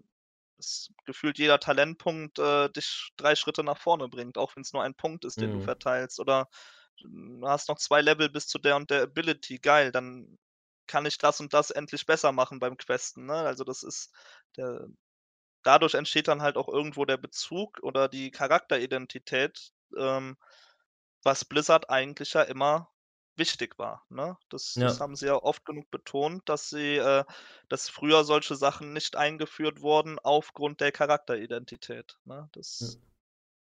gefühlt 1.05 1.39
jeder 1.39 1.59
Talentpunkt, 1.61 2.39
äh, 2.39 2.71
dich 2.71 3.11
3 3.17 3.35
Schritte 3.37 3.62
nach 3.64 3.79
vorne 3.79 4.09
bringt, 4.09 4.39
auch 4.39 4.57
wenn's 4.57 4.73
nur 4.73 4.83
ein 4.83 4.95
Punkt 4.95 5.25
ist, 5.25 5.41
den 5.43 5.53
du 5.53 5.59
Mhm. 5.59 5.61
verteilst. 5.61 6.19
Oder 6.21 6.49
du 7.01 7.43
hast 7.47 7.69
noch 7.69 7.79
2 7.79 8.01
Level 8.01 8.31
bis 8.31 8.47
zu 8.49 8.59
der 8.59 8.77
und 8.77 8.91
der 8.91 9.03
Ability, 9.03 9.59
geil, 9.59 9.93
dann 9.93 10.39
kann 10.87 11.05
ich 11.07 11.19
das 11.19 11.41
und 11.41 11.53
das 11.55 11.71
endlich 11.71 12.07
besser 12.07 12.33
machen 12.33 12.59
beim 12.61 12.77
Questen, 12.77 13.27
ne? 13.27 13.35
Also, 13.35 13.64
das 13.64 13.83
ist 13.83 14.12
der 14.57 14.87
dadurch 15.64 15.95
entsteht 15.95 16.29
dann 16.29 16.43
halt 16.43 16.57
auch 16.57 16.69
irgendwo 16.69 17.05
der 17.05 17.17
Bezug 17.19 17.81
oder 17.83 18.09
die 18.09 18.31
Charakteridentität, 18.31 19.73
ähm, 19.99 20.37
was 21.27 21.45
Blizzard 21.47 21.91
eigentlich 21.91 22.35
ja 22.35 22.43
immer 22.45 22.91
wichtig 23.37 23.79
war, 23.79 24.07
ne? 24.11 24.39
Das 24.51 24.79
das 24.81 25.01
Ja. 25.01 25.03
haben 25.03 25.16
sie 25.16 25.27
ja 25.29 25.37
oft 25.37 25.66
genug 25.66 25.91
betont, 25.93 26.49
dass 26.49 26.70
sie 26.70 26.97
äh, 26.99 27.24
dass 27.70 27.91
früher 27.91 28.24
solche 28.24 28.57
Sachen 28.57 28.95
nicht 28.95 29.16
eingeführt 29.16 29.83
wurden 29.83 30.18
aufgrund 30.20 30.81
der 30.83 30.93
Charakteridentität, 30.93 32.18
ne? 32.24 32.51
Das 32.55 32.99
Ja. 32.99 33.07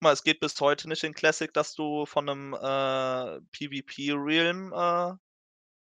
mal, 0.00 0.12
es 0.14 0.24
geht 0.24 0.40
bis 0.40 0.61
heute 0.61 0.88
nicht 0.88 1.05
in 1.05 1.14
Classic, 1.14 1.53
dass 1.55 1.74
du 1.74 2.07
von 2.07 2.26
'nem, 2.26 2.55
äh, 2.55 3.40
PvP-Realm, 3.53 4.72
äh 4.74 5.14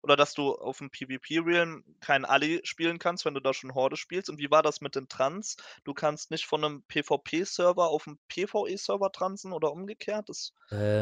oder 0.07 0.17
dass 0.17 0.35
du 0.35 0.53
auf'm 0.55 0.91
PvP-Realm 0.91 1.85
kein 2.01 2.25
Ali 2.25 2.61
spielen 2.65 2.99
kannst, 3.01 3.25
wenn 3.25 3.35
du 3.35 3.41
da 3.41 3.53
schon 3.53 3.75
Horde 3.75 3.97
spielst. 3.97 4.31
Und 4.31 4.39
wie 4.39 4.51
war 4.53 4.63
das 4.63 4.81
mit 4.81 4.95
den 4.97 5.09
Trans? 5.09 5.57
Du 5.85 5.95
kannst 5.95 6.31
nicht 6.31 6.47
von 6.47 6.61
'nem 6.63 6.85
PvP-Server 6.85 7.89
auf 7.89 8.07
'n 8.07 8.19
PvE-Server 8.29 9.11
transen 9.13 9.53
oder 9.53 9.73
umgekehrt? 9.73 10.29
Das 10.29 10.53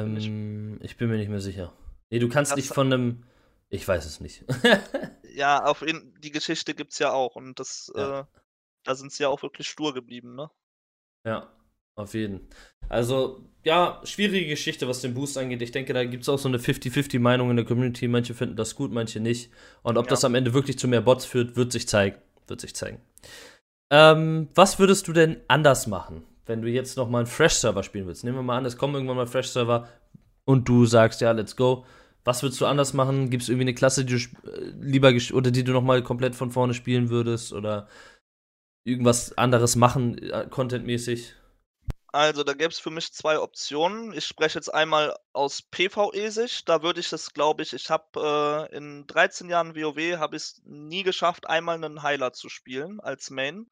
bin 0.02 0.16
ich 0.16 0.32
Ähm, 0.48 0.78
ich 0.82 0.96
bin 0.96 1.08
mir 1.08 1.16
nicht 1.16 1.28
mehr 1.30 1.40
sicher. 1.40 1.72
Ne, 2.10 2.18
du 2.18 2.28
kannst 2.28 2.56
nicht 2.56 2.68
von 2.70 2.88
'nem 2.88 3.24
ich 3.70 3.86
weiß 3.88 4.04
es 4.04 4.20
nicht. 4.20 4.44
Ja, 5.26 5.64
auf 5.64 5.80
jeden 5.80 6.20
die 6.20 6.30
Geschichte 6.30 6.74
gibt's 6.74 6.98
ja 6.98 7.12
auch 7.12 7.34
und 7.36 7.58
das 7.58 7.88
Ja. 7.96 8.14
äh, 8.14 8.24
da 8.84 8.94
sind 8.94 9.12
sie 9.12 9.22
ja 9.24 9.30
auch 9.30 9.42
wirklich 9.42 9.68
stur 9.68 9.94
geblieben, 9.94 10.34
ne? 10.36 10.50
Ja, 11.24 11.48
auf 11.96 12.14
jeden. 12.14 12.40
Also, 12.88 13.40
ja, 13.64 14.00
schwierige 14.04 14.46
Geschichte, 14.48 14.86
was 14.88 15.00
den 15.00 15.14
Boost 15.14 15.38
angeht. 15.38 15.62
Ich 15.62 15.72
denke, 15.72 15.94
da 15.94 16.04
gibt's 16.04 16.28
auch 16.28 16.38
so 16.38 16.48
'ne 16.48 16.58
50-50 16.58 17.20
Meinung 17.20 17.50
in 17.50 17.56
der 17.56 17.64
Community. 17.64 18.08
Manche 18.08 18.34
finden 18.34 18.56
das 18.56 18.74
gut, 18.74 18.92
manche 18.92 19.20
nicht. 19.20 19.50
Und 19.82 19.96
ob 19.96 20.06
Ja. 20.06 20.10
das 20.10 20.24
am 20.24 20.34
Ende 20.34 20.52
wirklich 20.54 20.78
zu 20.78 20.88
mehr 20.88 21.00
Bots 21.00 21.24
führt, 21.24 21.56
wird 21.56 21.72
sich 21.72 21.88
zeigen. 21.88 22.16
Wird 22.46 22.60
sich 22.60 22.74
zeigen. 22.74 22.98
Ähm, 23.90 24.48
was 24.54 24.78
würdest 24.78 25.08
du 25.08 25.12
denn 25.14 25.38
anders 25.48 25.86
machen, 25.88 26.24
wenn 26.46 26.62
du 26.62 26.68
jetzt 26.70 26.96
noch 26.96 27.08
mal 27.10 27.20
'n 27.22 27.26
Fresh-Server 27.26 27.82
spielen 27.84 28.06
willst? 28.08 28.24
Nehmen 28.24 28.38
wir 28.38 28.42
mal 28.42 28.58
an, 28.58 28.66
es 28.66 28.76
kommen 28.78 28.94
irgendwann 28.94 29.16
mal 29.18 29.26
Fresh-Server 29.28 29.88
und 30.46 30.68
du 30.68 30.86
sagst: 30.86 31.20
„Ja, 31.22 31.32
let's 31.32 31.56
go.“ 31.56 31.86
Was 32.24 32.42
würdest 32.42 32.60
du 32.60 32.66
anders 32.66 32.94
machen? 32.94 33.30
Gibt's 33.30 33.48
irgendwie 33.50 33.66
'ne 33.66 33.74
Klasse, 33.74 34.04
die 34.06 34.14
du 34.16 34.50
äh, 34.50 34.72
lieber 34.80 35.12
oder 35.34 35.50
die 35.52 35.64
du 35.64 35.72
noch 35.72 35.82
mal 35.84 36.02
komplett 36.02 36.34
von 36.36 36.50
vorne 36.52 36.74
spielen 36.74 37.10
würdest 37.10 37.52
oder 37.54 37.88
irgendwas 38.86 39.36
anderes 39.38 39.76
machen, 39.76 40.18
äh, 40.18 40.46
contentmäßig? 40.50 41.34
Also, 42.14 42.44
da 42.44 42.52
gäb's 42.54 42.78
für 42.78 42.90
mich 42.92 43.12
2 43.12 43.40
Optionen. 43.40 44.12
Ich 44.12 44.24
spreche 44.24 44.56
jetzt 44.56 44.72
einmal 44.72 45.16
aus 45.32 45.62
PvE-Sicht. 45.62 46.68
Da 46.68 46.80
würde 46.84 47.00
ich 47.00 47.12
es, 47.12 47.32
glaube 47.34 47.64
ich 47.64 47.72
ich 47.72 47.90
habe, 47.90 48.68
äh, 48.70 48.76
in 48.76 49.04
13 49.08 49.48
Jahren 49.50 49.74
WoW 49.74 50.16
habe 50.18 50.36
ich's 50.36 50.62
nie 50.64 51.02
geschafft, 51.02 51.48
einmal 51.48 51.76
'nen 51.76 52.04
Heiler 52.04 52.32
zu 52.32 52.48
spielen 52.48 53.00
als 53.00 53.30
Main. 53.30 53.68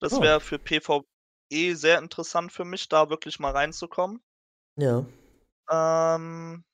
Das 0.00 0.20
Oh. 0.20 0.22
wäre 0.22 0.40
für 0.40 0.58
PvE 0.60 1.74
sehr 1.76 1.98
interessant 1.98 2.52
für 2.52 2.64
mich, 2.64 2.88
da 2.88 3.10
wirklich 3.10 3.40
mal 3.40 3.52
reinzukommen. 3.52 4.22
Ja. 4.76 5.04
Ähm, 5.70 6.64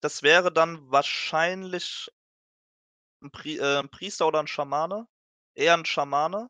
das 0.00 0.22
wäre 0.22 0.52
dann 0.52 0.90
wahrscheinlich 0.90 2.10
'n 3.22 3.30
Pri 3.32 3.56
äh, 3.58 3.78
'n 3.80 3.88
Priester 3.90 4.26
oder 4.28 4.38
'n 4.40 4.46
Schamane. 4.46 5.08
Eher 5.54 5.74
'n 5.74 5.84
Schamane. 5.84 6.48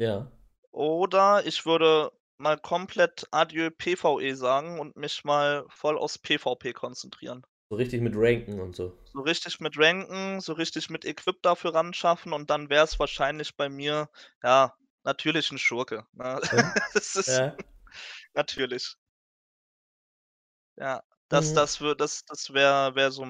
Ja. 0.00 0.30
Oder 0.74 1.44
ich 1.46 1.64
würde 1.66 2.12
mal 2.38 2.58
komplett 2.58 3.26
adieu 3.32 3.70
PvE 3.70 4.34
sagen 4.36 4.80
und 4.80 4.96
mich 4.96 5.24
mal 5.24 5.64
voll 5.68 5.98
aufs 5.98 6.18
PvP 6.18 6.72
konzentrieren. 6.72 7.46
So 7.70 7.74
richtig 7.76 8.00
mit 8.00 8.14
Ranken 8.16 8.60
und 8.60 8.76
so. 8.76 8.96
So 9.14 9.20
richtig 9.22 9.60
mit 9.60 9.78
Ranken, 9.78 10.40
so 10.40 10.52
richtig 10.52 10.90
mit 10.90 11.04
Equip 11.04 11.40
dafür 11.42 11.74
ranschaffen 11.74 12.32
und 12.32 12.50
dann 12.50 12.68
wär's 12.70 12.98
wahrscheinlich 12.98 13.56
bei 13.56 13.68
mir, 13.68 14.10
ja, 14.42 14.74
natürlich 15.04 15.50
'n 15.52 15.58
Schurke, 15.58 16.06
ne? 16.12 16.40
Ja. 16.52 16.72
Das 16.92 17.14
ist 17.16 17.40
Ja. 17.40 17.58
natürlich. 18.34 18.96
Ja, 20.78 21.02
das 21.28 21.52
Mhm. 21.52 21.54
das 21.54 21.78
das 21.96 22.24
das 22.26 22.52
wäre 22.52 22.94
wäre 22.94 23.10
so 23.10 23.24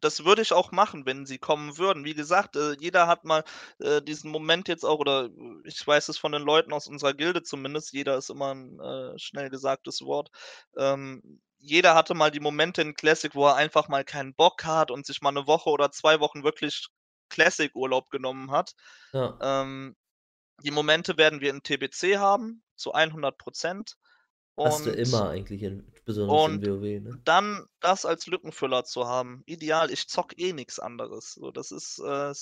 das 0.00 0.24
würde 0.24 0.42
ich 0.42 0.52
auch 0.52 0.72
machen, 0.72 1.06
wenn 1.06 1.26
sie 1.26 1.38
kommen 1.38 1.78
würden. 1.78 2.04
Wie 2.04 2.14
gesagt, 2.14 2.56
äh, 2.56 2.74
jeder 2.78 3.06
hat 3.06 3.24
mal, 3.24 3.44
äh, 3.78 4.02
diesen 4.02 4.30
Moment 4.30 4.68
jetzt 4.68 4.84
auch 4.84 4.98
oder 4.98 5.28
ich 5.64 5.86
weiß 5.86 6.08
es 6.08 6.18
von 6.18 6.32
den 6.32 6.42
Leuten 6.42 6.72
aus 6.72 6.86
unserer 6.88 7.14
Gilde 7.14 7.42
zumindest, 7.42 7.92
jeder 7.92 8.16
ist 8.18 8.30
immer 8.30 8.52
'n, 8.52 8.78
äh, 8.80 9.18
schnell 9.18 9.50
gesagtes 9.50 10.02
Wort. 10.02 10.30
Ähm, 10.76 11.40
jeder 11.58 11.94
hatte 11.94 12.14
mal 12.14 12.30
die 12.30 12.40
Momente 12.40 12.82
in 12.82 12.94
Classic, 12.94 13.34
wo 13.34 13.46
er 13.46 13.56
einfach 13.56 13.88
mal 13.88 14.04
keinen 14.04 14.34
Bock 14.34 14.64
hat 14.64 14.90
und 14.90 15.06
sich 15.06 15.22
mal 15.22 15.32
'ne 15.32 15.46
Woche 15.46 15.70
oder 15.70 15.90
2 15.92 16.20
Wochen 16.20 16.44
wirklich 16.44 16.86
Classic-Urlaub 17.30 18.10
genommen 18.10 18.50
hat. 18.50 18.72
Ja. 19.14 19.38
Ähm, 19.40 19.96
die 20.64 20.70
Momente 20.72 21.16
werden 21.18 21.40
wir 21.42 21.50
in 21.50 21.62
TBC 21.62 22.18
haben, 22.18 22.62
zu 22.76 22.92
100 22.94 23.38
% 23.38 23.96
Hast 24.64 24.86
du 24.86 24.90
und 24.90 24.90
immer 24.90 25.28
eigentlich 25.28 25.62
in 25.62 25.84
besonders 26.04 26.46
in 26.46 26.60
und 26.60 26.64
WoW, 26.64 27.00
ne? 27.00 27.20
dann 27.24 27.66
das 27.80 28.04
als 28.04 28.26
Lückenfüller 28.26 28.84
zu 28.84 29.06
haben, 29.06 29.42
ideal. 29.46 29.90
Ich 29.90 30.08
zocke 30.08 30.36
eh 30.36 30.52
nix 30.52 30.78
anderes. 30.78 31.34
So, 31.34 31.50
das 31.52 31.70
ist, 31.72 31.98
äh, 32.00 32.32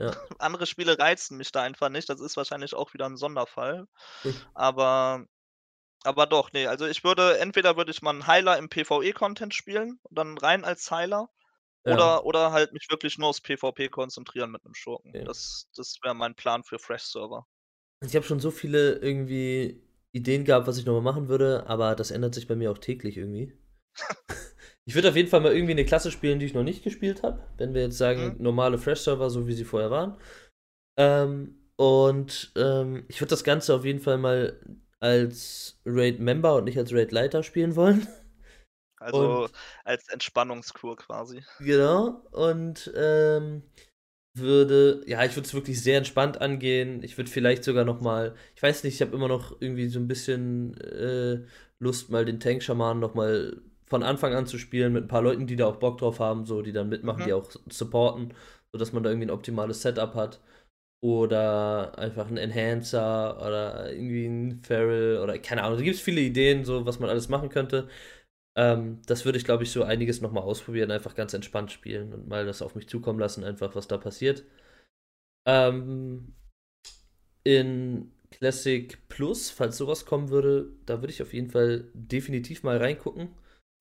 Ja. 0.00 0.30
andere 0.40 0.66
Spiele 0.66 0.98
reizen 0.98 1.36
mich 1.36 1.52
da 1.52 1.62
einfach 1.62 1.88
nicht. 1.88 2.08
Das 2.08 2.20
ist 2.20 2.36
wahrscheinlich 2.36 2.74
auch 2.74 2.94
wieder 2.94 3.06
'n 3.06 3.16
Sonderfall. 3.16 3.86
Aber 4.54 5.26
aber 6.04 6.26
doch, 6.26 6.52
ne, 6.52 6.68
also 6.68 6.86
ich 6.86 7.04
würde 7.04 7.38
entweder 7.40 7.76
würde 7.78 7.92
ich 7.92 8.02
mal 8.02 8.14
'n 8.14 8.26
Heiler 8.28 8.58
im 8.58 8.68
PvE-Content 8.70 9.54
spielen, 9.54 10.00
dann 10.10 10.38
rein 10.38 10.64
als 10.64 10.90
Heiler 10.90 11.28
Ja. 11.86 12.04
oder 12.04 12.24
oder 12.26 12.52
halt 12.52 12.72
mich 12.74 12.88
wirklich 12.90 13.18
nur 13.18 13.30
aufs 13.30 13.42
PvP 13.42 13.88
konzentrieren 13.90 14.50
mit 14.52 14.64
'nem 14.64 14.74
Schurken. 14.74 15.16
Okay. 15.16 15.26
Das 15.26 15.68
das 15.76 15.96
wäre 16.04 16.14
mein 16.16 16.36
Plan 16.36 16.64
für 16.64 16.78
Fresh-Server. 16.80 17.46
Ich 18.02 18.16
habe 18.16 18.24
schon 18.24 18.40
so 18.40 18.50
viele 18.50 18.94
irgendwie 18.96 19.82
Ideen 20.12 20.44
gehabt, 20.44 20.66
was 20.66 20.78
ich 20.78 20.86
noch 20.86 20.94
mal 20.94 21.00
machen 21.12 21.28
würde, 21.28 21.66
aber 21.68 21.94
das 21.96 22.10
ändert 22.10 22.34
sich 22.34 22.46
bei 22.48 22.56
mir 22.56 22.70
auch 22.72 22.78
täglich 22.78 23.16
irgendwie. 23.16 23.52
Ich 24.84 24.94
würde 24.94 25.08
auf 25.10 25.16
jeden 25.16 25.28
Fall 25.28 25.40
mal 25.40 25.52
irgendwie 25.54 25.74
'ne 25.74 25.84
Klasse 25.84 26.10
spielen, 26.10 26.38
die 26.38 26.46
ich 26.46 26.54
noch 26.54 26.62
nicht 26.64 26.82
gespielt 26.84 27.22
habe, 27.22 27.40
wenn 27.58 27.74
wir 27.74 27.82
jetzt 27.82 27.98
sagen, 27.98 28.36
Mhm. 28.36 28.40
normale 28.40 28.78
Fresh-Server, 28.78 29.30
so 29.30 29.46
wie 29.46 29.52
sie 29.52 29.64
vorher 29.64 29.90
waren. 29.90 30.16
Ähm, 30.98 31.56
und, 31.76 32.52
ähm, 32.56 33.04
ich 33.08 33.20
würde 33.20 33.30
das 33.30 33.44
Ganze 33.44 33.74
auf 33.74 33.84
jeden 33.86 34.00
Fall 34.00 34.18
mal 34.18 34.60
als 35.00 35.80
Raid-Member 35.86 36.56
und 36.56 36.64
nicht 36.64 36.78
als 36.78 36.92
Raid-Leiter 36.94 37.42
spielen 37.44 37.76
wollen. 37.76 38.06
Also, 38.98 39.48
Und 39.48 39.50
als 39.84 40.08
Entspannungskur 40.08 40.96
quasi. 40.96 41.44
Genau, 41.62 42.22
und, 42.32 42.90
ähm, 42.96 43.62
würde 44.40 45.02
ja, 45.06 45.24
ich 45.24 45.36
würde 45.36 45.46
es 45.46 45.54
wirklich 45.54 45.80
sehr 45.82 45.98
entspannt 45.98 46.40
angehen. 46.40 47.02
Ich 47.02 47.16
würde 47.18 47.30
vielleicht 47.30 47.64
sogar 47.64 47.84
noch 47.84 48.00
mal 48.00 48.34
ich 48.56 48.62
weiß 48.62 48.84
nicht, 48.84 48.94
ich 48.94 49.02
habe 49.02 49.14
immer 49.16 49.28
noch 49.28 49.60
irgendwie 49.60 49.88
so 49.88 49.98
'n 50.00 50.08
bisschen, 50.08 50.76
äh, 50.80 51.40
Lust, 51.78 52.10
mal 52.10 52.24
den 52.24 52.40
Tank-Schamanen 52.40 53.00
noch 53.00 53.14
mal 53.14 53.60
von 53.86 54.02
Anfang 54.02 54.34
an 54.34 54.46
zu 54.46 54.58
spielen 54.58 54.92
mit 54.92 55.04
'n 55.04 55.08
paar 55.08 55.22
Leuten, 55.22 55.46
die 55.46 55.56
da 55.56 55.66
auch 55.66 55.76
Bock 55.76 55.98
drauf 55.98 56.20
haben, 56.20 56.44
so, 56.46 56.62
die 56.62 56.72
dann 56.72 56.88
mitmachen, 56.88 57.24
die 57.24 57.32
Mhm. 57.32 57.34
auch 57.34 57.50
supporten, 57.70 58.34
sodass 58.72 58.92
man 58.92 59.02
da 59.02 59.10
irgendwie 59.10 59.26
'n 59.28 59.30
optimales 59.30 59.82
Setup 59.82 60.14
hat. 60.14 60.40
Oder 61.02 61.98
einfach 61.98 62.30
'n 62.30 62.36
Enhancer 62.38 63.36
oder 63.46 63.92
irgendwie 63.92 64.26
'n 64.26 64.62
Feral 64.64 65.18
oder 65.22 65.38
keine 65.38 65.62
Ahnung. 65.64 65.78
Da 65.78 65.84
gibt's 65.84 66.00
viele 66.00 66.20
Ideen, 66.22 66.64
so 66.64 66.86
was 66.86 67.00
man 67.00 67.10
alles 67.10 67.28
machen 67.30 67.50
könnte. 67.50 67.88
Ähm, 68.56 69.00
das 69.06 69.24
würde 69.24 69.38
ich, 69.38 69.44
glaube 69.44 69.64
ich, 69.64 69.72
so 69.72 69.82
einiges 69.84 70.20
noch 70.20 70.32
mal 70.32 70.40
ausprobieren, 70.42 70.90
einfach 70.90 71.14
ganz 71.14 71.34
entspannt 71.34 71.72
spielen 71.72 72.12
und 72.14 72.28
mal 72.28 72.46
das 72.46 72.62
auf 72.62 72.74
mich 72.74 72.88
zukommen 72.88 73.18
lassen, 73.20 73.44
einfach 73.44 73.74
was 73.74 73.88
da 73.88 73.98
passiert. 73.98 74.44
Ähm, 75.46 76.34
in 77.44 78.12
Classic 78.30 78.98
Plus, 79.08 79.50
falls 79.50 79.76
so 79.76 79.86
was 79.86 80.06
kommen 80.06 80.30
würde, 80.30 80.72
da 80.86 81.00
würde 81.00 81.12
ich 81.12 81.22
auf 81.22 81.32
jeden 81.34 81.50
Fall 81.50 81.88
definitiv 81.94 82.62
mal 82.62 82.76
reingucken. 82.78 83.30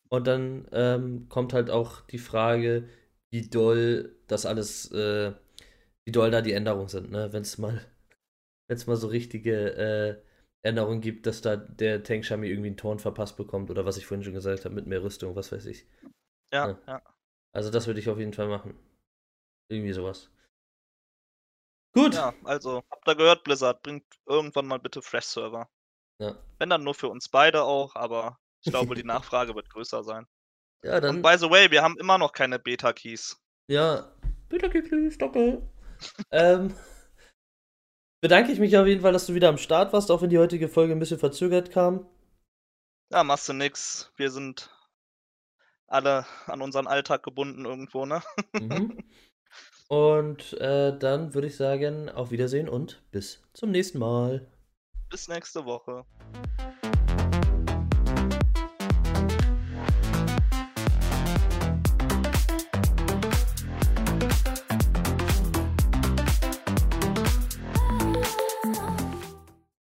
Und 0.10 0.28
dann, 0.28 0.68
ähm, 0.72 1.28
kommt 1.30 1.54
halt 1.54 1.70
auch 1.70 2.02
die 2.08 2.18
Frage, 2.20 2.88
wie 3.32 3.48
doll 3.50 4.16
das 4.28 4.46
alles, 4.46 4.92
äh 4.92 5.34
wie 6.06 6.12
doll 6.14 6.32
da 6.32 6.42
die 6.42 6.54
Änderungen 6.54 6.90
sind, 6.90 7.12
ne? 7.12 7.34
Wenn's 7.34 7.58
mal 7.60 7.82
wenn's 8.70 8.88
mal 8.88 8.98
so 8.98 9.08
richtige, 9.10 9.76
äh, 9.78 10.18
Änderungen 10.62 11.01
gibt, 11.01 11.26
dass 11.26 11.41
da 11.41 11.55
der 11.55 12.03
Tank-Shami 12.03 12.47
irgendwie 12.47 12.70
'n 12.70 12.78
Turn 12.78 12.99
verpasst 12.99 13.38
bekommt 13.38 13.70
oder 13.72 13.86
was 13.86 13.97
ich 13.97 14.05
vorhin 14.05 14.24
schon 14.24 14.34
gesagt 14.34 14.66
habe, 14.66 14.76
mit 14.76 14.88
mehr 14.88 15.01
Rüstung, 15.03 15.36
was 15.36 15.51
weiß 15.51 15.66
ich. 15.66 15.88
Ja, 16.51 16.70
Ja. 16.70 16.80
ja. 16.88 17.01
Also, 17.53 17.72
das 17.72 17.88
würde 17.88 17.99
ich 17.99 18.10
auf 18.10 18.20
jeden 18.20 18.34
Fall 18.34 18.47
machen. 18.47 18.78
Irgendwie 19.70 19.93
so 19.93 20.03
was. 20.03 20.30
Gut. 21.93 22.14
Ja, 22.14 22.34
also, 22.43 22.84
habt 22.91 23.07
ihr 23.07 23.16
gehört, 23.16 23.43
Blizzard, 23.43 23.82
bringt 23.82 24.05
irgendwann 24.28 24.68
mal 24.68 24.78
bitte 24.80 25.01
Fresh-Server. 25.01 25.68
Ja. 26.20 26.38
Wenn 26.60 26.70
dann 26.70 26.84
nur 26.84 26.93
für 26.93 27.10
uns 27.10 27.30
beide 27.30 27.64
auch, 27.64 27.95
aber 27.95 28.38
ich 28.62 28.72
glaube, 28.72 28.93
die 28.95 29.03
Nachfrage 29.03 29.55
wird 29.55 29.70
größer 29.70 30.03
sein. 30.03 30.26
Ja, 30.82 31.01
dann. 31.01 31.18
Und 31.18 31.22
by 31.24 31.36
the 31.38 31.49
way, 31.49 31.70
wir 31.72 31.84
haben 31.84 31.97
immer 31.99 32.18
noch 32.18 32.32
keine 32.32 32.57
Beta-Keys. 32.57 33.38
Ja. 33.68 34.10
Please, 34.47 35.18
danke. 35.18 35.62
ähm, 36.32 36.74
bedanke 38.22 38.52
ich 38.52 38.60
mich 38.60 38.78
auf 38.78 38.88
jeden 38.88 39.02
Fall, 39.02 39.14
dass 39.14 39.26
du 39.26 39.34
wieder 39.34 39.50
am 39.50 39.58
Start 39.58 39.94
warst, 39.94 40.12
auch 40.12 40.22
wenn 40.22 40.30
die 40.30 40.38
heutige 40.38 40.68
Folge 40.68 40.94
ein 40.94 41.00
bisschen 41.00 41.20
verzögert 41.20 41.72
kam. 41.72 42.06
Ja, 43.12 43.24
machst 43.24 43.50
du 43.50 43.54
nix. 43.54 44.12
Wir 44.18 44.30
sind 44.30 44.70
alle 45.88 46.26
an 46.46 46.62
unseren 46.62 46.88
Alltag 46.88 47.24
gebunden 47.24 47.66
irgendwo, 47.66 48.06
ne? 48.06 48.22
Mhm. 48.54 49.04
Und 49.90 50.54
äh, 50.62 50.96
dann 50.98 51.34
würde 51.34 51.48
ich 51.48 51.58
sagen, 51.58 52.10
auf 52.10 52.30
Wiedersehen 52.30 52.70
und 52.70 53.02
bis 53.10 53.42
zum 53.54 53.72
nächsten 53.72 53.98
Mal. 53.98 54.46
Bis 55.10 55.28
nächste 55.28 55.66
Woche. 55.66 56.06